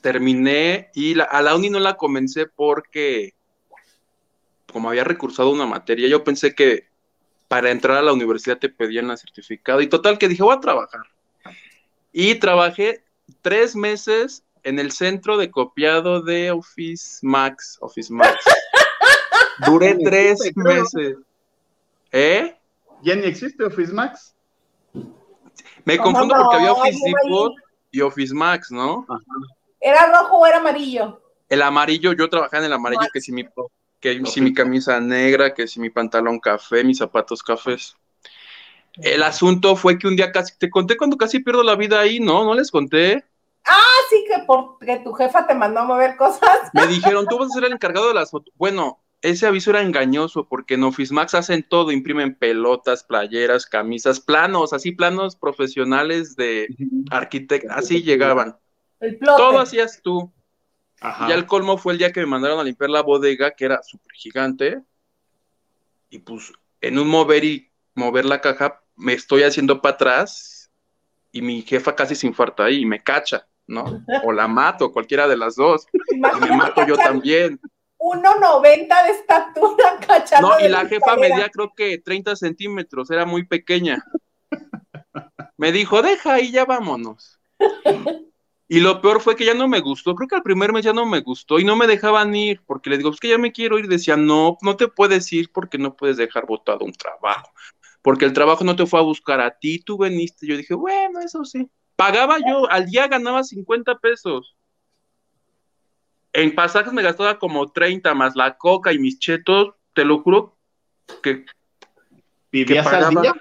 terminé 0.00 0.90
y 0.94 1.18
a 1.20 1.42
la 1.42 1.54
uni 1.54 1.68
no 1.68 1.78
la 1.78 1.94
comencé 1.98 2.46
porque, 2.46 3.34
como 4.72 4.88
había 4.88 5.04
recursado 5.04 5.50
una 5.50 5.66
materia, 5.66 6.08
yo 6.08 6.24
pensé 6.24 6.54
que 6.54 6.88
para 7.48 7.70
entrar 7.70 7.98
a 7.98 8.02
la 8.02 8.14
universidad 8.14 8.58
te 8.58 8.70
pedían 8.70 9.08
la 9.08 9.18
certificado 9.18 9.82
y 9.82 9.88
total 9.88 10.16
que 10.16 10.28
dije, 10.28 10.42
voy 10.42 10.56
a 10.56 10.60
trabajar. 10.60 11.02
Y 12.12 12.36
trabajé 12.36 13.05
tres 13.46 13.76
meses 13.76 14.42
en 14.64 14.80
el 14.80 14.90
centro 14.90 15.36
de 15.36 15.52
copiado 15.52 16.20
de 16.20 16.50
Office 16.50 17.20
Max, 17.22 17.78
Office 17.80 18.12
Max. 18.12 18.34
Duré 19.68 19.96
tres 20.02 20.40
meses. 20.56 21.16
¿Eh? 22.10 22.56
¿Ya 23.02 23.14
ni 23.14 23.26
existe 23.26 23.62
Office 23.62 23.92
Max? 23.92 24.34
Me 25.84 25.96
confundo 25.96 26.34
porque 26.34 26.56
había 26.56 26.72
Office 26.72 26.98
Depot 27.04 27.52
y 27.92 28.00
Office 28.00 28.34
Max, 28.34 28.72
¿no? 28.72 29.06
¿Era 29.80 30.10
rojo 30.10 30.38
o 30.38 30.46
era 30.48 30.56
amarillo? 30.56 31.22
El 31.48 31.62
amarillo, 31.62 32.14
yo 32.14 32.28
trabajaba 32.28 32.64
en 32.64 32.66
el 32.66 32.72
amarillo, 32.72 33.06
que 33.12 33.20
si 33.20 33.30
mi, 33.30 33.46
que 34.00 34.26
si 34.26 34.40
mi 34.40 34.52
camisa 34.52 34.98
negra, 34.98 35.54
que 35.54 35.68
si 35.68 35.78
mi 35.78 35.90
pantalón 35.90 36.40
café, 36.40 36.82
mis 36.82 36.98
zapatos 36.98 37.44
cafés. 37.44 37.94
El 38.96 39.22
asunto 39.22 39.76
fue 39.76 40.00
que 40.00 40.08
un 40.08 40.16
día 40.16 40.32
casi, 40.32 40.58
te 40.58 40.68
conté 40.68 40.96
cuando 40.96 41.16
casi 41.16 41.38
pierdo 41.38 41.62
la 41.62 41.76
vida 41.76 42.00
ahí, 42.00 42.18
¿no? 42.18 42.44
¿No 42.44 42.52
les 42.52 42.72
conté? 42.72 43.24
Ah, 43.66 43.98
sí, 44.08 44.24
que 44.28 44.44
porque 44.46 45.00
tu 45.00 45.12
jefa 45.12 45.46
te 45.46 45.54
mandó 45.54 45.80
a 45.80 45.84
mover 45.84 46.16
cosas. 46.16 46.70
Me 46.72 46.86
dijeron, 46.86 47.26
tú 47.26 47.38
vas 47.38 47.50
a 47.50 47.54
ser 47.54 47.64
el 47.64 47.72
encargado 47.72 48.08
de 48.08 48.14
las 48.14 48.30
fotos. 48.30 48.54
Bueno, 48.56 49.02
ese 49.22 49.46
aviso 49.46 49.70
era 49.70 49.82
engañoso 49.82 50.46
porque 50.48 50.74
en 50.74 50.84
Office 50.84 51.12
Max 51.12 51.34
hacen 51.34 51.66
todo, 51.68 51.90
imprimen 51.90 52.36
pelotas, 52.36 53.02
playeras, 53.02 53.66
camisas, 53.66 54.20
planos, 54.20 54.72
así 54.72 54.92
planos 54.92 55.36
profesionales 55.36 56.36
de 56.36 56.68
arquitecto, 57.10 57.68
así 57.72 58.02
llegaban. 58.02 58.56
El 59.00 59.18
todo 59.18 59.58
hacías 59.58 60.00
tú. 60.02 60.32
Ya 61.00 61.34
el 61.34 61.46
colmo 61.46 61.76
fue 61.76 61.92
el 61.92 61.98
día 61.98 62.12
que 62.12 62.20
me 62.20 62.26
mandaron 62.26 62.58
a 62.58 62.64
limpiar 62.64 62.90
la 62.90 63.02
bodega, 63.02 63.50
que 63.50 63.64
era 63.64 63.82
súper 63.82 64.12
gigante. 64.12 64.82
Y 66.08 66.20
pues 66.20 66.52
en 66.80 66.98
un 66.98 67.08
mover 67.08 67.44
y 67.44 67.70
mover 67.94 68.24
la 68.24 68.40
caja, 68.40 68.82
me 68.94 69.12
estoy 69.12 69.42
haciendo 69.42 69.82
para 69.82 69.94
atrás 69.94 70.70
y 71.32 71.42
mi 71.42 71.62
jefa 71.62 71.94
casi 71.94 72.14
se 72.14 72.26
infarta 72.26 72.64
ahí 72.64 72.82
y 72.82 72.86
me 72.86 73.02
cacha. 73.02 73.46
¿No? 73.66 74.04
O 74.24 74.32
la 74.32 74.48
mato, 74.48 74.92
cualquiera 74.92 75.28
de 75.28 75.36
las 75.36 75.56
dos. 75.56 75.86
Y 76.10 76.18
me 76.18 76.56
mato 76.56 76.86
yo 76.86 76.96
también. 76.96 77.60
1,90 77.98 79.04
de 79.04 79.10
estatura, 79.10 79.98
cachando. 80.06 80.48
No, 80.50 80.60
y 80.60 80.68
la 80.68 80.86
jefa 80.86 81.16
medía 81.16 81.48
creo 81.48 81.72
que 81.74 81.98
30 81.98 82.36
centímetros, 82.36 83.10
era 83.10 83.24
muy 83.24 83.46
pequeña. 83.46 84.04
Me 85.56 85.72
dijo, 85.72 86.02
deja 86.02 86.34
ahí, 86.34 86.50
ya 86.50 86.64
vámonos. 86.64 87.40
Y 88.68 88.80
lo 88.80 89.00
peor 89.00 89.20
fue 89.20 89.36
que 89.36 89.44
ya 89.44 89.54
no 89.54 89.68
me 89.68 89.80
gustó, 89.80 90.14
creo 90.14 90.28
que 90.28 90.34
al 90.34 90.42
primer 90.42 90.72
mes 90.72 90.84
ya 90.84 90.92
no 90.92 91.06
me 91.06 91.20
gustó 91.20 91.60
y 91.60 91.64
no 91.64 91.76
me 91.76 91.86
dejaban 91.86 92.34
ir, 92.34 92.62
porque 92.66 92.90
le 92.90 92.98
digo, 92.98 93.10
es 93.10 93.20
que 93.20 93.28
ya 93.28 93.38
me 93.38 93.52
quiero 93.52 93.78
ir. 93.78 93.86
Decía, 93.86 94.16
no, 94.16 94.58
no 94.60 94.76
te 94.76 94.88
puedes 94.88 95.32
ir 95.32 95.50
porque 95.52 95.78
no 95.78 95.94
puedes 95.94 96.16
dejar 96.16 96.46
botado 96.46 96.84
un 96.84 96.92
trabajo, 96.92 97.50
porque 98.02 98.24
el 98.24 98.32
trabajo 98.32 98.64
no 98.64 98.74
te 98.74 98.86
fue 98.86 98.98
a 98.98 99.04
buscar 99.04 99.40
a 99.40 99.56
ti, 99.56 99.78
tú 99.78 99.96
veniste. 99.96 100.46
Yo 100.46 100.56
dije, 100.56 100.74
bueno, 100.74 101.20
eso 101.20 101.44
sí. 101.44 101.70
Pagaba 101.96 102.36
yo, 102.46 102.70
al 102.70 102.86
día 102.86 103.08
ganaba 103.08 103.42
50 103.42 103.98
pesos. 103.98 104.54
En 106.32 106.54
pasajes 106.54 106.92
me 106.92 107.02
gastaba 107.02 107.38
como 107.38 107.72
30 107.72 108.12
más 108.14 108.36
la 108.36 108.58
coca 108.58 108.92
y 108.92 108.98
mis 108.98 109.18
chetos, 109.18 109.74
te 109.94 110.04
lo 110.04 110.22
juro 110.22 110.56
que. 111.22 111.46
¿Vivías 112.52 112.86
al 112.86 113.14
día? 113.14 113.34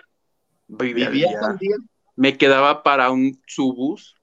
¿Vivías 0.67 1.43
al 1.43 1.57
día? 1.57 1.75
Me 2.15 2.37
quedaba 2.37 2.81
para 2.81 3.11
un 3.11 3.41
subus. 3.45 4.15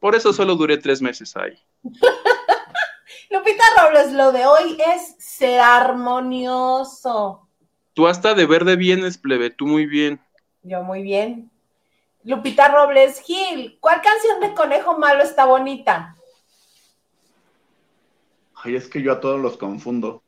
Por 0.00 0.14
eso 0.14 0.32
solo 0.32 0.56
duré 0.56 0.78
tres 0.78 1.02
meses 1.02 1.36
ahí. 1.36 1.52
Lupita 3.30 3.64
Robles, 3.78 4.12
lo 4.12 4.32
de 4.32 4.46
hoy 4.46 4.78
es 4.94 5.16
ser 5.18 5.60
armonioso. 5.60 7.48
Tú 7.92 8.06
hasta 8.06 8.34
de 8.34 8.46
verde 8.46 8.76
vienes, 8.76 9.18
plebe, 9.18 9.50
tú 9.50 9.66
muy 9.66 9.84
bien. 9.86 10.20
Yo 10.66 10.82
muy 10.82 11.02
bien. 11.02 11.48
Lupita 12.24 12.66
Robles 12.66 13.20
Gil, 13.20 13.78
¿cuál 13.80 14.02
canción 14.02 14.40
de 14.40 14.52
Conejo 14.52 14.98
Malo 14.98 15.22
está 15.22 15.44
bonita? 15.44 16.16
Ay, 18.56 18.74
es 18.74 18.88
que 18.88 19.00
yo 19.00 19.12
a 19.12 19.20
todos 19.20 19.40
los 19.40 19.56
confundo. 19.56 20.24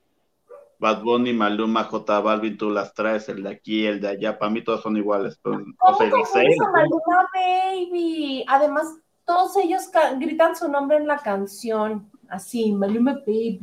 Bad 0.78 1.02
Bunny, 1.02 1.32
Maluma, 1.32 1.82
J 1.82 2.20
Balvin, 2.20 2.56
tú 2.56 2.70
las 2.70 2.94
traes, 2.94 3.28
el 3.28 3.42
de 3.42 3.50
aquí, 3.50 3.84
el 3.84 4.00
de 4.00 4.10
allá, 4.10 4.38
para 4.38 4.52
mí 4.52 4.62
todos 4.62 4.80
son 4.80 4.96
iguales. 4.96 5.40
¿Cómo 5.42 5.58
Maluma 6.72 7.28
Baby? 7.34 8.44
Además, 8.46 8.94
todos 9.24 9.56
ellos 9.56 9.90
gritan 10.18 10.54
su 10.54 10.68
nombre 10.68 10.98
en 10.98 11.08
la 11.08 11.18
canción, 11.18 12.08
así, 12.28 12.70
Maluma 12.70 13.14
Baby. 13.26 13.58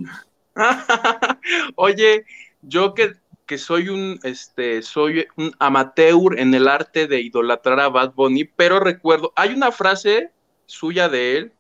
Oye, 1.76 2.26
yo 2.62 2.94
que 2.94 3.14
que 3.46 3.58
soy 3.58 3.90
un, 3.90 4.20
este, 4.24 4.82
soy 4.82 5.28
un 5.38 5.54
amateur 5.60 6.38
en 6.38 6.54
el 6.54 6.68
arte 6.68 7.08
de 7.08 7.22
idolatrar 7.22 7.80
a 7.80 7.90
Bad 7.90 8.14
Bunny, 8.14 8.46
pero 8.46 8.80
recuerdo, 8.80 9.34
hay 9.36 9.54
una 9.54 9.72
frase 9.72 10.32
suya 10.66 11.10
de 11.10 11.38
él 11.38 11.54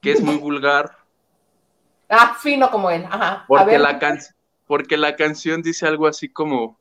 que 0.00 0.12
es 0.12 0.20
muy 0.20 0.36
vulgar. 0.38 0.96
Ah, 2.08 2.36
fino 2.40 2.70
como 2.70 2.90
él, 2.90 3.04
ajá. 3.04 3.44
Porque, 3.48 3.78
la, 3.78 3.98
porque 4.66 4.96
la 4.96 5.16
canción 5.16 5.62
dice 5.62 5.86
algo 5.86 6.06
así 6.06 6.28
como, 6.28 6.78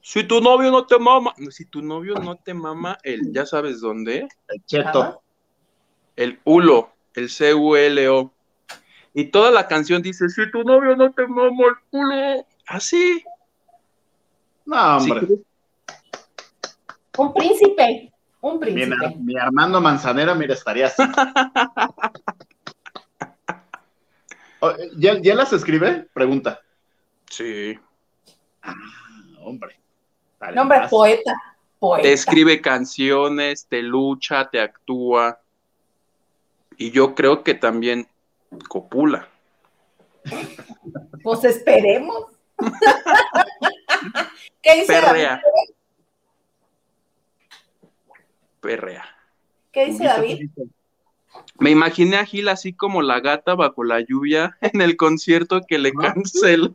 si 0.00 0.22
tu 0.22 0.40
novio 0.40 0.70
no 0.70 0.86
te 0.86 0.98
mama, 0.98 1.34
si 1.50 1.64
tu 1.64 1.82
novio 1.82 2.14
no 2.14 2.36
te 2.36 2.54
mama, 2.54 2.96
el, 3.02 3.32
ya 3.32 3.44
sabes 3.44 3.80
dónde. 3.80 4.28
El 4.48 4.64
cheto. 4.64 5.20
El 6.14 6.38
hulo, 6.44 6.90
el 7.14 7.28
C-U-L-O. 7.28 8.32
Y 9.12 9.24
toda 9.26 9.50
la 9.50 9.66
canción 9.66 10.02
dice, 10.02 10.28
si 10.28 10.48
tu 10.50 10.62
novio 10.62 10.94
no 10.94 11.10
te 11.12 11.26
mama 11.26 11.64
el 11.66 11.74
culo, 11.90 12.46
así. 12.66 13.24
No, 14.64 14.96
hombre. 14.96 15.26
Un 17.18 17.32
príncipe, 17.32 18.12
un 18.40 18.60
príncipe. 18.60 19.16
Mi, 19.18 19.38
Armando 19.38 19.80
Manzanera, 19.80 20.34
mira, 20.34 20.54
estaría 20.54 20.86
así. 20.86 21.02
Oh, 24.60 24.72
¿Ya, 24.96 25.20
¿Ya, 25.20 25.34
las 25.34 25.52
escribe? 25.52 26.08
Pregunta. 26.14 26.62
Sí. 27.28 27.78
Ah, 28.62 28.72
hombre. 29.40 29.78
hombre, 30.56 30.80
poeta, 30.88 31.34
poeta. 31.78 32.02
Te 32.02 32.14
escribe 32.14 32.62
canciones, 32.62 33.66
te 33.66 33.82
lucha, 33.82 34.48
te 34.48 34.62
actúa. 34.62 35.40
Y 36.78 36.90
yo 36.90 37.14
creo 37.14 37.44
que 37.44 37.52
también 37.52 38.08
copula. 38.66 39.28
Pues 41.22 41.44
esperemos. 41.44 42.35
¿Qué 44.62 44.74
dice 44.80 44.86
Perrea. 44.86 45.42
Perrea. 48.60 49.04
¿Qué 49.72 49.86
dice 49.86 50.04
David? 50.04 50.50
Me 51.58 51.70
imaginé 51.70 52.16
a 52.16 52.24
Gil 52.24 52.48
así 52.48 52.72
como 52.72 53.02
la 53.02 53.20
gata 53.20 53.54
bajo 53.54 53.84
la 53.84 54.00
lluvia 54.00 54.56
en 54.60 54.80
el 54.80 54.96
concierto 54.96 55.60
que 55.66 55.78
le 55.78 55.92
cancelaron. 55.92 56.74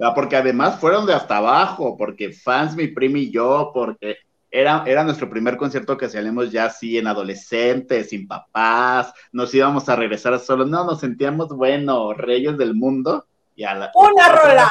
Ah, 0.00 0.14
porque 0.14 0.36
además 0.36 0.80
fueron 0.80 1.06
de 1.06 1.14
hasta 1.14 1.36
abajo, 1.36 1.96
porque 1.96 2.32
fans, 2.32 2.74
mi 2.74 2.88
primo 2.88 3.18
y 3.18 3.30
yo, 3.30 3.70
porque 3.72 4.16
era, 4.52 4.84
era 4.86 5.02
nuestro 5.02 5.30
primer 5.30 5.56
concierto 5.56 5.96
que 5.96 6.10
salíamos 6.10 6.52
ya 6.52 6.66
así 6.66 6.98
en 6.98 7.06
adolescentes, 7.06 8.10
sin 8.10 8.28
papás, 8.28 9.14
nos 9.32 9.52
íbamos 9.54 9.88
a 9.88 9.96
regresar 9.96 10.38
solo, 10.38 10.66
no, 10.66 10.84
nos 10.84 11.00
sentíamos, 11.00 11.48
bueno, 11.48 12.12
reyes 12.12 12.58
del 12.58 12.74
mundo. 12.74 13.26
Y 13.56 13.64
a 13.64 13.74
la, 13.74 13.90
Una 13.94 14.28
rola. 14.28 14.70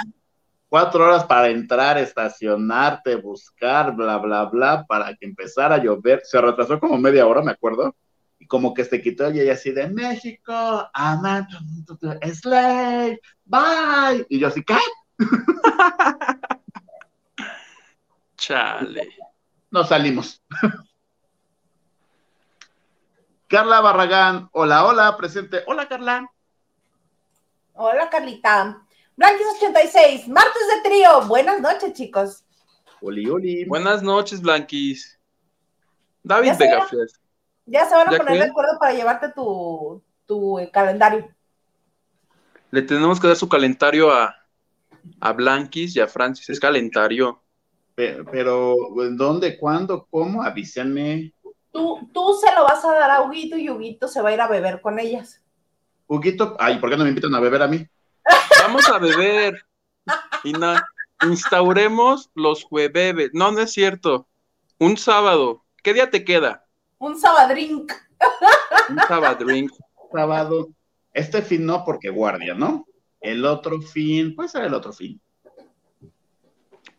Cuatro 0.69 1.03
horas 1.03 1.25
para 1.25 1.49
entrar, 1.49 1.97
estacionarte, 1.97 3.15
buscar, 3.15 3.95
bla, 3.95 4.17
bla, 4.19 4.45
bla, 4.45 4.85
para 4.87 5.15
que 5.15 5.25
empezara 5.25 5.75
a 5.75 5.83
llover. 5.83 6.21
Se 6.23 6.39
retrasó 6.39 6.79
como 6.79 6.97
media 6.97 7.25
hora, 7.25 7.41
me 7.41 7.51
acuerdo. 7.51 7.95
Y 8.37 8.45
como 8.45 8.73
que 8.75 8.85
se 8.85 9.01
quitó 9.01 9.31
y 9.31 9.49
así 9.49 9.71
de 9.71 9.87
México, 9.89 10.53
amando, 10.93 11.57
Slave, 12.21 13.19
bye. 13.45 14.25
Y 14.29 14.39
yo 14.39 14.47
así, 14.47 14.63
¿qué? 14.63 14.77
Chale. 18.37 19.09
Nos 19.71 19.87
salimos. 19.87 20.43
Carla 23.47 23.79
Barragán, 23.81 24.49
hola, 24.51 24.85
hola, 24.85 25.17
presente. 25.17 25.63
Hola, 25.65 25.87
Carla. 25.87 26.29
Hola, 27.73 28.09
Carlita. 28.09 28.85
Blanquis 29.15 29.47
86, 29.55 30.27
martes 30.27 30.67
de 30.67 30.89
trío. 30.89 31.21
Buenas 31.27 31.61
noches, 31.61 31.93
chicos. 31.93 32.43
Oli, 33.01 33.29
oli. 33.29 33.65
Buenas 33.65 34.03
noches, 34.03 34.41
Blanquis. 34.41 35.17
David 36.23 36.53
Vega 36.59 36.87
Ya 37.65 37.85
se 37.85 37.95
van 37.95 38.13
a 38.13 38.17
poner 38.17 38.43
de 38.43 38.49
acuerdo 38.49 38.77
para 38.77 38.93
llevarte 38.93 39.31
tu, 39.31 40.03
tu 40.25 40.59
calendario. 40.71 41.33
Le 42.71 42.81
tenemos 42.81 43.19
que 43.19 43.27
dar 43.27 43.35
su 43.35 43.49
calendario 43.49 44.11
a, 44.11 44.35
a 45.19 45.33
Blanquis 45.33 45.95
y 45.95 45.99
a 45.99 46.07
Francis. 46.07 46.49
Es 46.49 46.59
calendario. 46.59 47.40
Pero, 48.31 48.75
¿dónde, 49.11 49.57
cuándo, 49.57 50.07
cómo? 50.09 50.43
Avísenme. 50.43 51.33
Tú, 51.71 52.09
tú 52.13 52.33
se 52.33 52.53
lo 52.53 52.63
vas 52.63 52.83
a 52.83 52.93
dar 52.93 53.11
a 53.11 53.21
Huguito 53.21 53.57
y 53.57 53.69
Huguito 53.69 54.07
se 54.07 54.21
va 54.21 54.29
a 54.29 54.33
ir 54.33 54.41
a 54.41 54.47
beber 54.47 54.81
con 54.81 54.99
ellas. 54.99 55.41
Huguito, 56.07 56.57
ay, 56.59 56.77
¿por 56.79 56.89
qué 56.89 56.97
no 56.97 57.03
me 57.03 57.09
invitan 57.09 57.33
a 57.35 57.39
beber 57.39 57.61
a 57.61 57.67
mí? 57.67 57.87
Vamos 58.61 58.87
a 58.89 58.97
beber. 58.97 59.65
Y 60.43 60.53
instauremos 61.25 62.29
los 62.35 62.63
jueves. 62.63 63.31
No, 63.33 63.51
no 63.51 63.59
es 63.61 63.71
cierto. 63.71 64.27
Un 64.77 64.97
sábado. 64.97 65.63
¿Qué 65.83 65.93
día 65.93 66.09
te 66.09 66.25
queda? 66.25 66.65
Un 66.97 67.19
sabadrink. 67.19 67.91
Un 68.89 68.99
sabadrink. 69.07 69.71
Sábado. 70.11 70.69
Este 71.13 71.41
fin 71.41 71.65
no, 71.65 71.83
porque 71.85 72.09
guardia, 72.09 72.53
¿no? 72.53 72.85
El 73.19 73.45
otro 73.45 73.81
fin, 73.81 74.35
puede 74.35 74.49
ser 74.49 74.65
el 74.65 74.73
otro 74.73 74.91
fin. 74.91 75.21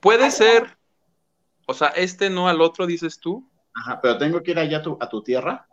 Puede 0.01 0.31
ser. 0.31 0.77
O 1.67 1.75
sea, 1.75 1.89
este 1.89 2.31
no 2.31 2.49
al 2.49 2.61
otro, 2.61 2.87
dices 2.87 3.19
tú. 3.19 3.49
Ajá, 3.75 4.01
pero 4.01 4.19
tengo 4.19 4.43
que 4.43 4.51
ir 4.51 4.59
allá 4.59 4.79
a 4.79 4.83
tu, 4.83 4.99
a 5.01 5.09
tu 5.09 5.23
tierra. 5.23 5.67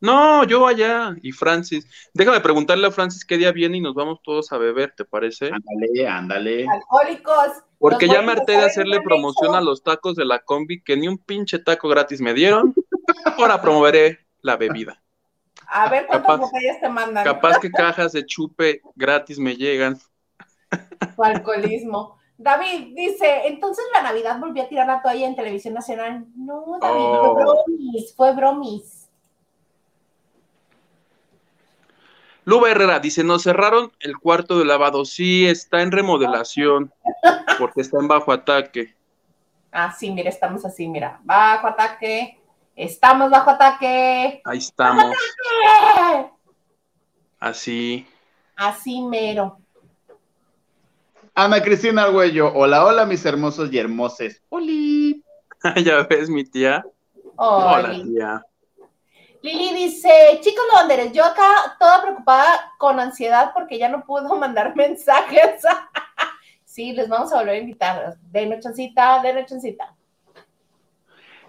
No, 0.00 0.44
yo 0.44 0.66
allá. 0.66 1.14
Y 1.22 1.32
Francis. 1.32 1.86
Déjame 2.14 2.40
preguntarle 2.40 2.86
a 2.86 2.90
Francis 2.90 3.24
qué 3.24 3.36
día 3.36 3.52
viene 3.52 3.76
y 3.76 3.80
nos 3.80 3.94
vamos 3.94 4.20
todos 4.22 4.50
a 4.52 4.58
beber, 4.58 4.94
¿te 4.96 5.04
parece? 5.04 5.50
Ándale, 5.52 6.08
ándale. 6.08 6.66
Alcohólicos. 6.68 7.62
Porque 7.78 8.08
ya 8.08 8.22
me 8.22 8.32
harté 8.32 8.52
de 8.52 8.64
hacerle 8.64 9.00
promoción 9.02 9.54
a 9.54 9.60
los 9.60 9.82
tacos 9.82 10.16
de 10.16 10.24
la 10.24 10.38
combi, 10.40 10.82
que 10.82 10.96
ni 10.96 11.08
un 11.08 11.18
pinche 11.18 11.58
taco 11.58 11.88
gratis 11.88 12.20
me 12.20 12.34
dieron. 12.34 12.74
Ahora 13.38 13.60
promoveré 13.60 14.20
la 14.42 14.56
bebida. 14.56 15.02
A 15.66 15.88
ver 15.88 16.06
cuántas 16.06 16.40
botellas 16.40 16.80
te 16.80 16.88
mandan. 16.88 17.24
Capaz 17.24 17.58
que 17.58 17.70
cajas 17.70 18.12
de 18.12 18.24
chupe 18.26 18.80
gratis 18.96 19.38
me 19.38 19.56
llegan. 19.56 19.98
Tu 21.16 21.22
alcoholismo. 21.22 22.19
David 22.42 22.94
dice, 22.96 23.48
entonces 23.48 23.84
la 23.92 24.00
Navidad 24.00 24.38
volvió 24.40 24.62
a 24.62 24.68
tirar 24.68 24.86
la 24.86 25.02
toalla 25.02 25.26
en 25.26 25.36
Televisión 25.36 25.74
Nacional. 25.74 26.24
No, 26.34 26.78
David, 26.80 27.04
fue 27.04 27.28
oh. 27.28 27.34
bromis, 27.34 28.14
fue 28.16 28.34
bromis. 28.34 29.10
Luba 32.44 32.70
Herrera 32.70 32.98
dice, 32.98 33.22
nos 33.24 33.42
cerraron 33.42 33.92
el 34.00 34.16
cuarto 34.16 34.58
de 34.58 34.64
lavado. 34.64 35.04
Sí, 35.04 35.46
está 35.46 35.82
en 35.82 35.92
remodelación, 35.92 36.90
porque 37.58 37.82
está 37.82 37.98
en 37.98 38.08
bajo 38.08 38.32
ataque. 38.32 38.96
Ah, 39.70 39.92
sí, 39.92 40.10
mira, 40.10 40.30
estamos 40.30 40.64
así, 40.64 40.88
mira, 40.88 41.20
bajo 41.22 41.66
ataque. 41.66 42.40
Estamos 42.74 43.30
bajo 43.30 43.50
ataque. 43.50 44.40
Ahí 44.46 44.58
estamos. 44.58 45.14
Así. 47.38 48.06
Así 48.56 49.02
mero. 49.02 49.59
Ana 51.34 51.62
Cristina 51.62 52.04
Arguello, 52.04 52.52
hola, 52.54 52.84
hola, 52.84 53.06
mis 53.06 53.24
hermosos 53.24 53.72
y 53.72 53.78
hermoses. 53.78 54.42
¡Holi! 54.48 55.24
ya 55.84 56.02
ves, 56.02 56.28
mi 56.28 56.44
tía. 56.44 56.84
Hola, 57.36 58.02
tía. 58.02 58.42
Lili 59.42 59.72
dice, 59.72 60.38
chicos 60.42 60.64
Londres, 60.72 61.12
yo 61.12 61.24
acá 61.24 61.76
toda 61.78 62.02
preocupada 62.02 62.72
con 62.78 63.00
ansiedad 63.00 63.52
porque 63.54 63.78
ya 63.78 63.88
no 63.88 64.04
puedo 64.04 64.36
mandar 64.38 64.76
mensajes. 64.76 65.62
sí, 66.64 66.92
les 66.92 67.08
vamos 67.08 67.32
a 67.32 67.36
volver 67.36 67.54
a 67.54 67.58
invitar. 67.58 68.16
De 68.20 68.46
nochoncita, 68.46 69.22
de 69.22 69.32
nochoncita. 69.32 69.96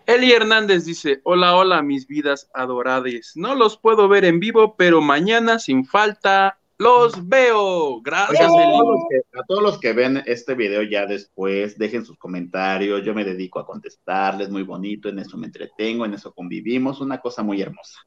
Eli 0.05 0.31
Hernández 0.31 0.85
dice, 0.85 1.21
hola, 1.23 1.55
hola, 1.55 1.81
mis 1.81 2.07
vidas 2.07 2.49
adoradas. 2.53 3.33
No 3.35 3.55
los 3.55 3.77
puedo 3.77 4.07
ver 4.07 4.25
en 4.25 4.39
vivo, 4.39 4.75
pero 4.75 4.99
mañana 4.99 5.59
sin 5.59 5.85
falta 5.85 6.59
los 6.81 7.27
veo. 7.27 8.01
Gracias, 8.01 8.41
a 8.41 9.43
todos, 9.47 9.61
los 9.61 9.77
que, 9.77 9.93
ven 9.93 10.23
este 10.25 10.55
video 10.55 10.81
ya 10.81 11.05
después, 11.05 11.77
dejen 11.77 12.03
sus 12.03 12.17
comentarios. 12.17 13.03
Yo 13.03 13.13
me 13.13 13.23
dedico 13.23 13.59
a 13.59 13.67
contestarles, 13.67 14.49
muy 14.49 14.63
bonito. 14.63 15.07
En 15.07 15.19
eso 15.19 15.37
me 15.37 15.45
entretengo, 15.45 16.05
en 16.05 16.15
eso 16.15 16.33
convivimos. 16.33 16.99
Una 16.99 17.19
cosa 17.19 17.43
muy 17.43 17.61
hermosa. 17.61 17.99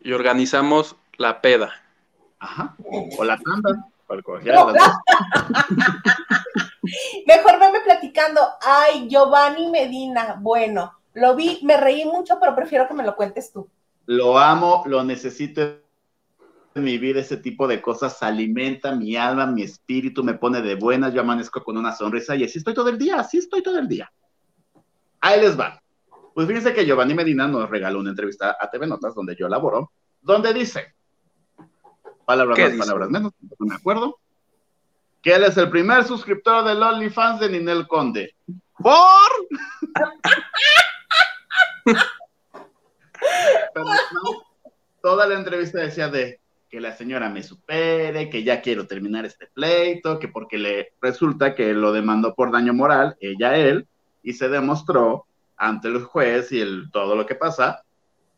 Y 0.00 0.12
organizamos 0.12 0.96
la 1.16 1.40
peda. 1.40 1.72
Ajá. 2.38 2.76
O 3.18 3.24
la 3.24 3.38
tanda. 3.38 3.88
Mejor 7.26 7.58
veme 7.58 7.80
platicando. 7.84 8.42
Ay, 8.60 9.08
Giovanni 9.08 9.70
Medina. 9.70 10.36
Bueno, 10.38 10.92
lo 11.14 11.34
vi, 11.34 11.60
me 11.62 11.78
reí 11.78 12.04
mucho, 12.04 12.38
pero 12.38 12.54
prefiero 12.54 12.86
que 12.86 12.92
me 12.92 13.02
lo 13.02 13.16
cuentes 13.16 13.50
tú. 13.50 13.66
Lo 14.04 14.38
amo, 14.38 14.82
lo 14.84 15.02
necesito 15.02 15.83
en 16.74 16.84
mi 16.84 16.98
vida 16.98 17.20
ese 17.20 17.36
tipo 17.36 17.68
de 17.68 17.80
cosas 17.80 18.22
alimenta 18.22 18.94
mi 18.94 19.16
alma, 19.16 19.46
mi 19.46 19.62
espíritu, 19.62 20.24
me 20.24 20.34
pone 20.34 20.60
de 20.60 20.74
buenas, 20.74 21.14
yo 21.14 21.20
amanezco 21.20 21.62
con 21.62 21.76
una 21.76 21.92
sonrisa 21.92 22.34
y 22.34 22.44
así 22.44 22.58
estoy 22.58 22.74
todo 22.74 22.88
el 22.88 22.98
día, 22.98 23.20
así 23.20 23.38
estoy 23.38 23.62
todo 23.62 23.78
el 23.78 23.86
día. 23.86 24.12
Ahí 25.20 25.40
les 25.40 25.58
va. 25.58 25.80
Pues 26.34 26.48
fíjense 26.48 26.74
que 26.74 26.84
Giovanni 26.84 27.14
Medina 27.14 27.46
nos 27.46 27.70
regaló 27.70 28.00
una 28.00 28.10
entrevista 28.10 28.56
a 28.58 28.68
TV 28.68 28.88
Notas 28.88 29.14
donde 29.14 29.36
yo 29.36 29.48
laboro, 29.48 29.92
donde 30.20 30.52
dice, 30.52 30.94
palabras 32.26 32.58
más, 32.58 32.76
palabras 32.76 33.08
menos, 33.08 33.32
no 33.58 33.66
me 33.66 33.76
acuerdo, 33.76 34.18
que 35.22 35.32
él 35.32 35.44
es 35.44 35.56
el 35.56 35.70
primer 35.70 36.02
suscriptor 36.04 36.64
del 36.64 36.82
OnlyFans 36.82 37.38
de 37.40 37.50
Ninel 37.50 37.86
Conde. 37.86 38.34
¿Por? 38.76 39.30
toda 45.00 45.26
la 45.26 45.34
entrevista 45.34 45.78
decía 45.78 46.08
de, 46.08 46.40
que 46.74 46.80
la 46.80 46.96
señora 46.96 47.30
me 47.30 47.44
supere, 47.44 48.28
que 48.28 48.42
ya 48.42 48.60
quiero 48.60 48.88
terminar 48.88 49.24
este 49.24 49.46
pleito, 49.46 50.18
que 50.18 50.26
porque 50.26 50.58
le 50.58 50.92
resulta 51.00 51.54
que 51.54 51.72
lo 51.72 51.92
demandó 51.92 52.34
por 52.34 52.50
daño 52.50 52.74
moral, 52.74 53.16
ella, 53.20 53.56
él, 53.56 53.86
y 54.24 54.32
se 54.32 54.48
demostró 54.48 55.24
ante 55.56 55.86
el 55.86 56.02
juez 56.02 56.50
y 56.50 56.60
el, 56.60 56.90
todo 56.90 57.14
lo 57.14 57.26
que 57.26 57.36
pasa, 57.36 57.84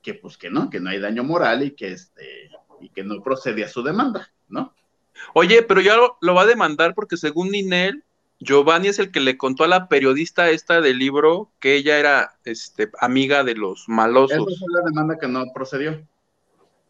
que 0.02 0.12
pues 0.12 0.36
que 0.36 0.50
no, 0.50 0.68
que 0.68 0.80
no 0.80 0.90
hay 0.90 1.00
daño 1.00 1.24
moral 1.24 1.62
y 1.62 1.70
que 1.70 1.92
este, 1.92 2.50
y 2.82 2.90
que 2.90 3.04
no 3.04 3.22
procedía 3.22 3.68
su 3.68 3.82
demanda, 3.82 4.30
¿no? 4.50 4.74
Oye, 5.32 5.62
pero 5.62 5.80
ya 5.80 5.96
lo, 5.96 6.34
va 6.34 6.42
a 6.42 6.46
demandar 6.46 6.92
porque 6.94 7.16
según 7.16 7.52
Ninel, 7.52 8.04
Giovanni 8.38 8.88
es 8.88 8.98
el 8.98 9.12
que 9.12 9.20
le 9.20 9.38
contó 9.38 9.64
a 9.64 9.68
la 9.68 9.88
periodista 9.88 10.50
esta 10.50 10.82
del 10.82 10.98
libro 10.98 11.50
que 11.58 11.74
ella 11.74 11.98
era 11.98 12.36
este, 12.44 12.90
amiga 13.00 13.44
de 13.44 13.54
los 13.54 13.88
malosos. 13.88 14.46
Esa 14.46 14.64
es 14.66 14.72
la 14.74 14.90
demanda 14.90 15.18
que 15.18 15.26
no 15.26 15.42
procedió. 15.54 16.06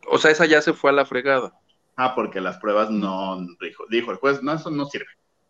O 0.09 0.19
sea, 0.19 0.31
esa 0.31 0.47
ya 0.47 0.63
se 0.63 0.73
fue 0.73 0.91
a 0.91 0.95
la 0.95 1.07
fregada. 1.07 1.59
Ah, 1.97 2.15
porque 2.15 2.41
las 2.41 2.59
pruebas 2.59 2.91
no, 2.91 3.39
dijo, 3.61 3.85
dijo 3.89 4.11
el 4.11 4.19
juez, 4.19 4.43
no, 4.43 4.53
eso 4.53 4.71
no 4.71 4.85
sirve. 4.87 5.07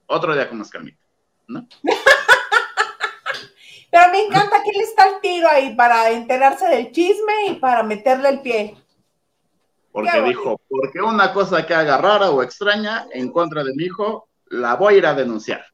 Otro 0.07 0.35
día 0.35 0.49
con 0.49 0.59
más 0.59 0.71
calmita, 0.71 1.03
¿no? 1.49 1.67
Pero 3.91 4.13
me 4.13 4.27
encanta 4.27 4.63
que 4.63 4.71
él 4.71 4.83
está 4.83 5.09
el 5.09 5.21
tiro 5.21 5.49
ahí 5.49 5.75
para 5.75 6.11
enterarse 6.11 6.67
del 6.67 6.93
chisme 6.93 7.47
y 7.49 7.55
para 7.55 7.83
meterle 7.83 8.29
el 8.29 8.43
pie. 8.43 8.77
Porque 9.91 10.21
dijo, 10.23 10.61
porque 10.69 11.01
una 11.01 11.33
cosa 11.33 11.65
que 11.65 11.73
haga 11.73 11.97
rara 11.97 12.31
o 12.31 12.43
extraña 12.43 13.07
en 13.13 13.33
contra 13.33 13.65
de 13.65 13.73
mi 13.75 13.85
hijo, 13.85 14.29
la 14.49 14.77
voy 14.77 14.95
a 14.95 14.99
ir 14.99 15.07
a 15.07 15.15
denunciar. 15.15 15.65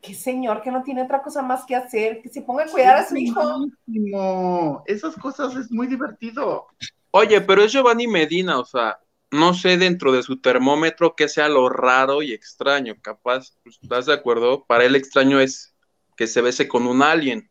Qué 0.00 0.14
señor 0.14 0.62
que 0.62 0.70
no 0.70 0.82
tiene 0.82 1.02
otra 1.02 1.22
cosa 1.22 1.42
más 1.42 1.66
que 1.66 1.76
hacer, 1.76 2.22
que 2.22 2.30
se 2.30 2.40
ponga 2.40 2.64
a 2.64 2.68
cuidar 2.68 2.96
a 2.96 3.06
su 3.06 3.16
hijo. 3.16 3.66
No, 3.86 4.82
esas 4.86 5.14
cosas 5.16 5.54
es 5.56 5.70
muy 5.70 5.86
divertido. 5.86 6.68
Oye, 7.10 7.40
pero 7.40 7.62
es 7.62 7.72
Giovanni 7.72 8.06
Medina, 8.06 8.58
o 8.58 8.64
sea, 8.64 8.98
no 9.30 9.54
sé 9.54 9.76
dentro 9.76 10.12
de 10.12 10.22
su 10.22 10.40
termómetro 10.40 11.14
que 11.14 11.28
sea 11.28 11.48
lo 11.48 11.68
raro 11.68 12.22
y 12.22 12.32
extraño, 12.32 12.94
capaz, 13.00 13.56
pues, 13.62 13.78
¿estás 13.82 14.06
de 14.06 14.14
acuerdo? 14.14 14.64
Para 14.64 14.84
él 14.84 14.96
extraño 14.96 15.40
es 15.40 15.74
que 16.16 16.26
se 16.26 16.40
bese 16.40 16.68
con 16.68 16.86
un 16.86 17.02
alien, 17.02 17.50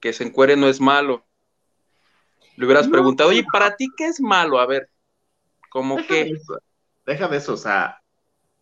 que 0.00 0.12
se 0.12 0.24
encuere 0.24 0.56
no 0.56 0.68
es 0.68 0.80
malo. 0.80 1.26
Le 2.56 2.66
hubieras 2.66 2.88
preguntado, 2.88 3.30
oye, 3.30 3.44
¿para 3.52 3.76
ti 3.76 3.88
qué 3.96 4.06
es 4.06 4.20
malo? 4.20 4.58
A 4.58 4.66
ver, 4.66 4.88
como 5.70 5.96
que... 5.96 6.32
deja 7.04 7.28
de 7.28 7.36
eso, 7.36 7.54
o 7.54 7.56
sea, 7.56 8.00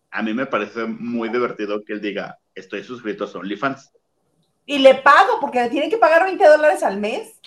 a 0.09 0.21
mí 0.21 0.33
me 0.33 0.45
parece 0.45 0.85
muy 0.85 1.29
divertido 1.29 1.83
que 1.83 1.93
él 1.93 2.01
diga, 2.01 2.39
estoy 2.55 2.83
suscrito 2.83 3.25
a 3.25 3.37
OnlyFans. 3.37 3.91
Y 4.65 4.79
le 4.79 4.95
pago, 4.95 5.39
porque 5.41 5.69
tiene 5.69 5.89
que 5.89 5.97
pagar 5.97 6.23
20 6.23 6.45
dólares 6.45 6.83
al 6.83 6.99
mes. 6.99 7.39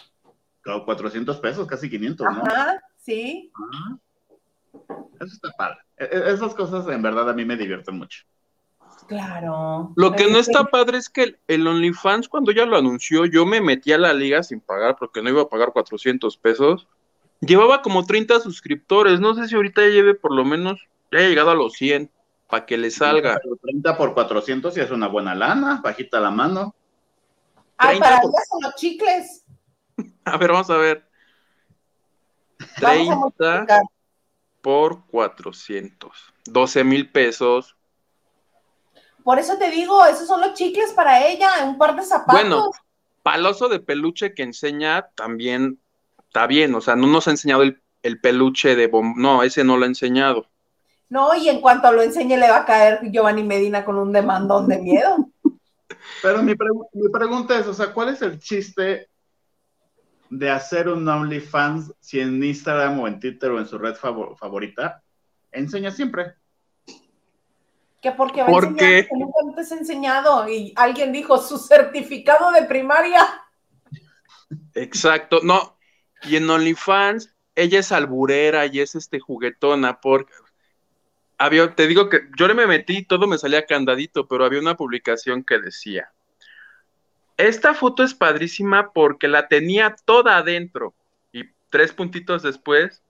Claro, 0.67 0.85
400 0.85 1.39
pesos, 1.39 1.65
casi 1.69 1.89
500, 1.89 2.27
¿no? 2.27 2.43
Ajá, 2.43 2.83
sí. 2.99 3.53
Eso 5.21 5.33
está 5.33 5.49
padre. 5.57 5.77
E, 5.97 6.05
e, 6.07 6.33
esas 6.33 6.57
cosas 6.57 6.89
en 6.89 7.03
verdad 7.03 7.31
a 7.31 7.33
mí 7.33 7.45
me 7.45 7.57
divierten 7.57 7.97
mucho. 7.97 8.25
Claro. 9.07 9.93
Lo 9.95 10.11
que 10.11 10.29
no 10.29 10.39
está 10.39 10.65
padre 10.65 10.99
es 10.99 11.09
que 11.09 11.37
el, 11.47 11.69
OnlyFans, 11.69 12.29
cuando 12.29 12.51
ya 12.51 12.67
lo 12.67 12.77
anunció, 12.77 13.27
yo 13.27 13.47
me 13.47 13.61
metí 13.61 13.93
a 13.93 13.99
la 13.99 14.13
liga 14.13 14.43
sin 14.43 14.61
pagar 14.61 14.97
porque 14.99 15.23
no 15.23 15.31
iba 15.31 15.43
a 15.43 15.49
pagar 15.49 15.73
400 15.73 16.37
pesos. 16.37 16.89
Llevaba 17.39 17.81
como 17.81 18.05
30 18.05 18.41
suscriptores. 18.41 19.21
No 19.21 19.37
sé 19.37 19.47
si 19.47 19.55
ahorita 19.55 19.83
ya 19.83 19.91
lleve 19.91 20.15
por 20.15 20.35
lo 20.35 20.45
menos, 20.45 20.81
ya 21.13 21.21
haya 21.21 21.29
llegado 21.29 21.53
a 21.53 21.55
los 21.55 21.75
100 21.75 22.11
para 22.51 22.67
que 22.67 22.77
le 22.77 22.91
salga. 22.91 23.39
30 23.63 23.97
por 23.97 24.15
400 24.15 24.77
y 24.77 24.81
es 24.81 24.91
una 24.91 25.07
buena 25.07 25.33
lana, 25.37 25.81
bajita 25.81 26.19
la 26.19 26.33
mano. 26.33 26.75
Ay, 27.77 28.01
para 28.01 28.21
por... 28.21 28.33
los 28.63 28.75
chicles. 28.75 29.46
A 30.25 30.37
ver, 30.37 30.53
vamos 30.53 30.71
a 30.71 30.77
ver. 30.77 31.09
30 32.77 33.83
por 34.61 35.07
400. 35.07 36.35
12 36.47 36.85
mil 36.85 37.11
pesos. 37.11 37.77
Por 39.23 39.39
eso 39.39 39.57
te 39.59 39.71
digo, 39.71 40.05
esos 40.07 40.27
son 40.27 40.41
los 40.41 40.55
chicles 40.55 40.93
para 40.93 41.27
ella, 41.27 41.49
un 41.65 41.79
par 41.79 41.97
de 41.97 42.03
zapatos. 42.03 42.43
Bueno, 42.43 42.71
paloso 43.23 43.69
de 43.69 43.81
peluche 43.81 44.35
que 44.35 44.43
enseña 44.43 45.09
también 45.15 45.81
está 46.19 46.47
bien, 46.47 46.75
o 46.75 46.81
sea, 46.81 46.97
no 46.97 47.07
nos 47.07 47.27
ha 47.27 47.33
enseñado 47.33 47.63
el, 47.63 48.21
peluche 48.21 48.77
de 48.77 48.87
bom 48.87 49.15
no, 49.17 49.43
ese 49.43 49.65
no 49.65 49.77
lo 49.77 49.85
ha 49.85 49.89
enseñado. 49.89 50.47
No, 51.09 51.35
y 51.35 51.49
en 51.49 51.61
cuanto 51.61 51.91
lo 51.93 52.03
enseñe 52.03 52.37
le 52.37 52.49
va 52.49 52.59
a 52.59 52.65
caer 52.65 53.01
Giovanni 53.11 53.43
Medina 53.43 53.85
con 53.85 53.97
un 53.97 54.13
demandón 54.13 54.69
de 54.69 54.79
miedo. 54.79 55.29
Pero 56.23 56.43
mi, 56.43 56.55
mi 56.93 57.09
pregunta 57.11 57.59
es, 57.59 57.67
o 57.67 57.75
sea, 57.75 57.93
¿cuál 57.93 58.11
es 58.11 58.23
el 58.23 58.39
chiste 58.39 59.09
de 60.31 60.51
hacer 60.51 60.89
un 60.89 61.09
OnlyFans 61.09 61.93
si 62.01 62.21
en 62.21 62.43
Instagram 62.43 63.01
o 63.01 63.09
en 63.09 63.21
Twitter 63.21 63.51
o 63.51 63.59
en 63.59 63.67
su 63.67 63.79
red 63.79 63.95
favorita 63.95 65.03
enseña 65.53 65.91
siempre. 65.91 66.35
Que 68.03 68.13
porque 68.13 68.43
va 68.43 68.49
a 68.49 68.51
enseñar 68.51 68.77
que 68.77 69.09
nunca 69.13 69.55
te 69.55 69.61
has 69.61 69.73
enseñado 69.73 70.49
y 70.49 70.73
alguien 70.77 71.13
dijo 71.13 71.39
su 71.39 71.59
certificado 71.59 72.53
de 72.53 72.63
primaria. 72.63 73.25
Exacto, 74.75 75.41
no. 75.43 75.77
Y 76.23 76.37
en 76.37 76.49
OnlyFans 76.49 77.35
ella 77.55 77.81
es 77.81 77.91
alburera 77.91 78.67
y 78.67 78.81
es 78.81 78.95
este 78.95 79.19
juguetona 79.19 80.01
porque 80.01 80.33
había, 81.39 81.75
te 81.75 81.87
digo 81.87 82.09
que 82.09 82.29
yo 82.37 82.47
le 82.49 82.55
me 82.55 82.67
metí 82.67 82.99
y 82.99 83.05
todo 83.05 83.27
me 83.27 83.39
salía 83.39 83.67
candadito, 83.67 84.27
pero 84.29 84.45
había 84.45 84.61
una 84.61 84.77
publicación 84.77 85.43
que 85.45 85.59
decía 85.59 86.13
esta 87.37 87.75
foto 87.75 88.03
es 88.03 88.15
padrísima 88.15 88.93
porque 88.93 89.29
la 89.29 89.49
tenía 89.49 89.95
toda 90.05 90.39
adentro. 90.39 90.95
Y 91.33 91.45
tres 91.71 91.93
puntitos 91.93 92.43
después 92.43 93.03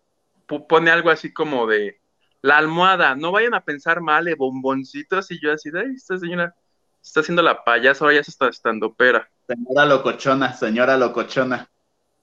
pone 0.68 0.90
algo 0.90 1.10
así 1.10 1.32
como 1.32 1.66
de 1.66 2.00
la 2.42 2.58
almohada. 2.58 3.14
No 3.14 3.32
vayan 3.32 3.54
a 3.54 3.64
pensar 3.64 4.00
mal 4.00 4.24
de 4.24 4.34
bomboncitos. 4.34 5.30
Y 5.30 5.40
yo 5.40 5.52
así 5.52 5.70
de, 5.70 5.84
esta 5.94 6.18
señora 6.18 6.54
está 7.02 7.20
haciendo 7.20 7.42
la 7.42 7.62
payasa, 7.62 8.04
ahora 8.04 8.16
ya 8.16 8.24
se 8.24 8.32
está 8.32 8.48
estando 8.48 8.92
pera. 8.92 9.28
Señora 9.46 9.86
locochona, 9.86 10.52
señora 10.54 10.96
locochona. 10.96 11.68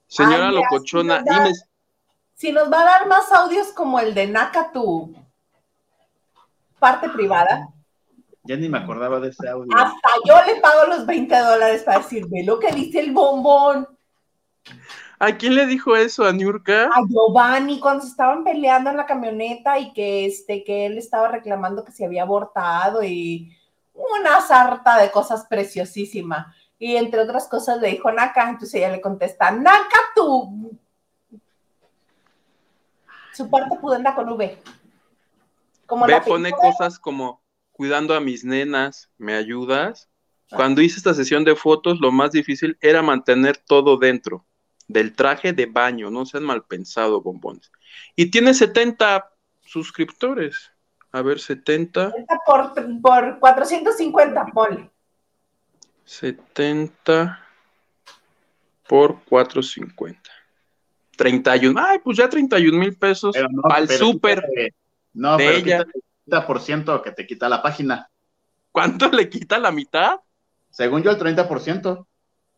Señora 0.07 0.51
locochona, 0.51 1.23
si 1.23 1.29
dime. 1.29 1.51
Si 2.35 2.51
nos 2.51 2.71
va 2.71 2.81
a 2.81 2.85
dar 2.85 3.07
más 3.07 3.31
audios 3.31 3.69
como 3.69 3.99
el 3.99 4.13
de 4.13 4.27
Naka, 4.27 4.71
tu 4.71 5.15
parte 6.79 7.09
privada. 7.09 7.72
Ya 8.45 8.57
ni 8.57 8.67
me 8.67 8.77
acordaba 8.77 9.19
de 9.19 9.29
ese 9.29 9.47
audio. 9.47 9.71
Hasta 9.75 10.09
yo 10.25 10.35
le 10.45 10.59
pago 10.59 10.85
los 10.87 11.05
20 11.05 11.35
dólares 11.37 11.83
para 11.83 11.99
decirme 11.99 12.43
lo 12.43 12.59
que 12.59 12.73
dice 12.73 12.99
el 12.99 13.13
bombón. 13.13 13.87
¿A 15.19 15.37
quién 15.37 15.55
le 15.55 15.65
dijo 15.65 15.95
eso? 15.95 16.25
¿A 16.25 16.33
Niurka? 16.33 16.87
A 16.87 17.05
Giovanni, 17.07 17.79
cuando 17.79 18.03
se 18.03 18.09
estaban 18.09 18.43
peleando 18.43 18.89
en 18.89 18.97
la 18.97 19.05
camioneta 19.05 19.79
y 19.79 19.93
que, 19.93 20.25
este, 20.25 20.65
que 20.65 20.85
él 20.85 20.97
estaba 20.97 21.29
reclamando 21.29 21.85
que 21.85 21.93
se 21.93 22.05
había 22.05 22.23
abortado 22.23 23.01
y 23.01 23.55
una 23.93 24.41
sarta 24.41 24.97
de 24.97 25.11
cosas 25.11 25.45
preciosísima. 25.49 26.53
Y 26.77 26.97
entre 26.97 27.21
otras 27.21 27.47
cosas 27.47 27.79
le 27.79 27.91
dijo 27.91 28.11
Naka, 28.11 28.49
entonces 28.49 28.75
ella 28.75 28.89
le 28.89 28.99
contesta, 28.99 29.51
Naka 29.51 29.99
tú. 30.13 30.77
Su 33.31 33.49
parte 33.49 33.77
pudenda 33.77 34.13
con 34.13 34.27
V. 34.27 34.61
Como 35.85 36.05
Ve, 36.05 36.19
pone 36.19 36.51
cosas 36.51 36.99
como 36.99 37.42
cuidando 37.73 38.15
a 38.15 38.21
mis 38.21 38.45
nenas, 38.45 39.09
¿me 39.17 39.33
ayudas? 39.35 40.09
Cuando 40.49 40.81
hice 40.81 40.97
esta 40.97 41.13
sesión 41.13 41.43
de 41.43 41.55
fotos, 41.55 41.99
lo 41.99 42.11
más 42.11 42.31
difícil 42.31 42.77
era 42.79 43.01
mantener 43.01 43.57
todo 43.57 43.97
dentro 43.97 44.45
del 44.87 45.15
traje 45.15 45.51
de 45.51 45.65
baño, 45.65 46.11
no 46.11 46.25
sean 46.25 46.43
mal 46.43 46.63
pensado, 46.63 47.21
bombones. 47.21 47.71
Y 48.15 48.29
tiene 48.29 48.53
70 48.53 49.29
suscriptores. 49.65 50.71
A 51.11 51.21
ver, 51.21 51.39
70. 51.39 52.13
Por, 52.45 53.01
por 53.01 53.39
450, 53.39 54.45
ponle. 54.53 54.89
70 56.05 57.39
por 58.87 59.23
450. 59.25 60.19
31. 61.17 61.79
Ay, 61.79 61.99
pues 62.03 62.17
ya 62.17 62.29
31 62.29 62.77
mil 62.77 62.95
pesos 62.95 63.35
al 63.63 63.89
súper. 63.89 64.43
No, 65.13 65.37
de 65.37 65.57
ella 65.57 65.85
ciento 66.59 67.01
que 67.01 67.11
te 67.11 67.25
quita 67.25 67.49
la 67.49 67.61
página. 67.61 68.09
¿Cuánto 68.71 69.09
le 69.09 69.29
quita 69.29 69.59
la 69.59 69.71
mitad? 69.71 70.19
Según 70.69 71.03
yo, 71.03 71.11
el 71.11 71.19
30%. 71.19 72.05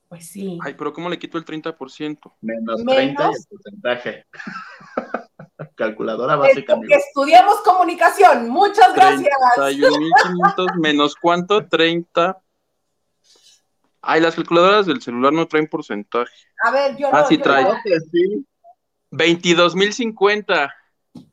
Pues 0.08 0.28
sí. 0.28 0.60
Ay, 0.64 0.76
pero 0.78 0.94
¿cómo 0.94 1.10
le 1.10 1.20
quito 1.20 1.38
el 1.38 1.46
30%? 1.46 2.34
Menos, 2.42 2.84
30 2.86 3.24
y 3.24 3.26
el 3.26 3.46
porcentaje. 3.50 4.26
Calculadora 5.76 6.36
básica. 6.36 6.78
Estudiamos 6.90 7.62
comunicación. 7.62 8.50
Muchas 8.50 8.94
gracias. 8.94 9.34
31.500 9.58 10.80
menos 10.80 11.16
cuánto? 11.16 11.68
30. 11.68 12.42
Ay, 14.02 14.22
las 14.22 14.36
calculadoras 14.36 14.86
del 14.86 15.02
celular 15.02 15.34
no 15.34 15.48
traen 15.48 15.68
porcentaje. 15.68 16.34
A 16.64 16.72
ver, 16.72 16.96
yo 16.96 17.10
ah, 17.12 17.22
no. 17.22 17.28
sí 17.28 17.38
trae. 17.40 17.66
22.050. 19.12 20.74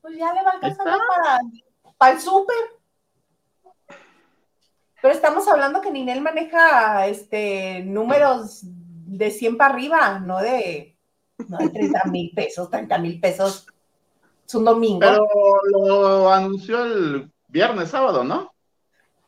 Pues 0.01 0.17
ya 0.17 0.33
le 0.33 0.43
va 0.43 0.51
a 0.51 0.55
alcanzar 0.55 0.87
para 0.87 1.39
al 2.03 2.21
súper. 2.21 2.57
Pero 5.01 5.15
estamos 5.15 5.49
hablando 5.49 5.81
que 5.81 5.91
Ninel 5.91 6.21
maneja 6.21 7.07
este 7.07 7.83
números 7.85 8.61
de 8.63 9.31
100 9.31 9.57
para 9.57 9.75
arriba, 9.75 10.19
no 10.21 10.39
de, 10.39 10.97
no 11.49 11.59
30 11.59 12.05
mil 12.11 12.31
pesos, 12.35 12.71
30 12.71 12.99
mil 12.99 13.21
pesos. 13.21 13.67
Es 14.47 14.55
un 14.55 14.65
domingo. 14.65 15.01
Pero 15.01 15.27
lo 15.71 16.33
anunció 16.33 16.85
el 16.85 17.31
viernes, 17.49 17.91
sábado, 17.91 18.23
¿no? 18.23 18.53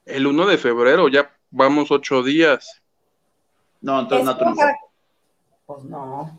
El 0.04 0.26
1 0.26 0.46
de 0.46 0.58
febrero, 0.58 1.08
ya 1.08 1.30
vamos 1.50 1.90
ocho 1.90 2.22
días. 2.22 2.82
No, 3.80 4.00
entonces 4.00 4.26
no 4.26 4.38
Pues 5.66 5.84
no. 5.84 6.38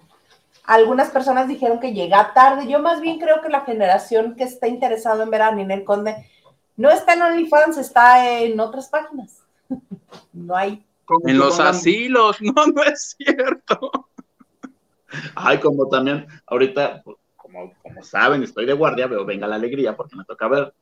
Algunas 0.68 1.10
personas 1.12 1.48
dijeron 1.48 1.80
que 1.80 1.94
llega 1.94 2.34
tarde. 2.34 2.68
Yo 2.68 2.80
más 2.80 3.02
bien 3.02 3.20
creo 3.20 3.42
que 3.42 3.50
la 3.50 3.62
generación 3.62 4.36
que 4.36 4.44
está 4.44 4.68
interesada 4.68 5.24
en 5.24 5.30
ver 5.30 5.44
a 5.44 5.52
Ninel 5.52 5.84
Conde 5.84 6.30
no 6.76 6.90
está 6.90 7.14
en 7.14 7.22
OnlyFans, 7.22 7.78
está 7.78 8.40
en 8.40 8.60
otras 8.60 8.90
páginas. 8.90 9.44
no 10.34 10.56
hay. 10.56 10.84
En 11.26 11.38
los 11.38 11.60
asilos, 11.60 12.38
no, 12.42 12.54
no 12.68 12.84
es 12.84 13.16
cierto. 13.18 14.08
Ay, 15.36 15.60
como 15.60 15.88
también, 15.88 16.28
ahorita, 16.48 17.04
como, 17.38 17.72
como 17.82 18.04
saben, 18.04 18.44
estoy 18.44 18.66
de 18.66 18.74
guardia, 18.74 19.08
veo 19.08 19.24
Venga 19.24 19.48
la 19.48 19.56
Alegría, 19.56 19.96
porque 19.96 20.16
me 20.16 20.26
toca 20.26 20.48
ver. 20.48 20.74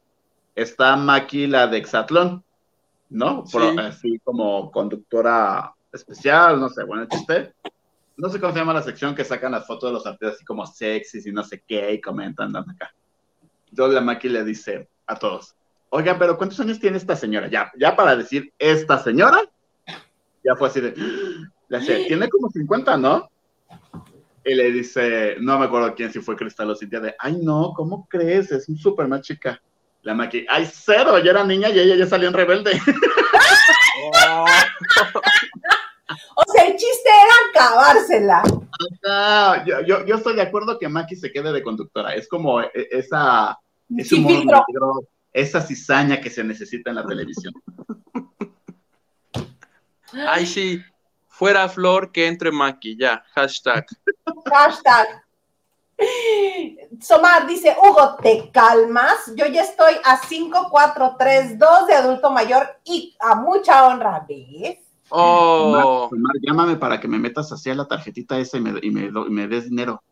Está 0.55 0.95
Maki, 0.95 1.47
la 1.47 1.67
de 1.67 1.77
Exatlón, 1.77 2.43
¿no? 3.09 3.43
así 3.79 4.19
como 4.23 4.71
conductora 4.71 5.73
especial, 5.91 6.59
no 6.59 6.69
sé, 6.69 6.83
bueno, 6.83 7.05
chiste 7.07 7.53
no 8.17 8.29
sé 8.29 8.39
cómo 8.39 8.53
se 8.53 8.59
llama 8.59 8.73
la 8.73 8.83
sección 8.83 9.15
que 9.15 9.25
sacan 9.25 9.51
las 9.51 9.65
fotos 9.65 9.89
de 9.89 9.93
los 9.93 10.05
artistas 10.05 10.35
así 10.35 10.45
como 10.45 10.65
sexys 10.65 11.25
y 11.25 11.31
no 11.31 11.43
sé 11.43 11.63
qué 11.67 11.93
y 11.93 12.01
comentan 12.01 12.55
acá. 12.55 12.93
Entonces 13.69 13.95
la 13.95 14.01
Maki 14.01 14.29
le 14.29 14.43
dice 14.43 14.87
a 15.07 15.15
todos, 15.15 15.55
oiga, 15.89 16.17
pero 16.17 16.37
¿cuántos 16.37 16.59
años 16.59 16.79
tiene 16.79 16.97
esta 16.97 17.15
señora? 17.15 17.47
Ya, 17.47 17.71
ya 17.77 17.95
para 17.95 18.15
decir 18.15 18.53
esta 18.59 18.99
señora, 18.99 19.41
ya 20.43 20.55
fue 20.55 20.67
así 20.67 20.81
de, 20.81 20.93
le 21.69 21.79
dice, 21.79 22.05
tiene 22.07 22.29
como 22.29 22.49
50, 22.49 22.97
¿no? 22.97 23.29
Y 24.45 24.55
le 24.55 24.71
dice, 24.71 25.37
no 25.39 25.57
me 25.57 25.65
acuerdo 25.65 25.95
quién, 25.95 26.11
si 26.11 26.19
fue 26.19 26.35
Cristal 26.35 26.69
o 26.69 26.75
Cintia, 26.75 26.99
de, 26.99 27.15
ay 27.17 27.37
no, 27.41 27.73
¿cómo 27.75 28.07
crees? 28.09 28.51
Es 28.51 28.69
un 28.69 28.77
súper 28.77 29.07
más 29.07 29.21
chica. 29.21 29.61
La 30.03 30.13
Maki, 30.13 30.45
ay, 30.49 30.69
cero, 30.71 31.17
yo 31.19 31.31
era 31.31 31.45
niña 31.45 31.69
y 31.69 31.79
ella 31.79 31.95
ya 31.95 32.05
salió 32.05 32.27
en 32.27 32.33
rebelde. 32.33 32.71
el 36.65 36.75
chiste 36.75 37.09
era 37.09 37.67
acabársela. 37.67 38.43
yo, 39.65 40.05
yo, 40.05 40.15
estoy 40.15 40.35
de 40.35 40.41
acuerdo 40.41 40.77
que 40.79 40.89
Maki 40.89 41.15
se 41.15 41.31
quede 41.31 41.51
de 41.51 41.63
conductora. 41.63 42.15
Es 42.15 42.27
como 42.27 42.61
e, 42.61 42.71
esa, 42.91 43.57
esa 45.31 45.61
cizaña 45.61 46.21
que 46.21 46.29
se 46.29 46.43
necesita 46.43 46.89
en 46.89 46.95
la 46.95 47.05
televisión. 47.05 47.53
Ay, 50.27 50.45
sí. 50.45 50.81
Fuera 51.27 51.67
Flor, 51.67 52.11
que 52.11 52.27
entre 52.27 52.51
Maki, 52.51 52.95
ya. 52.97 53.23
Hashtag. 53.33 53.85
Hashtag. 54.45 55.23
Somar 57.01 57.47
dice, 57.47 57.75
Hugo, 57.81 58.15
¿te 58.21 58.51
calmas? 58.51 59.31
Yo 59.35 59.45
ya 59.47 59.63
estoy 59.63 59.93
a 60.03 60.17
5, 60.17 60.67
4, 60.69 61.15
3, 61.17 61.57
2 61.57 61.87
de 61.87 61.93
adulto 61.93 62.31
mayor 62.31 62.79
y 62.83 63.15
a 63.19 63.35
mucha 63.35 63.87
honra, 63.87 64.25
¿ves? 64.27 64.79
Oh. 65.09 66.09
llámame 66.41 66.75
para 66.77 66.99
que 66.99 67.07
me 67.07 67.19
metas 67.19 67.51
hacia 67.51 67.75
la 67.75 67.87
tarjetita 67.87 68.39
esa 68.39 68.57
y 68.57 68.61
me, 68.61 68.79
y 68.81 68.89
me, 68.89 69.47
des 69.47 69.69
dinero. 69.69 70.03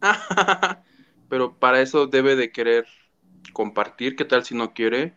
Pero 1.28 1.58
para 1.58 1.80
eso 1.80 2.06
debe 2.06 2.36
de 2.36 2.52
querer 2.52 2.86
compartir. 3.52 4.16
¿Qué 4.16 4.24
tal 4.24 4.44
si 4.44 4.54
no 4.54 4.74
quiere? 4.74 5.16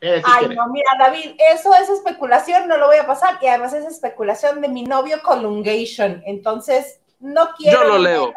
Eh, 0.00 0.20
Ay, 0.24 0.48
no, 0.48 0.68
mira, 0.68 0.90
David, 0.98 1.36
eso 1.52 1.72
es 1.74 1.88
especulación, 1.88 2.68
no 2.68 2.76
lo 2.76 2.86
voy 2.86 2.96
a 2.96 3.06
pasar. 3.06 3.38
Y 3.40 3.46
además 3.46 3.72
es 3.72 3.86
especulación 3.86 4.60
de 4.60 4.68
mi 4.68 4.82
novio 4.82 5.22
Colungation. 5.22 6.22
Entonces, 6.26 7.00
no 7.20 7.50
quiero. 7.56 7.82
Yo 7.82 7.88
lo 7.88 7.98
leo. 7.98 8.34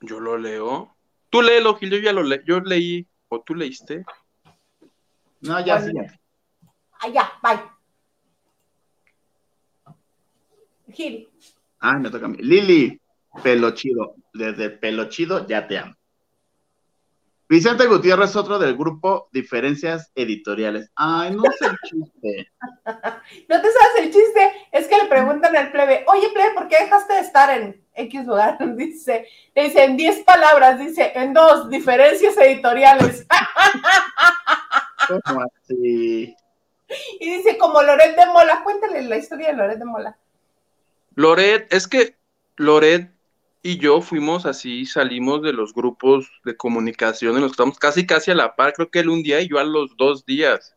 Yo 0.00 0.20
lo 0.20 0.38
leo. 0.38 0.94
Tú 1.30 1.42
léelo, 1.42 1.74
Gil, 1.76 1.90
yo 1.90 1.98
ya 1.98 2.12
lo 2.12 2.22
leí. 2.22 2.40
Yo 2.46 2.60
leí. 2.60 3.06
¿O 3.28 3.40
tú 3.40 3.54
leíste? 3.54 4.04
No, 5.40 5.60
ya 5.60 5.80
sí. 5.80 5.92
Ah, 7.00 7.08
ya, 7.08 7.30
bye. 7.42 7.77
Gil. 10.92 11.28
Ah, 11.80 11.98
me 11.98 12.10
toca 12.10 12.26
a 12.26 12.28
mí. 12.28 12.38
Lili, 12.40 13.00
pelo 13.42 13.70
chido. 13.72 14.16
Desde 14.32 14.70
pelo 14.70 15.08
chido 15.08 15.46
ya 15.46 15.66
te 15.66 15.78
amo. 15.78 15.94
Vicente 17.50 17.86
Gutiérrez, 17.86 18.36
otro 18.36 18.58
del 18.58 18.76
grupo 18.76 19.30
Diferencias 19.32 20.12
Editoriales. 20.14 20.90
Ay, 20.94 21.34
no 21.34 21.42
sé 21.58 21.64
el 21.64 21.78
chiste. 21.88 22.52
no 22.84 23.62
te 23.62 23.72
sabes 23.72 24.00
el 24.00 24.12
chiste. 24.12 24.52
Es 24.70 24.86
que 24.86 24.98
le 24.98 25.06
preguntan 25.06 25.56
al 25.56 25.72
plebe, 25.72 26.04
oye, 26.08 26.28
plebe, 26.34 26.52
¿por 26.52 26.68
qué 26.68 26.76
dejaste 26.80 27.14
de 27.14 27.20
estar 27.20 27.58
en 27.58 27.82
X 27.94 28.26
lugar? 28.26 28.58
Dice, 28.76 29.26
dice 29.54 29.82
en 29.82 29.96
10 29.96 30.24
palabras, 30.24 30.78
dice, 30.78 31.12
en 31.14 31.32
dos, 31.32 31.70
diferencias 31.70 32.36
editoriales. 32.36 33.26
¿Cómo 35.24 35.40
así? 35.42 36.34
Y 37.20 37.36
dice, 37.36 37.58
como 37.58 37.82
Loret 37.82 38.16
de 38.16 38.24
Mola. 38.26 38.62
Cuéntale 38.64 39.02
la 39.02 39.18
historia 39.18 39.48
de 39.48 39.54
Loret 39.54 39.78
de 39.78 39.84
Mola. 39.84 40.16
Loret, 41.18 41.66
es 41.74 41.88
que 41.88 42.16
Loret 42.56 43.10
y 43.60 43.78
yo 43.78 44.02
fuimos 44.02 44.46
así, 44.46 44.86
salimos 44.86 45.42
de 45.42 45.52
los 45.52 45.74
grupos 45.74 46.30
de 46.44 46.56
comunicación 46.56 47.34
en 47.34 47.42
los 47.42 47.50
que 47.50 47.54
estamos 47.54 47.76
casi 47.80 48.06
casi 48.06 48.30
a 48.30 48.36
la 48.36 48.54
par, 48.54 48.72
creo 48.72 48.88
que 48.88 49.00
él 49.00 49.08
un 49.08 49.24
día 49.24 49.40
y 49.40 49.48
yo 49.48 49.58
a 49.58 49.64
los 49.64 49.96
dos 49.96 50.24
días. 50.26 50.76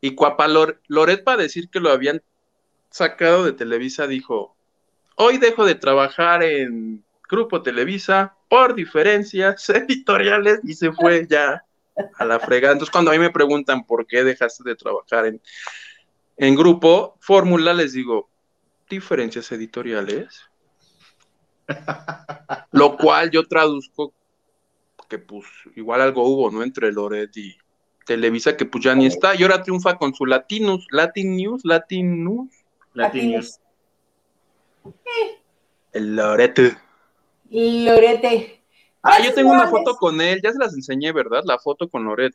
Y 0.00 0.16
Cuapa 0.16 0.48
Loret 0.48 1.22
para 1.22 1.42
decir 1.42 1.70
que 1.70 1.78
lo 1.78 1.92
habían 1.92 2.20
sacado 2.90 3.44
de 3.44 3.52
Televisa 3.52 4.08
dijo, 4.08 4.56
hoy 5.14 5.38
dejo 5.38 5.64
de 5.64 5.76
trabajar 5.76 6.42
en 6.42 7.04
Grupo 7.28 7.62
Televisa 7.62 8.34
por 8.48 8.74
diferencias 8.74 9.68
editoriales 9.70 10.58
y 10.64 10.74
se 10.74 10.90
fue 10.90 11.28
ya 11.30 11.64
a 12.16 12.24
la 12.24 12.40
fregada. 12.40 12.72
Entonces 12.72 12.90
cuando 12.90 13.12
a 13.12 13.14
mí 13.14 13.20
me 13.20 13.30
preguntan 13.30 13.86
por 13.86 14.04
qué 14.04 14.24
dejaste 14.24 14.64
de 14.64 14.74
trabajar 14.74 15.26
en, 15.26 15.40
en 16.38 16.56
Grupo 16.56 17.16
Fórmula, 17.20 17.72
les 17.72 17.92
digo, 17.92 18.29
diferencias 18.90 19.50
editoriales 19.52 20.50
lo 22.72 22.96
cual 22.96 23.30
yo 23.30 23.46
traduzco 23.46 24.12
que 25.08 25.18
pues 25.18 25.44
igual 25.74 26.00
algo 26.00 26.22
hubo, 26.24 26.50
¿no? 26.50 26.62
Entre 26.62 26.92
Loret 26.92 27.36
y 27.36 27.56
Televisa, 28.06 28.56
que 28.56 28.64
pues 28.64 28.84
ya 28.84 28.94
ni 28.94 29.06
está, 29.06 29.34
y 29.34 29.42
ahora 29.42 29.62
triunfa 29.62 29.96
con 29.96 30.14
su 30.14 30.24
Latinus, 30.24 30.86
Latin 30.90 31.36
News, 31.36 31.62
Latin 31.64 32.24
News. 32.24 32.50
Latin 32.94 33.32
News. 33.32 33.60
El 35.92 36.14
Lorete. 36.14 36.78
Lorete. 37.50 38.62
Ah, 39.02 39.18
yo 39.20 39.34
tengo 39.34 39.50
una 39.50 39.66
foto 39.66 39.96
con 39.96 40.20
él, 40.20 40.40
ya 40.42 40.52
se 40.52 40.58
las 40.58 40.74
enseñé, 40.74 41.10
¿verdad? 41.12 41.42
La 41.44 41.58
foto 41.58 41.88
con 41.88 42.04
Loret. 42.04 42.34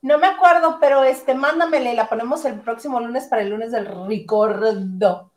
No 0.00 0.18
me 0.18 0.26
acuerdo, 0.26 0.78
pero 0.80 1.04
este, 1.04 1.34
mándamele, 1.34 1.94
la 1.94 2.08
ponemos 2.08 2.44
el 2.46 2.60
próximo 2.60 2.98
lunes 3.00 3.26
para 3.26 3.42
el 3.42 3.50
lunes 3.50 3.72
del 3.72 3.88
Ricordo. 4.06 5.32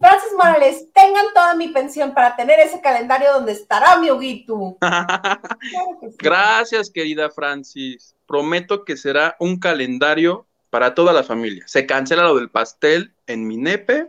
Francis 0.00 0.32
Morales, 0.32 0.88
tengan 0.94 1.26
toda 1.34 1.54
mi 1.54 1.68
pensión 1.68 2.14
para 2.14 2.34
tener 2.34 2.58
ese 2.58 2.80
calendario 2.80 3.34
donde 3.34 3.52
estará 3.52 3.98
mi 3.98 4.10
Huguito. 4.10 4.78
Gracias, 6.18 6.90
querida 6.90 7.28
Francis. 7.28 8.16
Prometo 8.26 8.86
que 8.86 8.96
será 8.96 9.36
un 9.38 9.60
calendario 9.60 10.46
para 10.70 10.94
toda 10.94 11.12
la 11.12 11.22
familia. 11.22 11.64
Se 11.66 11.84
cancela 11.84 12.22
lo 12.22 12.36
del 12.36 12.48
pastel 12.48 13.12
en 13.26 13.46
mi 13.46 13.58
nepe. 13.58 14.06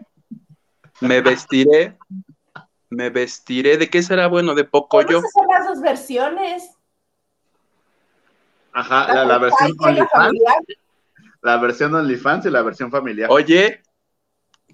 Me 1.02 1.20
vestiré. 1.20 1.98
Me 2.90 3.10
vestiré. 3.10 3.76
¿De 3.76 3.90
qué 3.90 4.02
será 4.02 4.28
bueno? 4.28 4.56
De 4.56 4.64
poco 4.64 5.02
yo. 5.02 5.20
son 5.20 5.48
las 5.50 5.68
dos 5.68 5.82
versiones. 5.82 6.72
Ajá, 8.72 9.26
la, 9.26 9.38
versión 9.38 9.74
OnlyFans. 9.78 10.40
La 11.42 11.58
versión 11.58 11.94
OnlyFans 11.96 12.46
y 12.46 12.50
la 12.50 12.62
versión 12.62 12.90
familiar. 12.90 13.30
Oye, 13.30 13.82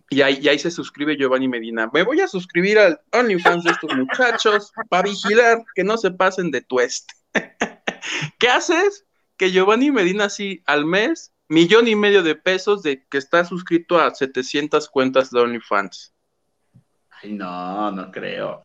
y 0.10 0.22
ahí, 0.22 0.60
se 0.60 0.72
suscribe 0.72 1.18
Giovanni 1.18 1.48
Medina. 1.48 1.90
Me 1.94 2.04
voy 2.04 2.22
a 2.22 2.28
suscribir 2.28 2.80
al 2.80 3.00
OnlyFans 3.12 3.66
de 3.66 3.72
estos 3.72 3.94
muchachos 3.94 4.72
para 4.90 5.04
vigilar 5.04 5.66
que 5.76 5.84
no 5.84 5.98
se 5.98 6.12
pasen 6.12 6.50
de 6.50 6.62
twist. 6.62 7.12
¿Qué 8.40 8.48
haces? 8.48 9.06
Que 9.36 9.52
Giovanni 9.52 9.92
Medina 9.92 10.26
así 10.26 10.64
al 10.66 10.86
mes, 10.86 11.34
millón 11.50 11.88
y 11.90 11.96
medio 11.96 12.24
de 12.24 12.36
pesos 12.36 12.84
de 12.84 13.06
que 13.08 13.18
está 13.18 13.44
suscrito 13.44 14.00
a 14.00 14.16
700 14.16 14.90
cuentas 14.90 15.30
de 15.30 15.42
OnlyFans. 15.42 16.14
Ay, 17.22 17.34
no, 17.34 17.92
no 17.92 18.10
creo. 18.12 18.64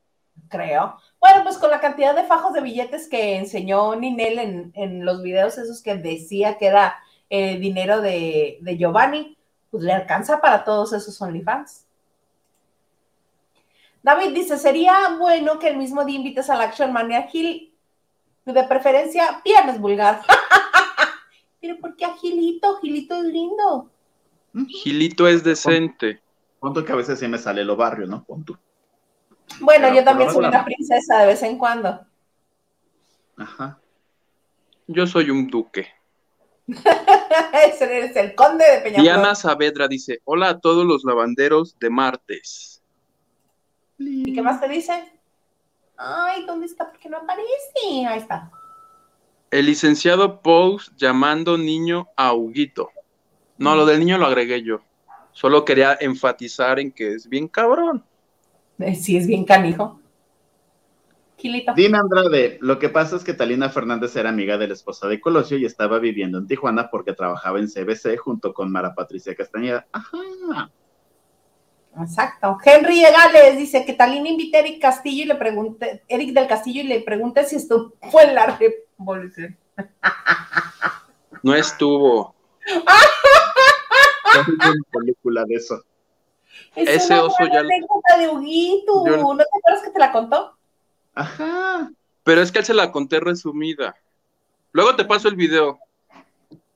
Creo. 0.49 0.97
Bueno, 1.19 1.43
pues 1.43 1.59
con 1.59 1.71
la 1.71 1.81
cantidad 1.81 2.15
de 2.15 2.25
fajos 2.25 2.53
de 2.53 2.61
billetes 2.61 3.09
que 3.09 3.37
enseñó 3.37 3.97
Ninel 3.97 4.73
en, 4.75 5.05
los 5.05 5.23
videos 5.23 5.59
esos 5.59 5.83
que 5.83 5.97
decía 5.97 6.57
que 6.57 6.67
era 6.67 7.03
eh, 7.31 7.59
dinero 7.59 8.01
de, 8.01 8.59
de 8.61 8.77
Giovanni, 8.77 9.37
pues 9.73 9.83
le 9.83 9.93
alcanza 9.93 10.41
para 10.41 10.63
todos 10.63 10.93
esos 10.93 11.21
OnlyFans. 11.21 11.87
David 14.03 14.35
dice, 14.35 14.59
sería 14.59 15.17
bueno 15.19 15.59
que 15.59 15.69
el 15.69 15.79
mismo 15.79 16.05
día 16.05 16.19
invites 16.19 16.51
a 16.51 16.57
la 16.57 16.65
Action 16.65 16.93
Mania 16.93 17.23
Gil, 17.23 17.73
de 18.45 18.65
preferencia, 18.65 19.41
viernes 19.43 19.81
vulgar. 19.81 20.21
Pero 21.61 21.79
¿por 21.79 21.97
qué 21.97 22.05
a 22.05 22.15
Gilito? 22.15 22.77
Gilito 22.81 23.17
es 23.17 23.25
lindo. 23.25 23.91
Gilito 24.69 25.27
es 25.27 25.43
decente. 25.43 26.21
Punto 26.61 26.85
que 26.85 26.93
a 26.93 26.97
veces 26.97 27.19
sí 27.19 27.27
me 27.27 27.39
sale 27.39 27.65
lo 27.65 27.75
barrio, 27.75 28.07
¿no? 28.07 28.25
Punto. 28.25 28.59
Bueno, 29.61 29.95
yo 29.95 30.05
también 30.05 30.31
soy 30.31 30.45
una 30.45 30.65
princesa 30.65 31.21
de 31.21 31.27
vez 31.29 31.43
en 31.43 31.57
cuando. 31.57 32.05
Ajá. 33.39 33.79
Yo 34.87 35.07
soy 35.07 35.31
un 35.31 35.47
duque. 35.47 35.89
Ese 36.67 37.99
es 38.05 38.17
el 38.17 38.35
conde 38.35 38.65
de 38.65 38.81
Peñaflor. 38.81 39.03
Diana 39.03 39.35
Saavedra 39.35 39.89
dice: 39.89 40.21
Hola 40.25 40.51
a 40.51 40.61
todos 40.61 40.87
los 40.87 41.05
lavanderos 41.05 41.79
de 41.79 41.91
martes. 41.91 42.83
¿Y 43.99 44.33
qué 44.33 44.43
más 44.43 44.61
te 44.61 44.69
dice? 44.69 45.13
Ay, 45.97 46.45
¿dónde 46.47 46.67
está? 46.67 46.91
¿Por 46.91 46.99
qué 46.99 47.09
no 47.09 47.19
aparece? 47.19 48.07
Ahí 48.09 48.19
está. 48.19 48.51
El 49.51 49.67
licenciado 49.67 50.41
Pous 50.41 50.93
llamando 50.97 51.59
niño 51.59 52.09
a 52.17 52.33
Huguito. 52.33 52.91
No, 53.59 53.77
lo 53.77 53.87
del 53.87 54.01
niño 54.01 54.19
lo 54.19 54.27
agregué 54.27 54.63
yo. 54.63 54.81
Solo 55.33 55.65
quería 55.65 55.97
enfatizar 56.01 56.81
en 56.81 56.91
que 56.91 57.15
es 57.15 57.29
bien 57.29 57.49
cabrón. 57.49 58.05
Sí, 58.97 59.17
es 59.17 59.29
bien 59.29 59.45
canijo. 59.45 60.02
Dime 61.75 61.99
Andrade, 61.99 62.59
lo 62.61 62.79
que 62.79 62.89
pasa 62.89 63.17
es 63.17 63.25
que 63.25 63.35
Talina 63.35 63.69
Fernández 63.69 64.15
era 64.17 64.29
amiga 64.29 64.59
de 64.59 64.69
la 64.69 64.75
esposa 64.75 65.09
de 65.09 65.21
Colosio 65.21 65.59
y 65.59 65.65
estaba 65.65 65.99
viviendo 65.99 66.39
en 66.39 66.47
Tijuana 66.47 66.89
porque 66.91 67.13
trabajaba 67.13 67.59
en 67.59 67.69
CBC 67.69 68.17
junto 68.19 68.55
con 68.55 68.71
Mara 68.71 68.95
Patricia 68.95 69.35
Castañeda. 69.35 69.87
Ajá. 69.93 70.71
Exacto. 72.01 72.59
Henry 72.65 73.05
Egales 73.05 73.59
dice 73.59 73.85
que 73.85 73.93
Talina 73.93 74.29
invite 74.29 74.57
a 74.57 74.61
Eric 74.61 74.81
Castillo 74.81 75.25
y 75.25 75.27
le 75.27 75.35
pregunte, 75.35 76.03
Eric 76.09 76.33
del 76.33 76.47
Castillo 76.47 76.81
y 76.83 76.85
le 76.85 77.01
pregunte 77.01 77.45
si 77.45 77.57
estuvo 77.57 77.93
en 78.23 78.35
la 78.35 78.59
revolución. 78.59 79.59
No 81.43 81.55
estuvo. 81.55 82.35
es 82.65 84.49
una 84.49 84.75
película 84.93 85.45
de 85.45 85.55
eso. 85.57 85.83
Ese 86.75 87.19
oso 87.19 87.37
ya. 87.53 87.63
de 87.63 88.29
Huguito. 88.29 89.05
¿No 89.05 89.37
te 89.37 89.43
acuerdas 89.43 89.83
que 89.85 89.91
te 89.91 89.99
la 89.99 90.13
contó? 90.13 90.57
Ajá. 91.15 91.91
Pero 92.25 92.41
es 92.41 92.53
que 92.53 92.61
él 92.61 92.65
se 92.65 92.75
la 92.75 92.93
conté 92.93 93.21
resumida. 93.21 93.97
Luego 94.73 94.97
te 94.97 95.05
paso 95.05 95.29
el 95.29 95.37
video. 95.37 95.79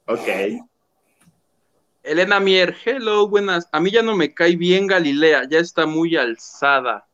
Ok. 0.06 0.28
Elena 2.02 2.38
Mier, 2.38 2.76
hello, 2.84 3.26
buenas. 3.28 3.68
A 3.72 3.80
mí 3.80 3.90
ya 3.90 4.02
no 4.02 4.14
me 4.14 4.32
cae 4.32 4.54
bien 4.56 4.86
Galilea, 4.86 5.48
ya 5.48 5.58
está 5.58 5.86
muy 5.86 6.16
alzada. 6.16 7.06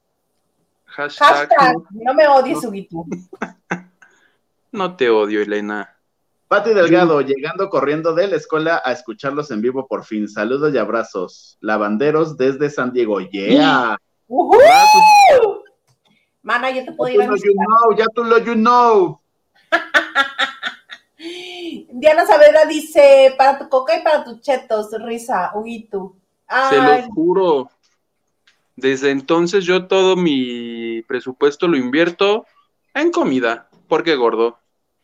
Hashtag, 0.85 1.49
no, 1.91 2.13
me 2.13 2.29
odies, 2.29 2.63
Huguito. 2.65 3.07
no 4.73 4.95
te 4.95 5.09
odio, 5.09 5.41
Elena. 5.41 5.97
Pati 6.49 6.75
Delgado, 6.75 7.23
llegando 7.23 7.71
corriendo 7.71 8.13
de 8.15 8.27
la 8.27 8.37
escuela 8.37 8.83
a 8.85 8.93
escucharlos 8.93 9.51
en 9.51 9.63
vivo 9.63 9.87
por 9.87 10.05
fin. 10.05 10.29
Saludos 10.29 10.75
y 10.75 10.77
abrazos. 10.77 11.57
Lavanderos 11.61 12.37
desde 12.37 12.69
San 12.69 12.93
Diego. 12.93 13.21
Yeah. 13.21 13.97
Mana, 16.43 16.71
yo 16.71 16.85
te 16.85 16.93
puedo 16.93 17.15
ir 17.15 17.23
a 17.23 17.97
Ya 17.97 18.07
tú 18.15 18.25
lo 18.25 18.39
you 18.39 18.55
know. 18.55 19.21
Diana 21.93 22.27
Saavedra 22.27 22.65
dice, 22.67 23.35
para 23.39 23.59
tu 23.59 23.69
coca 23.69 23.97
y 23.97 24.03
para 24.03 24.25
tus 24.25 24.41
chetos, 24.41 24.89
risa, 25.05 25.53
Huguito. 25.55 26.17
Se 26.69 26.77
lo 26.77 27.03
juro. 27.15 27.71
Desde 28.77 29.11
entonces 29.11 29.65
yo 29.65 29.87
todo 29.87 30.17
mi 30.17 31.03
presupuesto 31.03 31.69
lo 31.69 31.77
invierto 31.77 32.47
en 32.95 33.13
comida. 33.13 33.69
¿Por 33.87 34.03
qué 34.03 34.17
gordo? 34.17 34.59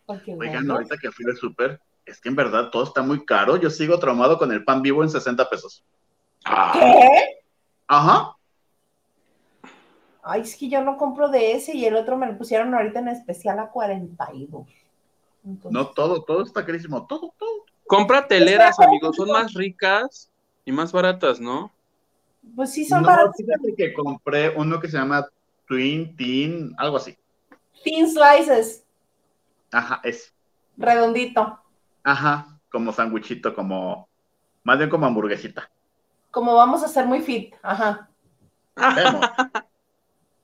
Oigan, 0.06 0.70
ahorita 0.70 0.96
que 0.96 1.12
fui 1.12 1.26
al 1.26 1.36
súper, 1.36 1.80
es 2.04 2.20
que 2.20 2.30
en 2.30 2.36
verdad 2.36 2.70
todo 2.70 2.82
está 2.82 3.02
muy 3.02 3.24
caro. 3.24 3.56
Yo 3.56 3.70
sigo 3.70 3.98
traumado 3.98 4.38
con 4.38 4.50
el 4.52 4.64
pan 4.64 4.82
vivo 4.82 5.02
en 5.02 5.10
60 5.10 5.48
pesos. 5.48 5.84
¿Qué? 6.72 7.42
Ajá. 7.86 8.37
Ay, 10.30 10.42
es 10.42 10.56
que 10.56 10.68
yo 10.68 10.82
no 10.82 10.98
compro 10.98 11.30
de 11.30 11.52
ese 11.52 11.74
y 11.74 11.86
el 11.86 11.96
otro 11.96 12.18
me 12.18 12.26
lo 12.26 12.36
pusieron 12.36 12.74
ahorita 12.74 12.98
en 12.98 13.08
especial 13.08 13.58
a 13.60 13.70
42. 13.70 14.66
No, 15.70 15.86
todo, 15.88 16.22
todo 16.22 16.42
está 16.42 16.66
carísimo, 16.66 17.06
todo, 17.06 17.32
todo. 17.38 17.64
Compra 17.86 18.28
teleras, 18.28 18.78
amigos, 18.78 19.16
son 19.16 19.30
más 19.30 19.54
ricas 19.54 20.30
y 20.66 20.72
más 20.72 20.92
baratas, 20.92 21.40
¿no? 21.40 21.72
Pues 22.54 22.72
sí, 22.72 22.84
son 22.84 23.04
baratas. 23.04 23.36
Fíjate 23.38 23.74
que 23.74 23.94
compré 23.94 24.50
uno 24.54 24.78
que 24.78 24.88
se 24.88 24.98
llama 24.98 25.26
Twin 25.66 26.14
Teen, 26.14 26.74
algo 26.76 26.98
así. 26.98 27.16
Thin 27.82 28.06
Slices. 28.06 28.84
Ajá, 29.72 30.02
es. 30.04 30.34
Redondito. 30.76 31.58
Ajá, 32.04 32.60
como 32.70 32.92
sándwichito, 32.92 33.54
como, 33.54 34.06
más 34.62 34.76
bien 34.76 34.90
como 34.90 35.06
hamburguesita. 35.06 35.70
Como 36.30 36.54
vamos 36.54 36.82
a 36.82 36.88
ser 36.88 37.06
muy 37.06 37.22
fit, 37.22 37.54
ajá. 37.62 38.10
Vemos. 38.76 39.24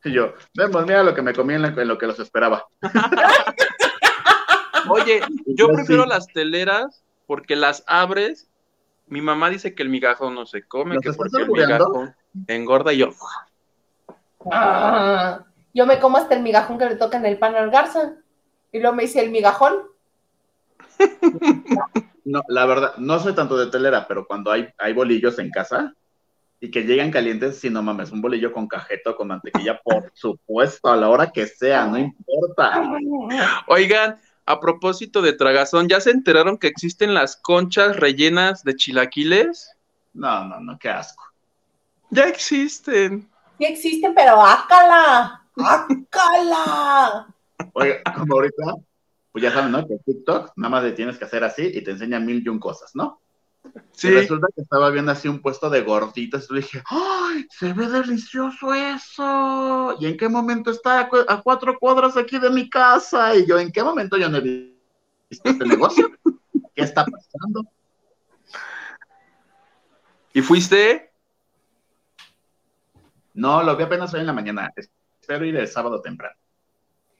Y 0.05 0.13
yo, 0.13 0.35
vemos, 0.55 0.85
mira 0.85 1.03
lo 1.03 1.15
que 1.15 1.23
me 1.23 1.33
comí 1.33 1.55
en 1.55 1.89
lo, 1.89 1.99
que 1.99 2.07
los 2.07 2.21
esperaba. 2.21 2.67
Oye, 4.91 5.23
yo 5.47 5.69
prefiero 5.69 6.05
las 6.05 6.27
teleras 6.27 7.03
porque 7.27 7.57
las 7.57 7.83
abres. 7.87 8.49
Mi 9.07 9.23
mamá 9.23 9.49
dice 9.49 9.75
que 9.75 9.83
el 9.83 9.89
migajón 9.89 10.35
no 10.35 10.45
se 10.45 10.63
come, 10.63 10.99
que 11.01 11.13
porque 11.13 11.43
el 11.43 11.49
migajón 11.49 12.15
engorda 12.47 12.93
y 12.93 12.99
yo. 12.99 13.11
Ah, 14.51 15.45
yo 15.73 15.87
me 15.87 15.99
como 16.01 16.19
hasta 16.19 16.35
el 16.35 16.43
migajón 16.43 16.79
que 16.79 16.87
le 16.87 16.97
toca 16.97 17.17
en 17.17 17.27
el 17.27 17.39
pan 17.39 17.57
al 17.57 17.71
garza. 17.71 18.15
Y 18.73 18.81
luego 18.81 18.97
me 18.97 19.05
dice 19.05 19.23
el 19.23 19.31
migajón. 19.31 19.85
No, 22.27 22.41
la 22.49 22.65
verdad, 22.65 22.95
no 22.97 23.19
soy 23.19 23.35
tanto 23.35 23.55
de 23.55 23.67
telera, 23.67 24.09
pero 24.09 24.27
cuando 24.27 24.51
hay, 24.51 24.67
hay 24.79 24.95
bolillos 24.95 25.39
en 25.39 25.51
casa 25.51 25.93
y 26.61 26.71
que 26.71 26.83
llegan 26.83 27.11
calientes, 27.11 27.59
si 27.59 27.71
no 27.71 27.83
mames, 27.83 28.11
un 28.11 28.23
bolillo 28.23 28.53
con 28.53 28.67
cajeto, 28.67 29.17
con 29.17 29.29
mantequilla, 29.29 29.81
por 29.83 30.11
supuesto, 30.15 30.89
a 30.89 30.97
la 30.97 31.09
hora 31.09 31.31
que 31.31 31.47
sea, 31.47 31.87
no 31.87 31.99
importa. 31.99 32.83
Oigan, 33.69 34.19
a 34.47 34.61
propósito 34.61 35.23
de 35.23 35.33
tragazón, 35.33 35.89
¿ya 35.89 36.01
se 36.01 36.11
enteraron 36.11 36.59
que 36.59 36.67
existen 36.67 37.15
las 37.15 37.37
conchas 37.37 37.97
rellenas 37.97 38.63
de 38.63 38.77
chilaquiles? 38.77 39.71
No, 40.13 40.45
no, 40.45 40.61
no, 40.61 40.79
qué 40.79 40.91
asco. 40.91 41.25
Ya 42.11 42.25
existen. 42.25 43.29
Sí 43.59 43.65
existen, 43.65 44.15
pero 44.15 44.45
ácala, 44.45 45.45
ácala. 45.57 47.27
Oye, 47.73 48.03
como 48.17 48.35
ahorita, 48.35 48.75
pues 49.33 49.43
ya 49.43 49.51
saben, 49.53 49.73
¿no? 49.73 49.87
Que 49.87 49.99
TikTok 50.05 50.53
nada 50.57 50.71
más 50.71 50.85
le 50.85 50.93
tienes 50.93 51.19
que 51.19 51.25
hacer 51.25 51.43
así 51.45 51.71
y 51.75 51.83
te 51.83 51.93
enseña 51.93 52.21
mil 52.21 52.43
y 52.45 52.49
un 52.49 52.59
cosas, 52.59 52.93
¿no? 52.95 53.21
Sí. 53.93 54.09
Y 54.09 54.11
resulta 54.11 54.49
que 54.55 54.63
estaba 54.63 54.91
viendo 54.91 55.13
así 55.13 55.29
un 55.29 55.41
puesto 55.41 55.71
de 55.71 55.83
gorditas 55.83 56.49
y 56.51 56.57
dije, 56.57 56.83
¡ay! 56.91 57.47
Se 57.51 57.73
ve 57.73 57.89
delicioso 57.89 58.75
eso. 58.75 59.97
¿Y 60.01 60.07
en 60.07 60.17
qué 60.17 60.29
momento 60.29 60.71
está 60.71 61.09
a 61.29 61.43
cuatro 61.43 61.79
cuadras 61.79 62.17
aquí 62.17 62.39
de 62.39 62.51
mi 62.51 62.69
casa? 62.69 63.35
Y 63.37 63.47
yo, 63.47 63.59
¿en 63.59 63.73
qué 63.73 63.83
momento 63.83 64.17
yo 64.17 64.29
no 64.29 64.39
he 64.39 64.41
visto 64.41 65.49
este 65.49 65.65
negocio? 65.65 66.11
¿Qué 66.75 66.83
está 66.83 67.05
pasando? 67.05 67.65
¿Y 70.33 70.43
fuiste? 70.43 71.13
No, 73.35 73.63
lo 73.63 73.77
vi 73.77 73.85
apenas 73.85 74.13
hoy 74.13 74.21
en 74.21 74.27
la 74.27 74.33
mañana. 74.33 74.73
Espero 75.21 75.45
ir 75.45 75.57
el 75.57 75.69
sábado 75.69 76.01
temprano. 76.01 76.37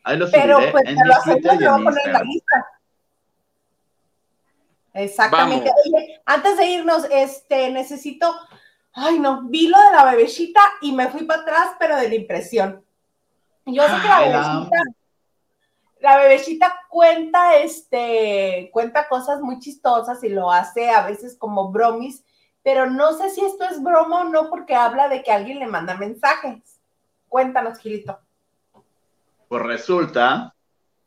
Ahí 0.03 0.19
lo 0.19 0.31
Pero 0.31 0.59
pues 0.71 0.85
en 0.87 0.97
lo 0.97 1.15
Twitter 1.25 1.59
y 1.61 1.65
en 1.65 1.85
poner 1.85 2.13
la 2.13 2.23
lista. 2.23 2.67
Exactamente. 4.95 5.71
Oye, 5.85 6.23
antes 6.25 6.57
de 6.57 6.67
irnos, 6.67 7.05
este, 7.11 7.71
necesito, 7.71 8.33
ay 8.93 9.19
no, 9.19 9.43
vi 9.49 9.67
lo 9.67 9.79
de 9.79 9.91
la 9.91 10.05
bebecita 10.05 10.61
y 10.81 10.93
me 10.93 11.09
fui 11.09 11.25
para 11.25 11.43
atrás, 11.43 11.71
pero 11.79 11.97
de 11.97 12.09
la 12.09 12.15
impresión. 12.15 12.85
Yo 13.67 13.83
sé 13.83 13.95
que 14.03 14.09
la 14.09 14.21
bebecita, 14.21 14.83
la 16.01 16.19
bebecita 16.19 16.81
cuenta, 16.89 17.57
este, 17.57 18.71
cuenta 18.73 19.09
cosas 19.09 19.41
muy 19.41 19.59
chistosas 19.59 20.23
y 20.23 20.29
lo 20.29 20.53
hace 20.53 20.91
a 20.91 21.05
veces 21.05 21.37
como 21.37 21.73
bromis, 21.73 22.25
pero 22.63 22.89
no 22.89 23.15
sé 23.15 23.31
si 23.31 23.45
esto 23.45 23.65
es 23.65 23.83
broma 23.83 24.21
o 24.21 24.25
no 24.25 24.49
porque 24.49 24.77
habla 24.77 25.09
de 25.09 25.23
que 25.23 25.33
alguien 25.33 25.59
le 25.59 25.67
manda 25.67 25.97
mensajes. 25.97 26.81
Cuéntanos, 27.29 27.79
Gilito. 27.79 28.21
Pues 29.49 29.63
resulta 29.63 30.54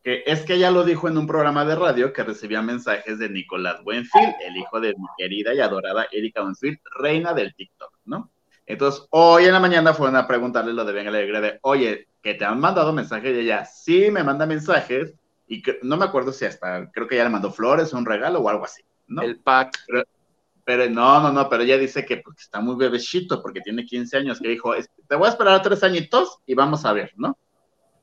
que 0.07 0.23
es 0.25 0.43
que 0.43 0.53
ella 0.53 0.71
lo 0.71 0.85
dijo 0.85 1.09
en 1.09 1.17
un 1.17 1.27
programa 1.27 1.65
de 1.65 1.75
radio 1.75 2.13
que 2.13 2.23
recibía 2.23 2.61
mensajes 2.61 3.19
de 3.19 3.27
Nicolás 3.27 3.83
Buenfield, 3.83 4.35
el 4.39 4.55
hijo 4.55 4.79
de 4.79 4.93
mi 4.97 5.05
querida 5.17 5.53
y 5.53 5.59
adorada 5.59 6.07
Erika 6.13 6.43
Buenfield, 6.43 6.79
reina 6.97 7.33
del 7.33 7.53
TikTok, 7.53 7.91
¿no? 8.05 8.31
Entonces, 8.65 9.05
hoy 9.09 9.47
en 9.47 9.51
la 9.51 9.59
mañana 9.59 9.93
fueron 9.93 10.15
a 10.15 10.25
preguntarle 10.25 10.71
lo 10.71 10.85
de 10.85 10.93
Venga 10.93 11.09
Alegre 11.09 11.41
de, 11.41 11.59
oye, 11.61 12.07
que 12.21 12.35
te 12.35 12.45
han 12.45 12.57
mandado 12.57 12.93
mensajes 12.93 13.35
y 13.35 13.39
ella, 13.39 13.65
sí, 13.65 14.09
me 14.09 14.23
manda 14.23 14.45
mensajes 14.45 15.13
y 15.45 15.61
que, 15.61 15.77
no 15.83 15.97
me 15.97 16.05
acuerdo 16.05 16.31
si 16.31 16.45
hasta, 16.45 16.89
creo 16.91 17.05
que 17.05 17.17
ya 17.17 17.25
le 17.25 17.29
mandó 17.29 17.51
flores, 17.51 17.91
un 17.91 18.05
regalo 18.05 18.39
o 18.39 18.47
algo 18.47 18.63
así, 18.63 18.83
¿no? 19.07 19.23
El 19.23 19.41
pack. 19.41 19.77
Pero, 20.63 20.89
no, 20.89 21.19
no, 21.19 21.33
no, 21.33 21.49
pero 21.49 21.63
ella 21.63 21.77
dice 21.77 22.05
que 22.05 22.21
pues, 22.23 22.37
está 22.39 22.61
muy 22.61 22.77
bebecito 22.77 23.41
porque 23.41 23.59
tiene 23.59 23.83
15 23.83 24.15
años, 24.15 24.39
que 24.39 24.47
dijo, 24.47 24.73
te 25.05 25.15
voy 25.17 25.27
a 25.27 25.31
esperar 25.31 25.61
tres 25.61 25.83
añitos 25.83 26.39
y 26.45 26.53
vamos 26.53 26.85
a 26.85 26.93
ver, 26.93 27.11
¿no? 27.17 27.37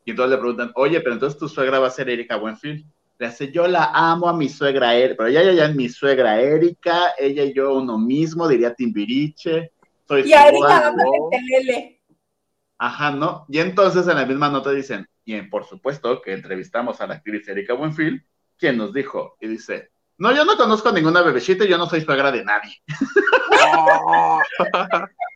Y 0.04 0.10
entonces 0.10 0.32
le 0.32 0.38
preguntan, 0.38 0.72
oye, 0.74 1.00
pero 1.00 1.14
entonces 1.14 1.38
tu 1.38 1.48
suegra 1.48 1.78
va 1.78 1.88
a 1.88 1.90
ser 1.90 2.10
Erika 2.10 2.36
Buenfield. 2.36 2.84
Le 3.18 3.26
hace, 3.26 3.50
yo 3.50 3.66
la 3.66 3.90
amo 3.94 4.28
a 4.28 4.36
mi 4.36 4.48
suegra 4.48 4.94
Erika, 4.94 5.16
pero 5.18 5.28
ella 5.28 5.42
ya, 5.44 5.52
ya 5.52 5.64
es 5.66 5.74
mi 5.74 5.88
suegra 5.88 6.40
Erika, 6.40 7.14
ella 7.18 7.44
y 7.44 7.54
yo 7.54 7.74
uno 7.74 7.98
mismo, 7.98 8.48
diría 8.48 8.74
Timbiriche. 8.74 9.72
Soy 10.06 10.22
y 10.26 10.32
a 10.32 10.48
Erika 10.48 10.92
telele. 11.30 12.00
Ajá, 12.76 13.12
¿no? 13.12 13.46
Y 13.48 13.60
entonces 13.60 14.06
en 14.08 14.16
la 14.16 14.26
misma 14.26 14.50
nota 14.50 14.72
dicen, 14.72 15.08
y 15.24 15.40
por 15.42 15.64
supuesto 15.64 16.20
que 16.20 16.32
entrevistamos 16.32 17.00
a 17.00 17.06
la 17.06 17.14
actriz 17.14 17.48
Erika 17.48 17.74
Buenfield, 17.74 18.22
quien 18.58 18.76
nos 18.76 18.92
dijo, 18.92 19.36
y 19.40 19.48
dice, 19.48 19.90
no, 20.18 20.34
yo 20.34 20.44
no 20.44 20.56
conozco 20.56 20.92
ninguna 20.92 21.22
bebecita 21.22 21.64
y 21.64 21.68
yo 21.68 21.78
no 21.78 21.86
soy 21.86 22.02
suegra 22.02 22.30
de 22.30 22.44
nadie. 22.44 22.82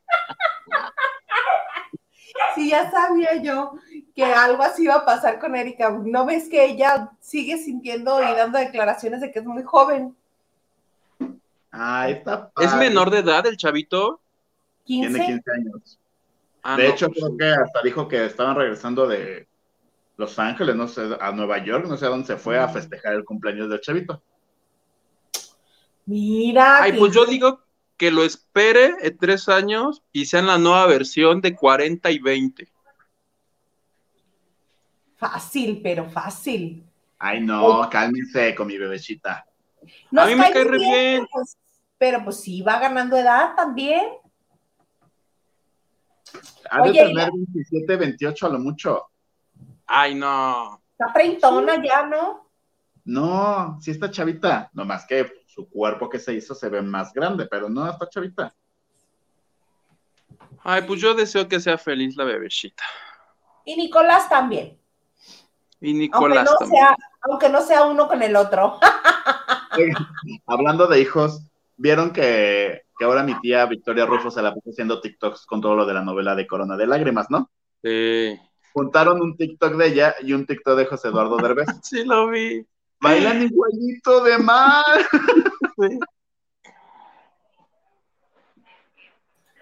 sí, 2.59 2.71
ya 2.71 2.91
sabía 2.91 3.43
yo 3.43 3.75
que 4.15 4.25
algo 4.25 4.63
así 4.63 4.85
iba 4.85 4.95
a 4.95 5.05
pasar 5.05 5.39
con 5.39 5.55
Erika. 5.55 5.91
¿No 5.91 6.27
ves 6.27 6.49
que 6.49 6.65
ella 6.65 7.11
sigue 7.21 7.57
sintiendo 7.59 8.21
y 8.21 8.35
dando 8.35 8.59
declaraciones 8.59 9.21
de 9.21 9.31
que 9.31 9.39
es 9.39 9.45
muy 9.45 9.63
joven? 9.63 10.17
Ah, 11.71 12.09
está 12.09 12.51
¿Es 12.61 12.75
menor 12.75 13.11
de 13.11 13.19
edad 13.19 13.47
el 13.47 13.57
chavito? 13.57 14.21
Tiene 14.85 15.25
15 15.25 15.51
años. 15.53 15.99
Ah, 16.63 16.77
de 16.77 16.89
hecho, 16.89 17.09
pues 17.09 17.25
creo 17.25 17.37
que 17.37 17.63
hasta 17.63 17.83
dijo 17.83 18.09
que 18.09 18.27
estaban 18.27 18.57
regresando 18.57 19.07
de 19.07 19.47
Los 20.17 20.39
Ángeles, 20.39 20.75
no 20.75 20.89
sé, 20.89 21.03
a 21.21 21.31
Nueva 21.31 21.59
York, 21.65 21.87
no 21.87 21.97
sé 21.97 22.07
a 22.07 22.09
dónde 22.09 22.27
se 22.27 22.37
fue 22.37 22.59
a 22.59 22.67
mm. 22.67 22.73
festejar 22.73 23.15
el 23.15 23.25
cumpleaños 23.25 23.69
del 23.69 23.81
chavito. 23.81 24.21
Mira. 26.07 26.83
Ay, 26.83 26.95
pues 26.99 27.13
yo 27.13 27.25
digo 27.27 27.61
que 27.99 28.13
lo 28.13 28.23
espere 28.23 28.95
en 29.03 29.19
tres 29.19 29.49
años 29.49 30.03
y 30.13 30.27
sea 30.27 30.41
en 30.41 30.47
la 30.47 30.57
nueva 30.57 30.87
versión 30.87 31.41
de 31.41 31.55
40 31.55 32.11
y 32.13 32.19
20. 32.21 32.69
Fácil, 35.17 35.81
pero 35.83 36.09
fácil. 36.09 36.87
Ay, 37.19 37.41
no, 37.41 37.89
cálmense 37.91 38.55
con 38.55 38.69
mi 38.69 38.79
bebecita. 38.79 39.45
a 40.17 40.27
mí 40.27 40.35
me 40.37 40.51
cae 40.53 40.65
re 40.65 40.79
bien. 40.79 41.27
Pues, 41.31 41.57
pero 41.99 42.23
pues 42.23 42.41
sí, 42.41 42.63
va 42.63 42.79
ganando 42.79 43.17
edad 43.17 43.57
también. 43.57 44.07
Ha 46.71 46.83
de 46.83 46.93
tener 46.93 47.31
27, 47.33 47.97
28 47.97 48.47
a 48.47 48.51
lo 48.51 48.59
mucho. 48.61 49.07
Ay, 49.87 50.15
no. 50.15 50.81
Está 50.93 51.13
treintona 51.13 51.83
ya, 51.83 52.07
¿no? 52.07 52.49
No, 53.05 53.79
sí 53.81 53.91
está 53.91 54.11
chavita, 54.11 54.71
nomás 54.75 55.07
que 55.07 55.38
su 55.59 55.69
cuerpo 55.69 56.09
que 56.09 56.21
se 56.21 56.35
hizo 56.35 56.55
se 56.55 56.69
ve 56.69 56.81
más 56.83 57.13
grande, 57.13 57.49
pero 57.51 57.69
no 57.69 57.91
está 57.91 58.09
chavita. 58.09 58.55
Ay, 60.63 60.83
pues 60.83 61.01
yo 61.01 61.15
deseo 61.15 61.49
que 61.49 61.59
sea 61.59 61.77
feliz 61.77 62.17
la 62.17 62.23
bebecita. 62.23 62.85
Y 63.65 63.75
Nicolás 63.75 64.29
también. 64.29 64.79
Y 65.81 65.95
Nicolás 65.95 66.49
aunque 66.49 66.65
no 66.65 66.71
Sea, 66.71 66.97
aunque 67.23 67.49
no 67.49 67.63
sea 67.63 67.83
uno 67.87 68.07
con 68.07 68.23
el 68.23 68.37
otro. 68.37 68.79
Hablando 70.47 70.87
de 70.87 71.01
hijos, 71.01 71.43
vieron 71.77 72.13
que, 72.13 72.83
ahora 73.01 73.25
mi 73.25 73.35
tía 73.41 73.67
Victoria 73.67 74.07
Rufo 74.07 74.31
se 74.31 74.43
la 74.43 74.55
puso 74.55 74.71
haciendo 74.71 75.01
TikToks 75.01 75.45
con 75.45 75.61
todo 75.61 75.75
lo 75.75 75.87
de 75.87 75.95
la 75.95 76.03
novela 76.03 76.37
de 76.37 76.47
Corona 76.47 76.77
de 76.77 76.87
Lágrimas, 76.87 77.27
¿no? 77.31 77.51
Sí. 77.83 78.39
Juntaron 78.73 79.21
un 79.21 79.37
TikTok 79.37 79.75
de 79.75 79.87
ella 79.89 80.15
y 80.21 80.35
un 80.35 80.47
TikTok 80.47 80.79
de 80.79 80.87
José 80.87 81.09
Eduardo 81.09 81.37
Derbez. 81.39 81.67
sí, 81.83 82.05
lo 82.05 82.29
vi. 82.29 82.65
Bailan 83.01 83.43
igualito 83.43 84.23
de 84.25 84.39
mal. 84.39 84.85
Sí. 85.81 85.97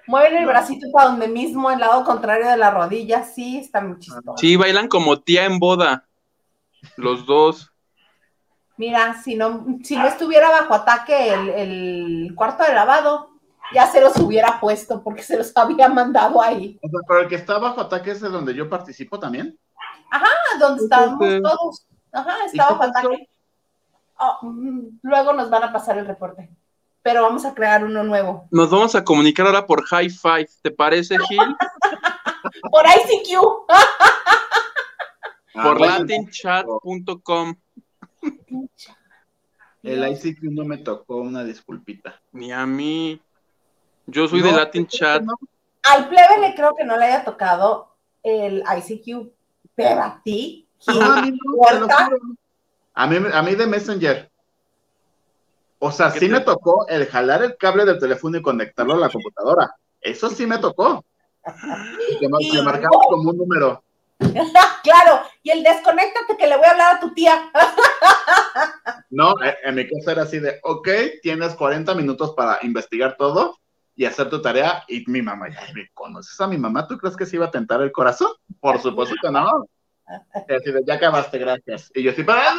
Mueven 0.06 0.36
el 0.36 0.46
bracito 0.46 0.86
para 0.92 1.10
donde 1.10 1.28
mismo, 1.28 1.70
el 1.70 1.80
lado 1.80 2.04
contrario 2.04 2.48
de 2.48 2.56
la 2.56 2.70
rodilla, 2.70 3.24
sí, 3.24 3.58
está 3.58 3.82
muy 3.82 3.98
chistoso. 3.98 4.34
Sí, 4.38 4.56
bailan 4.56 4.88
como 4.88 5.20
tía 5.20 5.44
en 5.44 5.58
boda, 5.58 6.06
los 6.96 7.26
dos. 7.26 7.70
Mira, 8.76 9.20
si 9.22 9.34
no, 9.34 9.66
si 9.82 9.96
no 9.96 10.06
estuviera 10.06 10.50
bajo 10.50 10.74
ataque 10.74 11.32
el, 11.56 12.32
cuarto 12.34 12.62
de 12.62 12.74
lavado, 12.74 13.30
ya 13.74 13.86
se 13.86 14.00
los 14.00 14.16
hubiera 14.18 14.60
puesto 14.60 15.02
porque 15.02 15.22
se 15.22 15.36
los 15.36 15.54
había 15.56 15.88
mandado 15.88 16.40
ahí. 16.40 16.78
O 16.82 16.88
sea, 16.88 17.00
pero 17.08 17.20
el 17.20 17.28
que 17.28 17.36
está 17.36 17.58
bajo 17.58 17.80
ataque 17.80 18.12
es 18.12 18.20
de 18.20 18.28
donde 18.28 18.54
yo 18.54 18.68
participo 18.68 19.18
también. 19.18 19.58
Ajá, 20.10 20.28
donde 20.60 20.84
estábamos 20.84 21.42
todos. 21.42 21.86
Ajá, 22.16 22.44
está 22.46 22.70
bajo 22.70 22.82
ataque. 22.82 23.28
Oh, 24.18 24.38
luego 25.02 25.32
nos 25.34 25.50
van 25.50 25.64
a 25.64 25.72
pasar 25.72 25.98
el 25.98 26.06
reporte 26.06 26.50
pero 27.06 27.22
vamos 27.22 27.44
a 27.44 27.54
crear 27.54 27.84
uno 27.84 28.02
nuevo. 28.02 28.48
Nos 28.50 28.68
vamos 28.68 28.96
a 28.96 29.04
comunicar 29.04 29.46
ahora 29.46 29.64
por 29.64 29.84
High 29.84 30.10
Five, 30.10 30.48
¿te 30.60 30.72
parece, 30.72 31.16
Gil? 31.16 31.38
por 32.72 32.84
ICQ. 32.84 33.40
por 35.52 35.84
ah, 35.84 36.00
latinchat.com. 36.00 37.54
El 39.84 40.08
ICQ 40.08 40.42
no 40.50 40.64
me 40.64 40.78
tocó, 40.78 41.18
una 41.18 41.44
disculpita. 41.44 42.20
Ni 42.32 42.50
a 42.50 42.66
mí. 42.66 43.20
Yo 44.06 44.26
soy 44.26 44.42
de 44.42 44.50
Latin 44.50 44.88
Chat. 44.88 45.22
Al 45.84 46.08
plebe 46.08 46.40
le 46.40 46.56
creo 46.56 46.74
que 46.74 46.82
no 46.82 46.96
le 46.96 47.04
haya 47.04 47.24
tocado 47.24 47.94
el 48.24 48.64
ICQ, 48.78 49.30
pero 49.76 50.02
a 50.02 50.20
ti, 50.24 50.65
a, 50.86 51.22
mí 51.22 51.38
a, 52.94 53.06
mí, 53.06 53.16
a 53.32 53.42
mí 53.42 53.54
de 53.54 53.66
Messenger. 53.66 54.30
O 55.78 55.92
sea, 55.92 56.10
sí 56.10 56.28
me 56.28 56.40
tocó 56.40 56.86
el 56.88 57.06
jalar 57.06 57.42
el 57.42 57.56
cable 57.56 57.84
del 57.84 57.98
teléfono 57.98 58.38
y 58.38 58.42
conectarlo 58.42 58.94
a 58.94 58.98
la 58.98 59.08
computadora. 59.10 59.74
Eso 60.00 60.30
sí 60.30 60.46
me 60.46 60.58
tocó. 60.58 61.04
Que, 62.18 62.28
me 62.28 62.62
marcaba 62.62 62.96
como 63.08 63.30
un 63.30 63.36
número. 63.36 63.82
claro, 64.82 65.22
y 65.42 65.50
el 65.50 65.62
desconéctate 65.62 66.36
que 66.38 66.46
le 66.46 66.56
voy 66.56 66.66
a 66.66 66.70
hablar 66.70 66.96
a 66.96 67.00
tu 67.00 67.12
tía. 67.12 67.50
no, 69.10 69.34
eh, 69.42 69.56
en 69.64 69.74
mi 69.74 69.86
caso 69.86 70.10
era 70.10 70.22
así 70.22 70.38
de, 70.38 70.58
ok, 70.62 70.88
tienes 71.22 71.54
40 71.54 71.94
minutos 71.94 72.32
para 72.34 72.58
investigar 72.62 73.16
todo 73.18 73.58
y 73.94 74.06
hacer 74.06 74.30
tu 74.30 74.40
tarea. 74.40 74.84
Y 74.88 75.04
mi 75.08 75.20
mamá, 75.20 75.48
ya 75.50 75.60
me 75.74 75.90
conoces 75.92 76.40
a 76.40 76.46
mi 76.46 76.56
mamá, 76.56 76.88
¿tú 76.88 76.96
crees 76.96 77.16
que 77.16 77.26
se 77.26 77.36
iba 77.36 77.46
a 77.46 77.50
tentar 77.50 77.82
el 77.82 77.92
corazón? 77.92 78.30
Por 78.60 78.80
supuesto 78.80 79.14
que 79.20 79.30
no. 79.30 79.68
De, 80.46 80.82
ya 80.86 80.94
acabaste, 80.94 81.38
gracias. 81.38 81.90
Y 81.94 82.02
yo 82.02 82.12
sí, 82.12 82.22
para... 82.22 82.54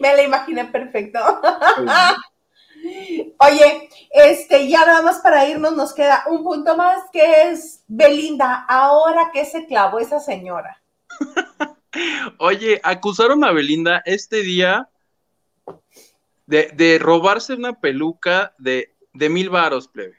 Me 0.00 0.16
la 0.16 0.22
imaginé 0.22 0.64
perfecto. 0.66 1.18
Oye, 3.38 3.90
este, 4.10 4.68
ya 4.68 4.86
nada 4.86 5.02
más 5.02 5.18
para 5.20 5.48
irnos 5.48 5.76
nos 5.76 5.92
queda 5.92 6.24
un 6.28 6.42
punto 6.42 6.76
más 6.76 7.02
que 7.12 7.50
es 7.50 7.82
Belinda. 7.88 8.64
Ahora 8.68 9.30
que 9.32 9.44
se 9.44 9.66
clavó 9.66 9.98
esa 9.98 10.20
señora. 10.20 10.80
Oye, 12.38 12.80
acusaron 12.82 13.44
a 13.44 13.52
Belinda 13.52 14.02
este 14.06 14.42
día 14.42 14.88
de, 16.46 16.98
robarse 17.00 17.54
una 17.54 17.80
peluca 17.80 18.54
de, 18.58 18.94
de 19.12 19.28
mil 19.28 19.50
varos, 19.50 19.88
plebe. 19.88 20.16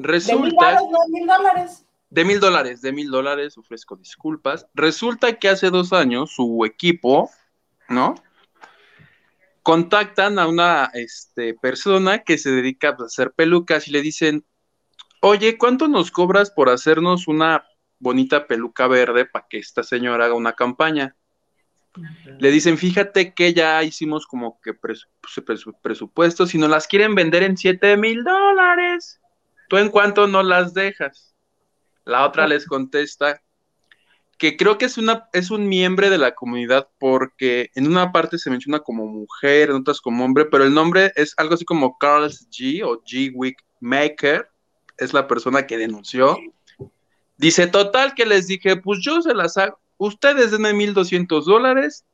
Resulta. 0.00 0.72
De 0.72 1.10
mil 1.10 1.26
no, 1.26 1.36
dólares. 1.36 1.84
De 2.10 2.24
mil 2.24 2.40
dólares, 2.40 2.80
de 2.80 2.92
mil 2.92 3.10
dólares, 3.10 3.58
ofrezco 3.58 3.96
disculpas. 3.96 4.66
Resulta 4.74 5.38
que 5.38 5.48
hace 5.48 5.70
dos 5.70 5.92
años 5.92 6.32
su 6.34 6.64
equipo 6.64 7.30
¿no? 7.88 8.14
Contactan 9.62 10.38
a 10.38 10.46
una 10.46 10.90
este, 10.94 11.54
persona 11.54 12.20
que 12.20 12.38
se 12.38 12.50
dedica 12.50 12.90
a 12.90 13.04
hacer 13.04 13.32
pelucas 13.32 13.88
y 13.88 13.90
le 13.90 14.02
dicen, 14.02 14.44
oye, 15.20 15.58
¿cuánto 15.58 15.88
nos 15.88 16.10
cobras 16.10 16.50
por 16.50 16.70
hacernos 16.70 17.28
una 17.28 17.64
bonita 17.98 18.46
peluca 18.46 18.86
verde 18.86 19.26
para 19.26 19.46
que 19.48 19.58
esta 19.58 19.82
señora 19.82 20.26
haga 20.26 20.34
una 20.34 20.54
campaña? 20.54 21.16
Le 22.38 22.50
dicen, 22.50 22.78
fíjate 22.78 23.34
que 23.34 23.52
ya 23.52 23.82
hicimos 23.82 24.26
como 24.26 24.60
que 24.60 24.72
presupuestos 25.82 26.54
y 26.54 26.58
nos 26.58 26.70
las 26.70 26.86
quieren 26.86 27.14
vender 27.14 27.42
en 27.42 27.56
7 27.56 27.96
mil 27.96 28.22
dólares. 28.22 29.20
¿Tú 29.68 29.76
en 29.76 29.90
cuánto 29.90 30.26
no 30.26 30.42
las 30.42 30.72
dejas? 30.72 31.34
La 32.04 32.26
otra 32.26 32.48
les 32.48 32.66
contesta, 32.66 33.42
que 34.38 34.56
creo 34.56 34.78
que 34.78 34.86
es, 34.86 34.96
una, 34.96 35.28
es 35.34 35.50
un 35.50 35.68
miembro 35.68 36.08
de 36.08 36.16
la 36.16 36.34
comunidad 36.34 36.88
porque 36.98 37.70
en 37.74 37.86
una 37.86 38.10
parte 38.10 38.38
se 38.38 38.48
menciona 38.48 38.78
como 38.78 39.06
mujer, 39.06 39.68
en 39.68 39.76
otras 39.76 40.00
como 40.00 40.24
hombre, 40.24 40.46
pero 40.46 40.64
el 40.64 40.72
nombre 40.72 41.12
es 41.16 41.34
algo 41.36 41.54
así 41.54 41.66
como 41.66 41.98
Carl's 41.98 42.48
G 42.50 42.82
o 42.82 43.02
G 43.02 43.30
Wick 43.34 43.62
Maker, 43.80 44.48
es 44.96 45.12
la 45.12 45.28
persona 45.28 45.66
que 45.66 45.76
denunció. 45.76 46.38
Dice, 47.36 47.66
total, 47.66 48.14
que 48.14 48.24
les 48.24 48.46
dije, 48.46 48.76
pues 48.76 49.00
yo 49.02 49.20
se 49.20 49.34
las 49.34 49.58
hago, 49.58 49.78
ustedes 49.98 50.50
denme 50.50 50.72
1.200 50.72 51.44
dólares, 51.44 52.06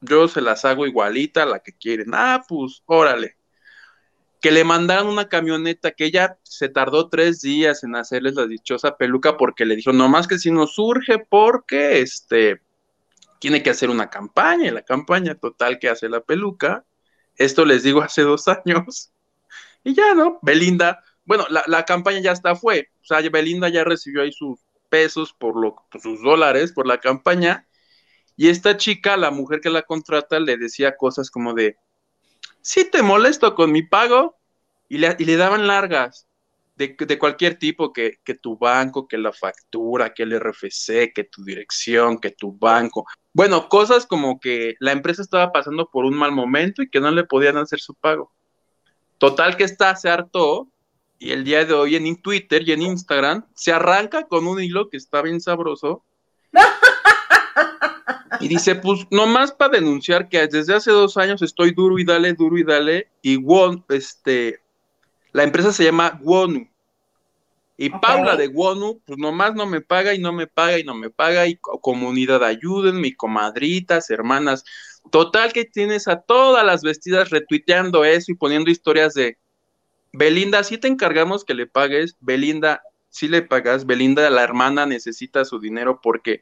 yo 0.00 0.28
se 0.28 0.40
las 0.40 0.64
hago 0.64 0.86
igualita, 0.86 1.44
la 1.44 1.58
que 1.58 1.72
quieren. 1.72 2.12
Ah, 2.14 2.42
pues, 2.48 2.82
órale 2.86 3.35
que 4.40 4.50
le 4.50 4.64
mandaron 4.64 5.08
una 5.08 5.28
camioneta 5.28 5.92
que 5.92 6.04
ella 6.04 6.38
se 6.42 6.68
tardó 6.68 7.08
tres 7.08 7.40
días 7.40 7.84
en 7.84 7.96
hacerles 7.96 8.34
la 8.34 8.46
dichosa 8.46 8.96
peluca 8.96 9.36
porque 9.36 9.64
le 9.64 9.76
dijo, 9.76 9.92
nomás 9.92 10.26
que 10.28 10.38
si 10.38 10.50
nos 10.50 10.74
surge 10.74 11.18
porque 11.18 12.00
este 12.00 12.60
tiene 13.38 13.62
que 13.62 13.70
hacer 13.70 13.90
una 13.90 14.10
campaña, 14.10 14.68
y 14.68 14.70
la 14.70 14.82
campaña 14.82 15.34
total 15.34 15.78
que 15.78 15.88
hace 15.88 16.08
la 16.08 16.20
peluca, 16.20 16.84
esto 17.36 17.64
les 17.64 17.82
digo 17.82 18.02
hace 18.02 18.22
dos 18.22 18.48
años, 18.48 19.12
y 19.84 19.94
ya, 19.94 20.14
¿no? 20.14 20.38
Belinda, 20.42 21.02
bueno, 21.24 21.44
la, 21.48 21.84
campaña 21.84 22.20
ya 22.20 22.32
está 22.32 22.56
fue, 22.56 22.88
o 23.02 23.04
sea, 23.04 23.20
Belinda 23.28 23.68
ya 23.68 23.84
recibió 23.84 24.22
ahí 24.22 24.32
sus 24.32 24.60
pesos 24.88 25.32
por, 25.32 25.60
lo, 25.60 25.76
sus 26.00 26.22
dólares 26.22 26.72
por 26.72 26.86
la 26.86 26.98
campaña, 26.98 27.68
y 28.36 28.48
esta 28.48 28.76
chica, 28.76 29.16
la 29.16 29.30
mujer 29.30 29.60
que 29.60 29.70
la 29.70 29.82
contrata, 29.82 30.40
le 30.40 30.56
decía 30.56 30.96
cosas 30.96 31.30
como 31.30 31.54
de, 31.54 31.76
sí 32.66 32.90
te 32.90 33.00
molesto 33.00 33.54
con 33.54 33.70
mi 33.70 33.84
pago, 33.84 34.36
y 34.88 34.98
le, 34.98 35.36
daban 35.36 35.68
largas 35.68 36.26
de, 36.74 36.96
de 36.98 37.18
cualquier 37.18 37.60
tipo, 37.60 37.92
que, 37.92 38.18
que, 38.24 38.34
tu 38.34 38.58
banco, 38.58 39.06
que 39.06 39.18
la 39.18 39.32
factura, 39.32 40.12
que 40.12 40.24
el 40.24 40.32
RFC, 40.32 41.12
que 41.14 41.24
tu 41.30 41.44
dirección, 41.44 42.18
que 42.18 42.32
tu 42.32 42.52
banco. 42.52 43.06
Bueno, 43.32 43.68
cosas 43.68 44.04
como 44.04 44.40
que 44.40 44.74
la 44.80 44.90
empresa 44.90 45.22
estaba 45.22 45.52
pasando 45.52 45.88
por 45.90 46.04
un 46.04 46.16
mal 46.16 46.32
momento 46.32 46.82
y 46.82 46.90
que 46.90 47.00
no 47.00 47.10
le 47.12 47.24
podían 47.24 47.56
hacer 47.56 47.78
su 47.78 47.94
pago. 47.94 48.32
Total 49.18 49.56
que 49.56 49.64
está, 49.64 49.94
se 49.94 50.08
hartó 50.08 50.68
y 51.18 51.30
el 51.30 51.44
día 51.44 51.64
de 51.64 51.72
hoy 51.72 51.94
en 51.94 52.20
Twitter 52.20 52.68
y 52.68 52.72
en 52.72 52.82
Instagram 52.82 53.46
se 53.54 53.72
arranca 53.72 54.26
con 54.26 54.46
un 54.46 54.60
hilo 54.60 54.90
que 54.90 54.96
está 54.96 55.22
bien 55.22 55.40
sabroso 55.40 56.04
Y 58.40 58.48
dice, 58.48 58.74
pues 58.74 59.06
nomás 59.10 59.52
para 59.52 59.78
denunciar 59.78 60.28
que 60.28 60.46
desde 60.46 60.74
hace 60.74 60.90
dos 60.90 61.16
años 61.16 61.42
estoy 61.42 61.72
duro 61.72 61.98
y 61.98 62.04
dale, 62.04 62.32
duro 62.34 62.58
y 62.58 62.64
dale, 62.64 63.08
y 63.22 63.36
Won, 63.36 63.84
este, 63.88 64.60
la 65.32 65.42
empresa 65.42 65.72
se 65.72 65.84
llama 65.84 66.18
Wonu. 66.22 66.68
Y 67.78 67.90
Paula 67.90 68.36
de 68.36 68.48
Wonu, 68.48 69.00
pues 69.04 69.18
nomás 69.18 69.54
no 69.54 69.66
me 69.66 69.82
paga 69.82 70.14
y 70.14 70.18
no 70.18 70.32
me 70.32 70.46
paga 70.46 70.78
y 70.78 70.84
no 70.84 70.94
me 70.94 71.10
paga, 71.10 71.46
y 71.46 71.56
comunidad 71.56 72.42
ayúdenme, 72.42 73.14
comadritas, 73.14 74.08
hermanas. 74.08 74.64
Total 75.10 75.52
que 75.52 75.66
tienes 75.66 76.08
a 76.08 76.22
todas 76.22 76.64
las 76.64 76.82
vestidas 76.82 77.30
retuiteando 77.30 78.04
eso 78.04 78.32
y 78.32 78.34
poniendo 78.34 78.70
historias 78.70 79.12
de 79.14 79.36
Belinda, 80.12 80.64
si 80.64 80.78
te 80.78 80.88
encargamos 80.88 81.44
que 81.44 81.52
le 81.52 81.66
pagues, 81.66 82.16
Belinda, 82.20 82.82
si 83.10 83.28
le 83.28 83.42
pagas, 83.42 83.84
Belinda, 83.84 84.30
la 84.30 84.42
hermana 84.42 84.86
necesita 84.86 85.44
su 85.44 85.60
dinero 85.60 86.00
porque 86.02 86.40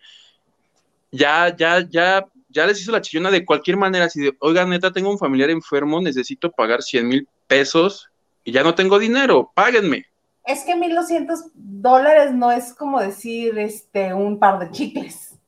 ya, 1.15 1.55
ya, 1.57 1.81
ya, 1.89 2.27
ya 2.49 2.67
les 2.67 2.81
hizo 2.81 2.93
la 2.93 3.01
chillona 3.01 3.31
de 3.31 3.45
cualquier 3.45 3.77
manera, 3.77 4.07
así 4.07 4.21
de, 4.21 4.37
oiga, 4.41 4.65
neta, 4.65 4.93
tengo 4.93 5.11
un 5.11 5.19
familiar 5.19 5.51
enfermo, 5.51 6.01
necesito 6.01 6.51
pagar 6.51 6.83
100 6.83 7.09
mil 7.09 7.29
pesos 7.47 8.11
y 8.43 8.53
ya 8.53 8.63
no 8.63 8.75
tengo 8.75 8.99
dinero, 8.99 9.53
páguenme. 9.55 10.07
Es 10.45 10.65
que 10.65 10.75
1.200 10.75 11.53
dólares 11.55 12.33
no 12.35 12.51
es 12.51 12.75
como 12.75 13.01
decir 13.01 13.59
este, 13.59 14.13
un 14.13 14.39
par 14.39 14.59
de 14.59 14.71
chicles. 14.71 15.39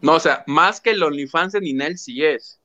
No, 0.00 0.14
o 0.14 0.20
sea, 0.20 0.42
más 0.46 0.80
que 0.80 0.90
el 0.90 1.02
OnlyFans 1.02 1.52
de 1.52 1.60
Ninel 1.60 1.98
sí 1.98 2.24
es. 2.24 2.60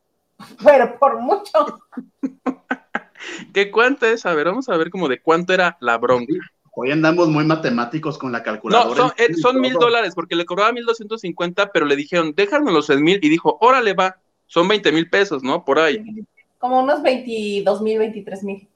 Pero 0.64 0.98
por 0.98 1.20
mucho. 1.20 1.82
¿Qué 3.53 3.70
cuánto 3.70 4.06
es? 4.06 4.26
A 4.26 4.34
ver, 4.34 4.45
vamos 4.45 4.70
a 4.70 4.78
ver 4.78 4.90
como 4.90 5.10
de 5.10 5.22
cuánto 5.22 5.53
era 5.53 5.78
la 5.82 5.98
bronca. 5.98 6.34
Hoy 6.74 6.91
andamos 6.91 7.28
muy 7.28 7.46
matemáticos 7.46 8.18
con 8.18 8.32
la 8.32 8.44
calculadora. 8.44 9.04
No, 9.04 9.10
son, 9.38 9.58
eh, 9.58 9.60
mil 9.60 9.74
dólares, 9.74 10.14
porque 10.16 10.36
le 10.36 10.46
cobraba 10.46 10.72
mil 10.72 10.86
doscientos 10.86 11.22
cincuenta, 11.22 11.72
pero 11.72 11.86
le 11.86 11.96
dijeron, 11.96 12.34
déjamelos 12.36 12.90
en 12.90 13.04
mil, 13.04 13.20
y 13.22 13.30
dijo, 13.30 13.58
órale, 13.62 13.94
va, 13.94 14.18
son 14.48 14.68
veinte 14.68 14.91
mil 14.91 15.10
pesos, 15.10 15.44
¿no? 15.44 15.66
Por 15.66 15.80
ahí. 15.80 16.04
Como 16.58 16.82
unos 16.82 17.02
veintidós 17.02 17.82
mil, 17.82 18.00
veintitrés 18.00 18.44
mil. 18.44 18.68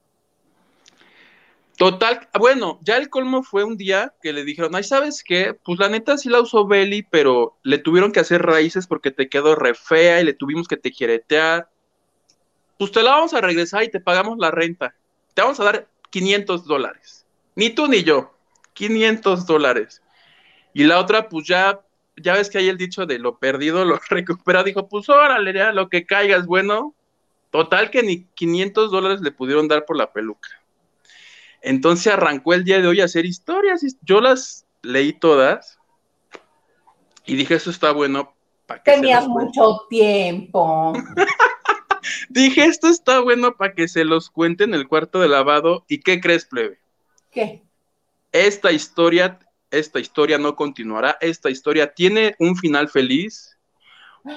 Total, 1.78 2.30
bueno, 2.40 2.80
ya 2.84 2.98
el 2.98 3.10
colmo 3.10 3.41
fue 3.41 3.64
un 3.64 3.78
día 3.78 4.14
que 4.22 4.32
le 4.32 4.45
dijeron, 4.45 4.76
ay, 4.76 4.84
¿sabes 4.84 5.24
qué? 5.24 5.53
Pues 5.65 5.80
la 5.80 5.90
neta 5.90 6.18
sí 6.18 6.30
la 6.30 6.40
usó 6.40 6.68
Belly, 6.68 7.03
pero 7.10 7.57
le 7.64 7.80
tuvieron 7.80 8.11
que 8.11 8.20
hacer 8.20 8.44
raíces 8.44 8.86
porque 8.86 9.11
te 9.11 9.28
quedó 9.28 9.56
re 9.56 9.74
fea 9.74 10.22
y 10.22 10.24
le 10.24 10.34
tuvimos 10.34 10.68
que 10.68 10.78
tejeretear. 10.78 11.70
Pues 12.78 12.91
te 12.91 13.02
la 13.02 13.11
vamos 13.11 13.34
a 13.34 13.41
regresar 13.41 13.84
y 13.84 13.90
te 13.90 13.99
pagamos 13.99 14.38
la 14.38 14.52
renta. 14.52 14.94
Te 15.34 15.41
vamos 15.41 15.60
a 15.60 15.64
dar 15.64 15.88
500 16.11 16.65
dólares. 16.65 17.23
Ni 17.56 17.70
tú 17.70 17.88
ni 17.88 18.04
yo. 18.04 18.34
500 18.74 19.46
dólares. 19.46 20.02
Y 20.74 20.84
la 20.86 21.00
otra, 21.00 21.30
pues 21.30 21.48
ya, 21.48 21.80
ya 22.18 22.34
ves 22.34 22.50
que 22.50 22.58
hay 22.58 22.70
el 22.70 22.78
dicho 22.78 23.06
de 23.06 23.20
lo 23.20 23.38
perdido, 23.38 23.86
lo 23.86 24.00
recupera. 24.10 24.64
Dijo, 24.64 24.88
pues 24.88 25.10
órale, 25.10 25.54
ya 25.54 25.72
lo 25.72 25.90
que 25.90 26.06
caigas, 26.06 26.46
bueno. 26.46 26.94
Total 27.52 27.92
que 27.92 28.02
ni 28.02 28.24
500 28.34 28.90
dólares 28.90 29.22
le 29.22 29.32
pudieron 29.32 29.68
dar 29.68 29.86
por 29.86 29.96
la 29.96 30.12
peluca. 30.12 30.50
Entonces 31.62 32.12
arrancó 32.12 32.54
el 32.54 32.64
día 32.64 32.82
de 32.82 32.88
hoy 32.88 33.00
a 33.00 33.06
hacer 33.06 33.26
historias. 33.26 33.82
Yo 34.02 34.22
las 34.22 34.66
leí 34.82 35.14
todas 35.14 35.80
y 37.26 37.36
dije, 37.36 37.56
eso 37.56 37.70
está 37.70 37.92
bueno. 37.92 38.34
para 38.66 38.84
que 38.84 38.92
Tenías 38.92 39.28
mucho 39.28 39.86
tiempo. 39.90 40.94
dije, 42.30 42.66
esto 42.66 42.88
está 42.88 43.20
bueno 43.22 43.56
para 43.56 43.74
que 43.74 43.88
se 43.88 44.04
los 44.04 44.30
cuente 44.30 44.66
en 44.66 44.74
el 44.74 44.88
cuarto 44.88 45.20
de 45.20 45.30
lavado. 45.30 45.86
¿Y 45.88 46.00
qué 46.00 46.20
crees, 46.20 46.46
plebe? 46.46 46.80
¿Qué? 47.34 47.64
Esta 48.31 48.72
historia, 48.72 49.39
esta 49.72 49.99
historia 49.99 50.38
no 50.38 50.55
continuará. 50.55 51.18
Esta 51.22 51.49
historia 51.49 51.93
tiene 51.93 52.35
un 52.39 52.55
final 52.55 52.89
feliz 52.89 53.57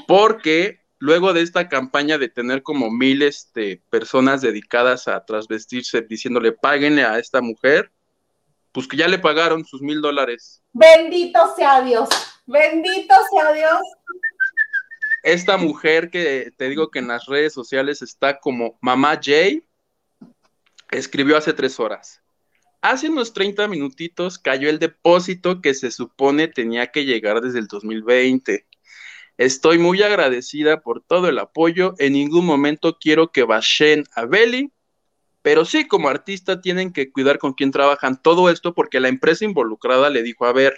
porque 0.07 0.81
luego 0.99 1.33
de 1.33 1.43
esta 1.43 1.69
campaña 1.69 2.19
de 2.19 2.29
tener 2.29 2.63
como 2.63 2.91
miles 2.91 3.51
de 3.55 3.83
personas 3.91 4.41
dedicadas 4.41 5.09
a 5.09 5.25
trasvestirse, 5.25 6.03
diciéndole 6.03 6.53
páguenle 6.53 7.05
a 7.05 7.19
esta 7.19 7.41
mujer, 7.41 7.91
pues 8.73 8.89
que 8.89 8.97
ya 8.97 9.09
le 9.09 9.19
pagaron 9.19 9.65
sus 9.65 9.81
mil 9.83 10.01
dólares. 10.01 10.63
Bendito 10.73 11.55
sea 11.57 11.83
Dios, 11.83 12.09
bendito 12.47 13.15
sea 13.31 13.53
Dios. 13.53 13.81
Esta 15.23 15.57
mujer 15.57 16.11
que 16.11 16.53
te 16.57 16.69
digo 16.69 16.91
que 16.91 17.01
en 17.01 17.09
las 17.09 17.27
redes 17.27 17.53
sociales 17.53 18.03
está 18.03 18.39
como 18.39 18.79
Mamá 18.81 19.19
Jay, 19.23 19.65
escribió 20.91 21.37
hace 21.37 21.53
tres 21.53 21.81
horas. 21.81 22.23
Hace 22.89 23.09
unos 23.09 23.33
30 23.33 23.67
minutitos 23.67 24.39
cayó 24.39 24.71
el 24.71 24.79
depósito 24.79 25.61
que 25.61 25.75
se 25.75 25.91
supone 25.91 26.47
tenía 26.47 26.93
que 26.93 27.05
llegar 27.05 27.41
desde 27.41 27.59
el 27.59 27.67
2020. 27.67 28.65
Estoy 29.37 29.79
muy 29.79 30.05
agradecida 30.05 30.83
por 30.83 31.03
todo 31.03 31.29
el 31.29 31.41
apoyo. 31.41 31.95
En 31.99 32.13
ningún 32.13 32.47
momento 32.47 32.97
quiero 33.01 33.33
que 33.33 33.43
bashen 33.43 34.05
a 34.15 34.25
Belly, 34.27 34.71
pero 35.43 35.65
sí 35.65 35.89
como 35.89 36.09
artista 36.09 36.61
tienen 36.61 36.93
que 36.93 37.11
cuidar 37.11 37.41
con 37.41 37.55
quién 37.55 37.73
trabajan 37.73 38.23
todo 38.23 38.51
esto 38.51 38.73
porque 38.73 39.01
la 39.01 39.09
empresa 39.09 39.45
involucrada 39.45 40.09
le 40.09 40.23
dijo, 40.23 40.47
a 40.47 40.53
ver, 40.53 40.77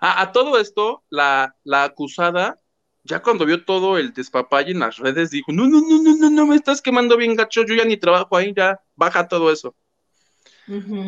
a, 0.00 0.32
todo 0.32 0.58
esto, 0.58 1.04
la, 1.10 1.54
la, 1.64 1.84
acusada, 1.84 2.56
ya 3.04 3.20
cuando 3.20 3.44
vio 3.44 3.62
todo 3.66 3.98
el 3.98 4.14
despapalle 4.14 4.70
en 4.70 4.78
las 4.78 4.96
redes, 4.96 5.32
dijo, 5.32 5.52
no, 5.52 5.68
no, 5.68 5.82
no, 5.82 6.02
no, 6.02 6.16
no, 6.16 6.30
no, 6.30 6.46
me 6.46 6.56
estás 6.56 6.80
quemando 6.80 7.18
bien 7.18 7.36
gacho, 7.36 7.66
yo 7.66 7.74
ya 7.74 7.84
ni 7.84 7.98
trabajo 7.98 8.38
ahí, 8.38 8.54
ya, 8.56 8.80
baja 8.96 9.28
todo 9.28 9.52
eso. 9.52 9.76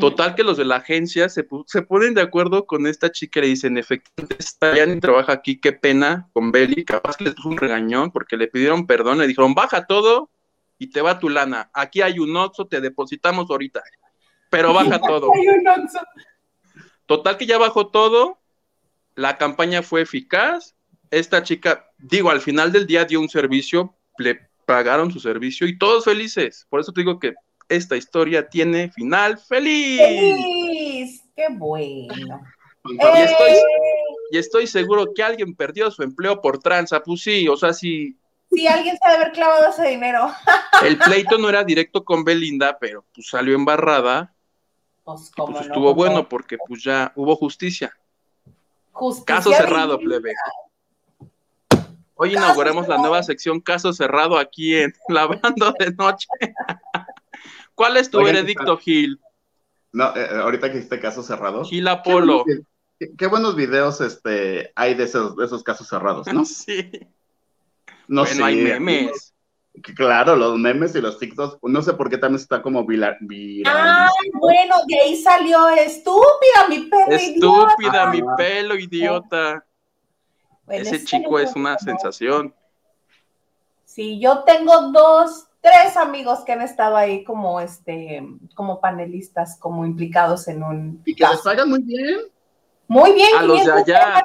Total 0.01 0.35
que 0.35 0.43
los 0.43 0.57
de 0.57 0.65
la 0.65 0.77
agencia 0.77 1.29
se, 1.29 1.47
se, 1.67 1.83
ponen 1.83 2.15
de 2.15 2.23
acuerdo 2.23 2.67
con 2.67 2.87
esta 2.87 3.13
chica 3.13 3.41
y 3.41 3.43
le 3.43 3.49
dicen, 3.49 3.77
efectivamente, 3.77 4.37
está 4.39 4.87
ni 4.87 4.99
trabaja 5.01 5.33
aquí, 5.33 5.61
qué 5.61 5.73
pena 5.73 6.31
con 6.33 6.51
Belly, 6.51 6.85
capaz 6.85 7.17
que 7.17 7.25
les 7.25 7.35
puso 7.35 7.51
un 7.51 7.59
regañón 7.59 8.11
porque 8.11 8.39
le 8.39 8.49
pidieron 8.49 8.87
perdón, 8.87 9.19
le 9.19 9.27
dijeron, 9.27 9.55
baja 9.55 9.87
todo 9.87 10.31
y 10.79 10.89
te 10.89 11.03
va 11.03 11.19
tu 11.19 11.29
lana, 11.29 11.71
aquí 11.75 12.01
hay 12.01 12.19
un 12.19 12.35
oxo, 12.37 12.67
te 12.67 12.81
depositamos 12.81 13.51
ahorita, 13.51 13.83
pero 14.49 14.73
baja 14.75 14.99
todo. 14.99 15.31
Total 17.05 17.37
que 17.37 17.47
ya 17.47 17.59
bajó 17.59 17.89
todo, 17.89 18.39
la 19.15 19.37
campaña 19.37 19.83
fue 19.83 20.01
eficaz, 20.01 20.75
esta 21.11 21.43
chica, 21.43 21.91
digo, 21.99 22.31
al 22.31 22.41
final 22.41 22.73
del 22.73 22.87
día 22.87 23.05
dio 23.05 23.21
un 23.21 23.29
servicio, 23.29 23.95
le 24.17 24.49
pagaron 24.65 25.11
su 25.11 25.21
servicio 25.21 25.67
y 25.67 25.77
todos 25.77 26.05
felices, 26.05 26.67
por 26.71 26.81
eso 26.81 26.93
te 26.93 27.03
digo 27.03 27.19
que 27.19 27.35
esta 27.71 27.97
historia 27.97 28.49
tiene 28.49 28.91
final 28.91 29.39
feliz. 29.39 30.01
¡Feliz! 30.01 31.25
¡Qué 31.35 31.47
bueno! 31.51 32.43
Y 34.31 34.39
estoy, 34.39 34.67
seguro 34.67 35.13
que 35.15 35.23
alguien 35.23 35.55
perdió 35.55 35.91
su 35.91 36.03
empleo 36.03 36.41
por 36.41 36.59
tranza, 36.59 37.03
pues 37.03 37.23
sí, 37.23 37.49
o 37.49 37.57
sea, 37.57 37.73
sí. 37.73 38.17
Sí, 38.51 38.67
alguien 38.67 38.97
se 39.01 39.09
debe 39.09 39.23
haber 39.23 39.33
clavado 39.33 39.71
ese 39.71 39.89
dinero. 39.89 40.31
El 40.85 40.99
pleito 40.99 41.39
no 41.39 41.49
era 41.49 41.63
directo 41.65 42.05
con 42.05 42.25
Belinda, 42.25 42.79
pero 42.79 43.05
pues 43.15 43.29
salió 43.29 43.55
embarrada. 43.55 44.35
Pues, 45.05 45.31
pues 45.37 45.67
estuvo 45.67 45.95
bueno 45.95 46.29
porque 46.29 46.59
pues 46.67 46.83
ya 46.83 47.13
hubo 47.17 47.37
justicia. 47.37 47.97
justicia 48.93 49.25
Caso 49.37 49.53
cerrado, 49.53 49.99
plebe. 49.99 50.33
Hoy 52.15 52.35
inauguramos 52.35 52.87
la 52.87 52.99
nueva 52.99 53.23
sección 53.23 53.61
Caso 53.61 53.93
cerrado 53.93 54.37
aquí 54.37 54.77
en 54.77 54.93
Lavando 55.09 55.75
de 55.79 55.93
Noche. 55.93 56.29
¿Cuál 57.81 57.97
es 57.97 58.11
tu 58.11 58.23
veredicto, 58.23 58.77
Gil? 58.77 59.19
No, 59.91 60.15
eh, 60.15 60.29
eh, 60.31 60.37
ahorita 60.37 60.71
que 60.71 60.77
hiciste 60.77 61.01
caso 61.01 61.23
cerrado. 61.23 61.65
Gil 61.65 61.89
Apolo. 61.89 62.45
Qué, 63.17 63.27
buenos 63.27 63.57
videos 63.57 64.03
este, 64.03 64.71
hay 64.77 64.93
de 64.93 65.05
esos, 65.05 65.35
esos 65.43 65.63
casos 65.63 65.89
cerrados, 65.89 66.27
¿no? 66.27 66.45
sí. 66.45 66.91
No 68.07 68.25
bueno, 68.25 68.45
hay 68.45 68.57
memes. 68.57 69.33
Claro, 69.97 70.37
los 70.37 70.59
memes 70.59 70.95
y 70.95 71.01
los 71.01 71.19
TikToks, 71.19 71.57
no 71.63 71.81
sé 71.81 71.95
por 71.95 72.11
qué 72.11 72.19
también 72.19 72.43
está 72.43 72.61
como 72.61 72.85
viral. 72.85 73.17
Ah, 73.65 74.11
bueno, 74.35 74.75
de 74.87 75.01
ahí 75.01 75.17
salió 75.17 75.71
estúpida 75.71 76.69
mi 76.69 76.81
pelo 76.81 77.17
Estúpida 77.17 78.11
mi 78.11 78.21
pelo 78.37 78.77
idiota. 78.77 79.65
Ese 80.69 81.03
chico 81.03 81.39
es 81.39 81.57
una 81.57 81.79
sensación. 81.79 82.55
Sí, 83.87 84.21
yo 84.21 84.45
tengo 84.45 84.93
dos 84.93 85.50
tres 85.61 85.97
amigos 85.97 86.41
que 86.45 86.53
han 86.53 86.63
estado 86.63 86.97
ahí 86.97 87.25
como 87.25 87.61
este, 87.61 88.27
como 88.55 88.81
panelistas, 88.81 89.59
como 89.59 89.85
implicados 89.85 90.49
en 90.49 90.63
un. 90.63 91.03
Y 91.05 91.15
que 91.15 91.27
les 91.27 91.41
pagan 91.43 91.69
muy 91.69 91.83
bien. 91.83 92.21
Muy 92.89 93.13
bien. 93.13 93.37
A 93.37 93.43
los 93.43 93.65
de 93.65 93.73
allá. 93.73 94.23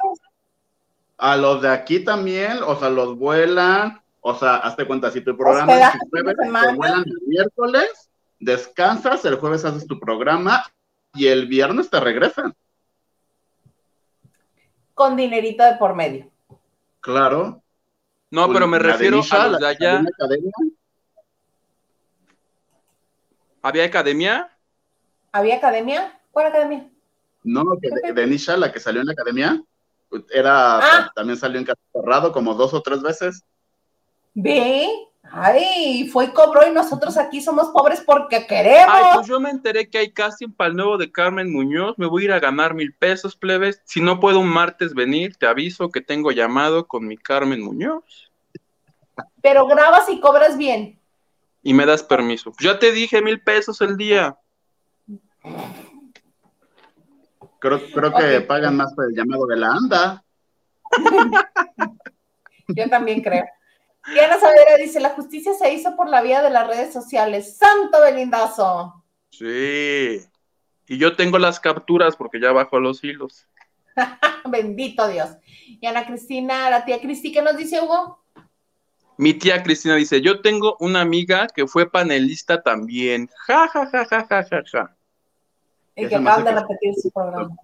A 1.18 1.36
los 1.36 1.62
de 1.62 1.68
aquí 1.68 2.00
también, 2.00 2.58
o 2.66 2.78
sea, 2.78 2.90
los 2.90 3.16
vuelan, 3.16 4.02
o 4.20 4.34
sea, 4.34 4.56
hazte 4.56 4.86
cuenta, 4.86 5.10
si 5.10 5.22
tu 5.22 5.36
programa 5.36 5.72
es 5.72 5.94
el 5.94 6.00
jueves, 6.10 6.36
te 6.36 6.74
vuelan 6.74 7.04
el 7.06 7.20
miércoles, 7.26 8.10
descansas, 8.38 9.24
el 9.24 9.36
jueves 9.36 9.64
haces 9.64 9.86
tu 9.86 9.98
programa 9.98 10.62
y 11.14 11.28
el 11.28 11.46
viernes 11.46 11.88
te 11.88 12.00
regresan. 12.00 12.54
Con 14.92 15.16
dinerito 15.16 15.64
de 15.64 15.76
por 15.76 15.94
medio. 15.94 16.30
Claro. 17.00 17.62
No, 18.30 18.52
pero 18.52 18.66
me 18.66 18.78
refiero 18.78 19.22
a 19.30 19.48
los 19.48 19.60
de 19.60 19.66
allá. 19.68 20.02
¿Había 23.66 23.84
academia? 23.84 24.48
¿Había 25.32 25.56
academia? 25.56 26.16
¿Cuál 26.30 26.46
academia? 26.46 26.88
No, 27.42 27.64
que 27.82 28.12
de, 28.12 28.56
la 28.58 28.70
que 28.70 28.78
salió 28.78 29.00
en 29.00 29.08
la 29.08 29.12
academia, 29.12 29.60
era, 30.32 30.78
ah. 30.78 31.12
también 31.16 31.36
salió 31.36 31.58
en 31.58 31.64
caso 31.64 31.80
cerrado 31.92 32.30
como 32.30 32.54
dos 32.54 32.72
o 32.74 32.80
tres 32.80 33.02
veces. 33.02 33.42
Ve, 34.34 34.88
ay, 35.24 36.08
fue 36.12 36.26
y 36.26 36.28
cobró 36.28 36.64
y 36.64 36.70
nosotros 36.70 37.18
aquí 37.18 37.40
somos 37.40 37.70
pobres 37.70 38.00
porque 38.06 38.46
queremos. 38.46 38.86
Ay, 38.88 39.04
pues 39.16 39.26
yo 39.26 39.40
me 39.40 39.50
enteré 39.50 39.90
que 39.90 39.98
hay 39.98 40.12
casting 40.12 40.52
para 40.52 40.70
el 40.70 40.76
nuevo 40.76 40.96
de 40.96 41.10
Carmen 41.10 41.52
Muñoz, 41.52 41.98
me 41.98 42.06
voy 42.06 42.22
a 42.22 42.24
ir 42.26 42.32
a 42.34 42.38
ganar 42.38 42.72
mil 42.72 42.94
pesos, 42.94 43.34
plebes. 43.34 43.82
Si 43.84 44.00
no 44.00 44.20
puedo 44.20 44.38
un 44.38 44.48
martes 44.48 44.94
venir, 44.94 45.34
te 45.34 45.48
aviso 45.48 45.90
que 45.90 46.00
tengo 46.00 46.30
llamado 46.30 46.86
con 46.86 47.04
mi 47.08 47.16
Carmen 47.16 47.62
Muñoz. 47.62 48.30
Pero 49.42 49.66
grabas 49.66 50.08
y 50.08 50.20
cobras 50.20 50.56
bien 50.56 50.95
y 51.66 51.74
me 51.74 51.84
das 51.84 52.04
permiso. 52.04 52.52
Ya 52.60 52.78
te 52.78 52.92
dije 52.92 53.20
mil 53.20 53.40
pesos 53.40 53.80
el 53.80 53.96
día. 53.96 54.38
Creo, 57.58 57.80
creo 57.92 58.14
que 58.14 58.40
pagan 58.42 58.76
más 58.76 58.94
por 58.94 59.06
el 59.06 59.16
llamado 59.16 59.46
de 59.46 59.56
la 59.56 59.72
ANDA. 59.72 60.24
Yo 62.68 62.88
también 62.88 63.20
creo. 63.20 63.44
Diana 64.12 64.38
Savera 64.38 64.76
dice, 64.76 65.00
la 65.00 65.10
justicia 65.10 65.54
se 65.54 65.72
hizo 65.72 65.96
por 65.96 66.08
la 66.08 66.22
vía 66.22 66.40
de 66.40 66.50
las 66.50 66.68
redes 66.68 66.92
sociales. 66.92 67.56
Santo 67.56 68.00
Belindazo. 68.00 69.04
Sí. 69.30 70.20
Y 70.86 70.98
yo 70.98 71.16
tengo 71.16 71.36
las 71.40 71.58
capturas 71.58 72.14
porque 72.14 72.40
ya 72.40 72.52
bajo 72.52 72.78
los 72.78 73.02
hilos. 73.02 73.48
Bendito 74.48 75.08
Dios. 75.08 75.30
Y 75.66 75.84
Ana 75.84 76.06
Cristina, 76.06 76.70
la 76.70 76.84
tía 76.84 77.00
Cristi, 77.00 77.32
¿qué 77.32 77.42
nos 77.42 77.56
dice 77.56 77.80
Hugo? 77.80 78.24
Mi 79.18 79.34
tía 79.34 79.62
Cristina 79.62 79.94
dice, 79.94 80.20
yo 80.20 80.40
tengo 80.40 80.76
una 80.80 81.00
amiga 81.00 81.46
que 81.46 81.66
fue 81.66 81.90
panelista 81.90 82.62
también. 82.62 83.30
Ja, 83.46 83.68
ja, 83.68 83.86
ja, 83.86 84.04
ja, 84.04 84.26
ja, 84.28 84.44
ja, 84.44 84.62
ja. 84.70 84.96
Y 85.94 86.06
que 86.06 86.16
acaban 86.16 86.44
de 86.44 86.52
repetir 86.52 86.94
su 86.94 87.10
programa. 87.10 87.56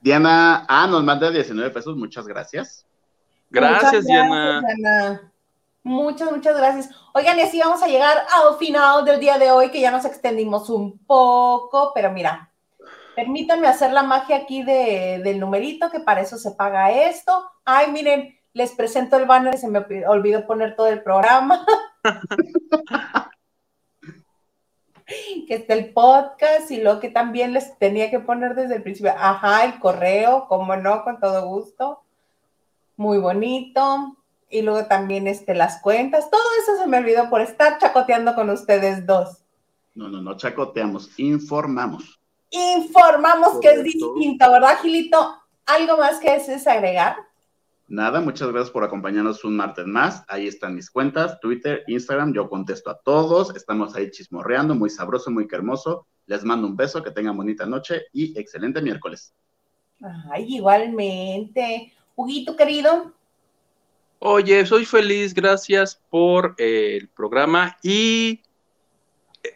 Diana, 0.00 0.64
ah, 0.66 0.86
nos 0.86 1.04
manda 1.04 1.30
19 1.30 1.70
pesos, 1.70 1.94
muchas 1.96 2.26
gracias. 2.26 2.86
Gracias, 3.50 4.06
Diana. 4.06 4.62
Diana. 4.62 5.32
Muchas, 5.82 6.30
muchas 6.30 6.56
gracias. 6.56 6.90
Oigan, 7.14 7.38
y 7.38 7.42
así 7.42 7.58
vamos 7.58 7.82
a 7.82 7.86
llegar 7.86 8.18
al 8.18 8.56
final 8.56 9.04
del 9.04 9.20
día 9.20 9.38
de 9.38 9.50
hoy, 9.50 9.70
que 9.70 9.80
ya 9.80 9.90
nos 9.90 10.04
extendimos 10.04 10.70
un 10.70 10.98
poco, 11.06 11.92
pero 11.94 12.10
mira, 12.10 12.50
permítanme 13.14 13.66
hacer 13.66 13.92
la 13.92 14.02
magia 14.02 14.36
aquí 14.36 14.62
de, 14.62 15.20
del 15.24 15.40
numerito, 15.40 15.90
que 15.90 16.00
para 16.00 16.20
eso 16.20 16.36
se 16.38 16.52
paga 16.52 16.90
esto. 16.90 17.50
Ay, 17.72 17.92
miren, 17.92 18.36
les 18.52 18.72
presento 18.72 19.16
el 19.16 19.26
banner, 19.26 19.56
se 19.56 19.68
me 19.68 19.78
olvidó 20.08 20.44
poner 20.44 20.74
todo 20.74 20.88
el 20.88 21.04
programa. 21.04 21.64
que 25.46 25.54
está 25.54 25.74
el 25.74 25.92
podcast 25.92 26.68
y 26.72 26.80
lo 26.80 26.98
que 26.98 27.10
también 27.10 27.52
les 27.52 27.78
tenía 27.78 28.10
que 28.10 28.18
poner 28.18 28.56
desde 28.56 28.74
el 28.74 28.82
principio. 28.82 29.12
Ajá, 29.16 29.64
el 29.64 29.78
correo, 29.78 30.48
como 30.48 30.74
no, 30.74 31.04
con 31.04 31.20
todo 31.20 31.46
gusto. 31.46 32.02
Muy 32.96 33.18
bonito. 33.18 34.16
Y 34.48 34.62
luego 34.62 34.86
también 34.86 35.28
este, 35.28 35.54
las 35.54 35.80
cuentas. 35.80 36.28
Todo 36.28 36.42
eso 36.60 36.76
se 36.76 36.88
me 36.88 36.98
olvidó 36.98 37.30
por 37.30 37.40
estar 37.40 37.78
chacoteando 37.78 38.34
con 38.34 38.50
ustedes 38.50 39.06
dos. 39.06 39.44
No, 39.94 40.08
no, 40.08 40.20
no 40.20 40.36
chacoteamos, 40.36 41.16
informamos. 41.20 42.18
Informamos 42.50 43.60
que 43.60 43.68
es 43.70 43.84
distinto, 43.84 44.50
¿verdad, 44.50 44.76
Gilito? 44.82 45.36
¿Algo 45.66 45.98
más 45.98 46.18
que 46.18 46.34
es 46.34 46.66
agregar? 46.66 47.29
Nada, 47.90 48.20
muchas 48.20 48.48
gracias 48.52 48.70
por 48.70 48.84
acompañarnos 48.84 49.42
un 49.42 49.56
martes 49.56 49.84
más. 49.84 50.22
Ahí 50.28 50.46
están 50.46 50.76
mis 50.76 50.88
cuentas, 50.88 51.40
Twitter, 51.40 51.82
Instagram. 51.88 52.32
Yo 52.32 52.48
contesto 52.48 52.88
a 52.88 53.00
todos. 53.00 53.52
Estamos 53.56 53.96
ahí 53.96 54.12
chismorreando, 54.12 54.76
muy 54.76 54.90
sabroso, 54.90 55.32
muy 55.32 55.48
hermoso. 55.50 56.06
Les 56.26 56.44
mando 56.44 56.68
un 56.68 56.76
beso, 56.76 57.02
que 57.02 57.10
tengan 57.10 57.36
bonita 57.36 57.66
noche 57.66 58.02
y 58.12 58.38
excelente 58.38 58.80
miércoles. 58.80 59.34
Ay, 60.30 60.54
igualmente. 60.54 61.92
Huguito, 62.14 62.54
querido. 62.54 63.12
Oye, 64.20 64.64
soy 64.66 64.84
feliz, 64.84 65.34
gracias 65.34 66.00
por 66.10 66.54
eh, 66.58 66.98
el 67.00 67.08
programa 67.08 67.76
y 67.82 68.40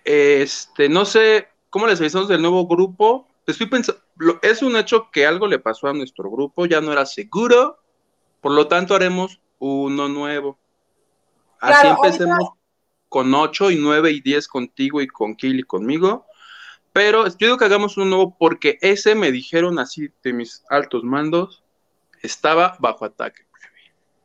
este, 0.05 0.89
no 0.89 1.05
sé 1.05 1.47
cómo 1.71 1.87
les 1.87 2.01
avisamos 2.01 2.27
del 2.27 2.43
nuevo 2.43 2.67
grupo. 2.67 3.29
Estoy 3.47 3.69
pensando, 3.69 4.01
es 4.43 4.61
un 4.61 4.77
hecho 4.77 5.09
que 5.13 5.25
algo 5.25 5.47
le 5.47 5.61
pasó 5.61 5.87
a 5.87 5.93
nuestro 5.93 6.29
grupo, 6.33 6.67
ya 6.67 6.81
no 6.81 6.91
era 6.91 7.07
seguro 7.07 7.79
por 8.45 8.53
lo 8.53 8.69
tanto, 8.69 8.95
haremos 8.95 9.41
uno 9.59 10.07
nuevo. 10.07 10.59
Así 11.59 11.87
empecemos 11.87 12.51
con 13.09 13.33
8 13.33 13.71
y 13.71 13.77
9 13.77 14.11
y 14.11 14.21
10 14.21 14.49
contigo 14.49 15.01
y 15.01 15.07
con 15.07 15.35
Kill 15.35 15.61
y 15.61 15.63
conmigo. 15.63 16.27
Pero 16.93 17.27
yo 17.27 17.37
digo 17.39 17.57
que 17.57 17.65
hagamos 17.65 17.97
uno 17.97 18.05
nuevo 18.05 18.37
porque 18.39 18.77
ese 18.83 19.15
me 19.15 19.33
dijeron 19.33 19.79
así 19.79 20.13
de 20.23 20.35
mis 20.35 20.63
altos 20.69 21.05
mandos, 21.05 21.65
estaba 22.21 22.77
bajo 22.81 23.07
ataque. 23.07 23.47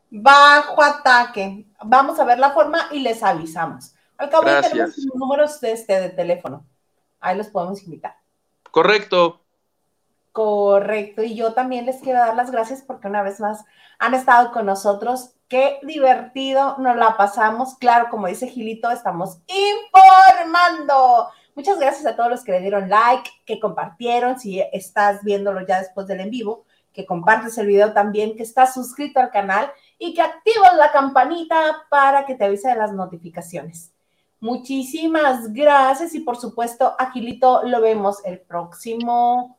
Bajo 0.10 0.84
ataque. 0.84 1.66
Vamos 1.82 2.20
a 2.20 2.26
ver 2.26 2.40
la 2.40 2.52
forma 2.52 2.90
y 2.92 3.00
les 3.00 3.24
avisamos. 3.24 3.94
Al 4.18 4.30
cabo 4.30 4.48
ya 4.48 4.62
tenemos 4.62 4.98
números 5.16 5.62
de, 5.62 5.72
este, 5.72 5.98
de 5.98 6.10
teléfono. 6.10 6.66
Ahí 7.22 7.38
los 7.38 7.48
podemos 7.48 7.82
invitar. 7.84 8.18
Correcto. 8.70 9.46
Correcto, 10.32 11.24
y 11.24 11.36
yo 11.36 11.54
también 11.54 11.86
les 11.86 12.02
quiero 12.02 12.20
dar 12.20 12.36
las 12.36 12.52
gracias 12.52 12.84
porque 12.84 13.08
una 13.08 13.24
vez 13.24 13.40
más 13.40 13.66
han 13.98 14.14
estado 14.14 14.52
con 14.52 14.66
nosotros. 14.66 15.32
Qué 15.48 15.80
divertido 15.82 16.78
nos 16.78 16.96
la 16.96 17.18
pasamos. 17.18 17.76
Claro, 17.80 18.10
como 18.12 18.28
dice 18.28 18.48
Gilito, 18.48 18.92
estamos 18.92 19.40
informando. 19.48 21.30
Muchas 21.56 21.80
gracias 21.80 22.06
a 22.06 22.16
todos 22.16 22.30
los 22.30 22.44
que 22.44 22.52
le 22.54 22.62
dieron 22.62 22.90
like, 22.90 23.30
que 23.46 23.60
compartieron, 23.60 24.40
si 24.40 24.62
estás 24.72 25.24
viéndolo 25.24 25.66
ya 25.66 25.80
después 25.80 26.08
del 26.08 26.22
en 26.22 26.30
vivo, 26.30 26.66
que 26.94 27.06
compartes 27.06 27.58
el 27.58 27.68
video 27.68 27.92
también, 27.92 28.38
que 28.38 28.44
estás 28.44 28.74
suscrito 28.76 29.20
al 29.20 29.32
canal 29.32 29.72
y 29.98 30.14
que 30.14 30.22
activas 30.22 30.76
la 30.78 30.92
campanita 30.92 31.86
para 31.90 32.26
que 32.26 32.36
te 32.36 32.46
avise 32.46 32.70
de 32.70 32.76
las 32.76 32.94
notificaciones. 32.94 33.92
Muchísimas 34.40 35.52
gracias 35.52 36.14
y 36.16 36.22
por 36.22 36.38
supuesto, 36.38 36.96
a 36.98 37.12
Gilito 37.12 37.64
lo 37.64 37.82
vemos 37.82 38.24
el 38.24 38.40
próximo 38.40 39.59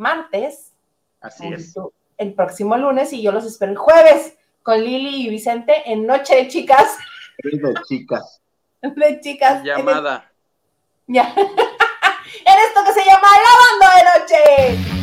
martes. 0.00 0.72
Así 1.20 1.46
es. 1.52 1.74
El 2.16 2.34
próximo 2.34 2.76
lunes 2.76 3.12
y 3.12 3.22
yo 3.22 3.30
los 3.30 3.44
espero 3.44 3.72
el 3.72 3.78
jueves 3.78 4.36
con 4.62 4.82
Lili 4.82 5.26
y 5.26 5.30
Vicente 5.30 5.82
en 5.86 6.06
Noche 6.06 6.34
de 6.36 6.48
Chicas. 6.48 6.96
De 7.42 7.74
chicas. 7.88 8.40
De 8.82 9.20
chicas. 9.20 9.62
Llamada. 9.62 10.30
Ya. 11.06 11.32
en 11.36 12.58
esto 12.68 12.84
que 12.84 12.92
se 12.92 13.04
llama 13.04 13.28
Lavando 13.44 13.96
de 13.96 14.20
Noche. 14.20 14.99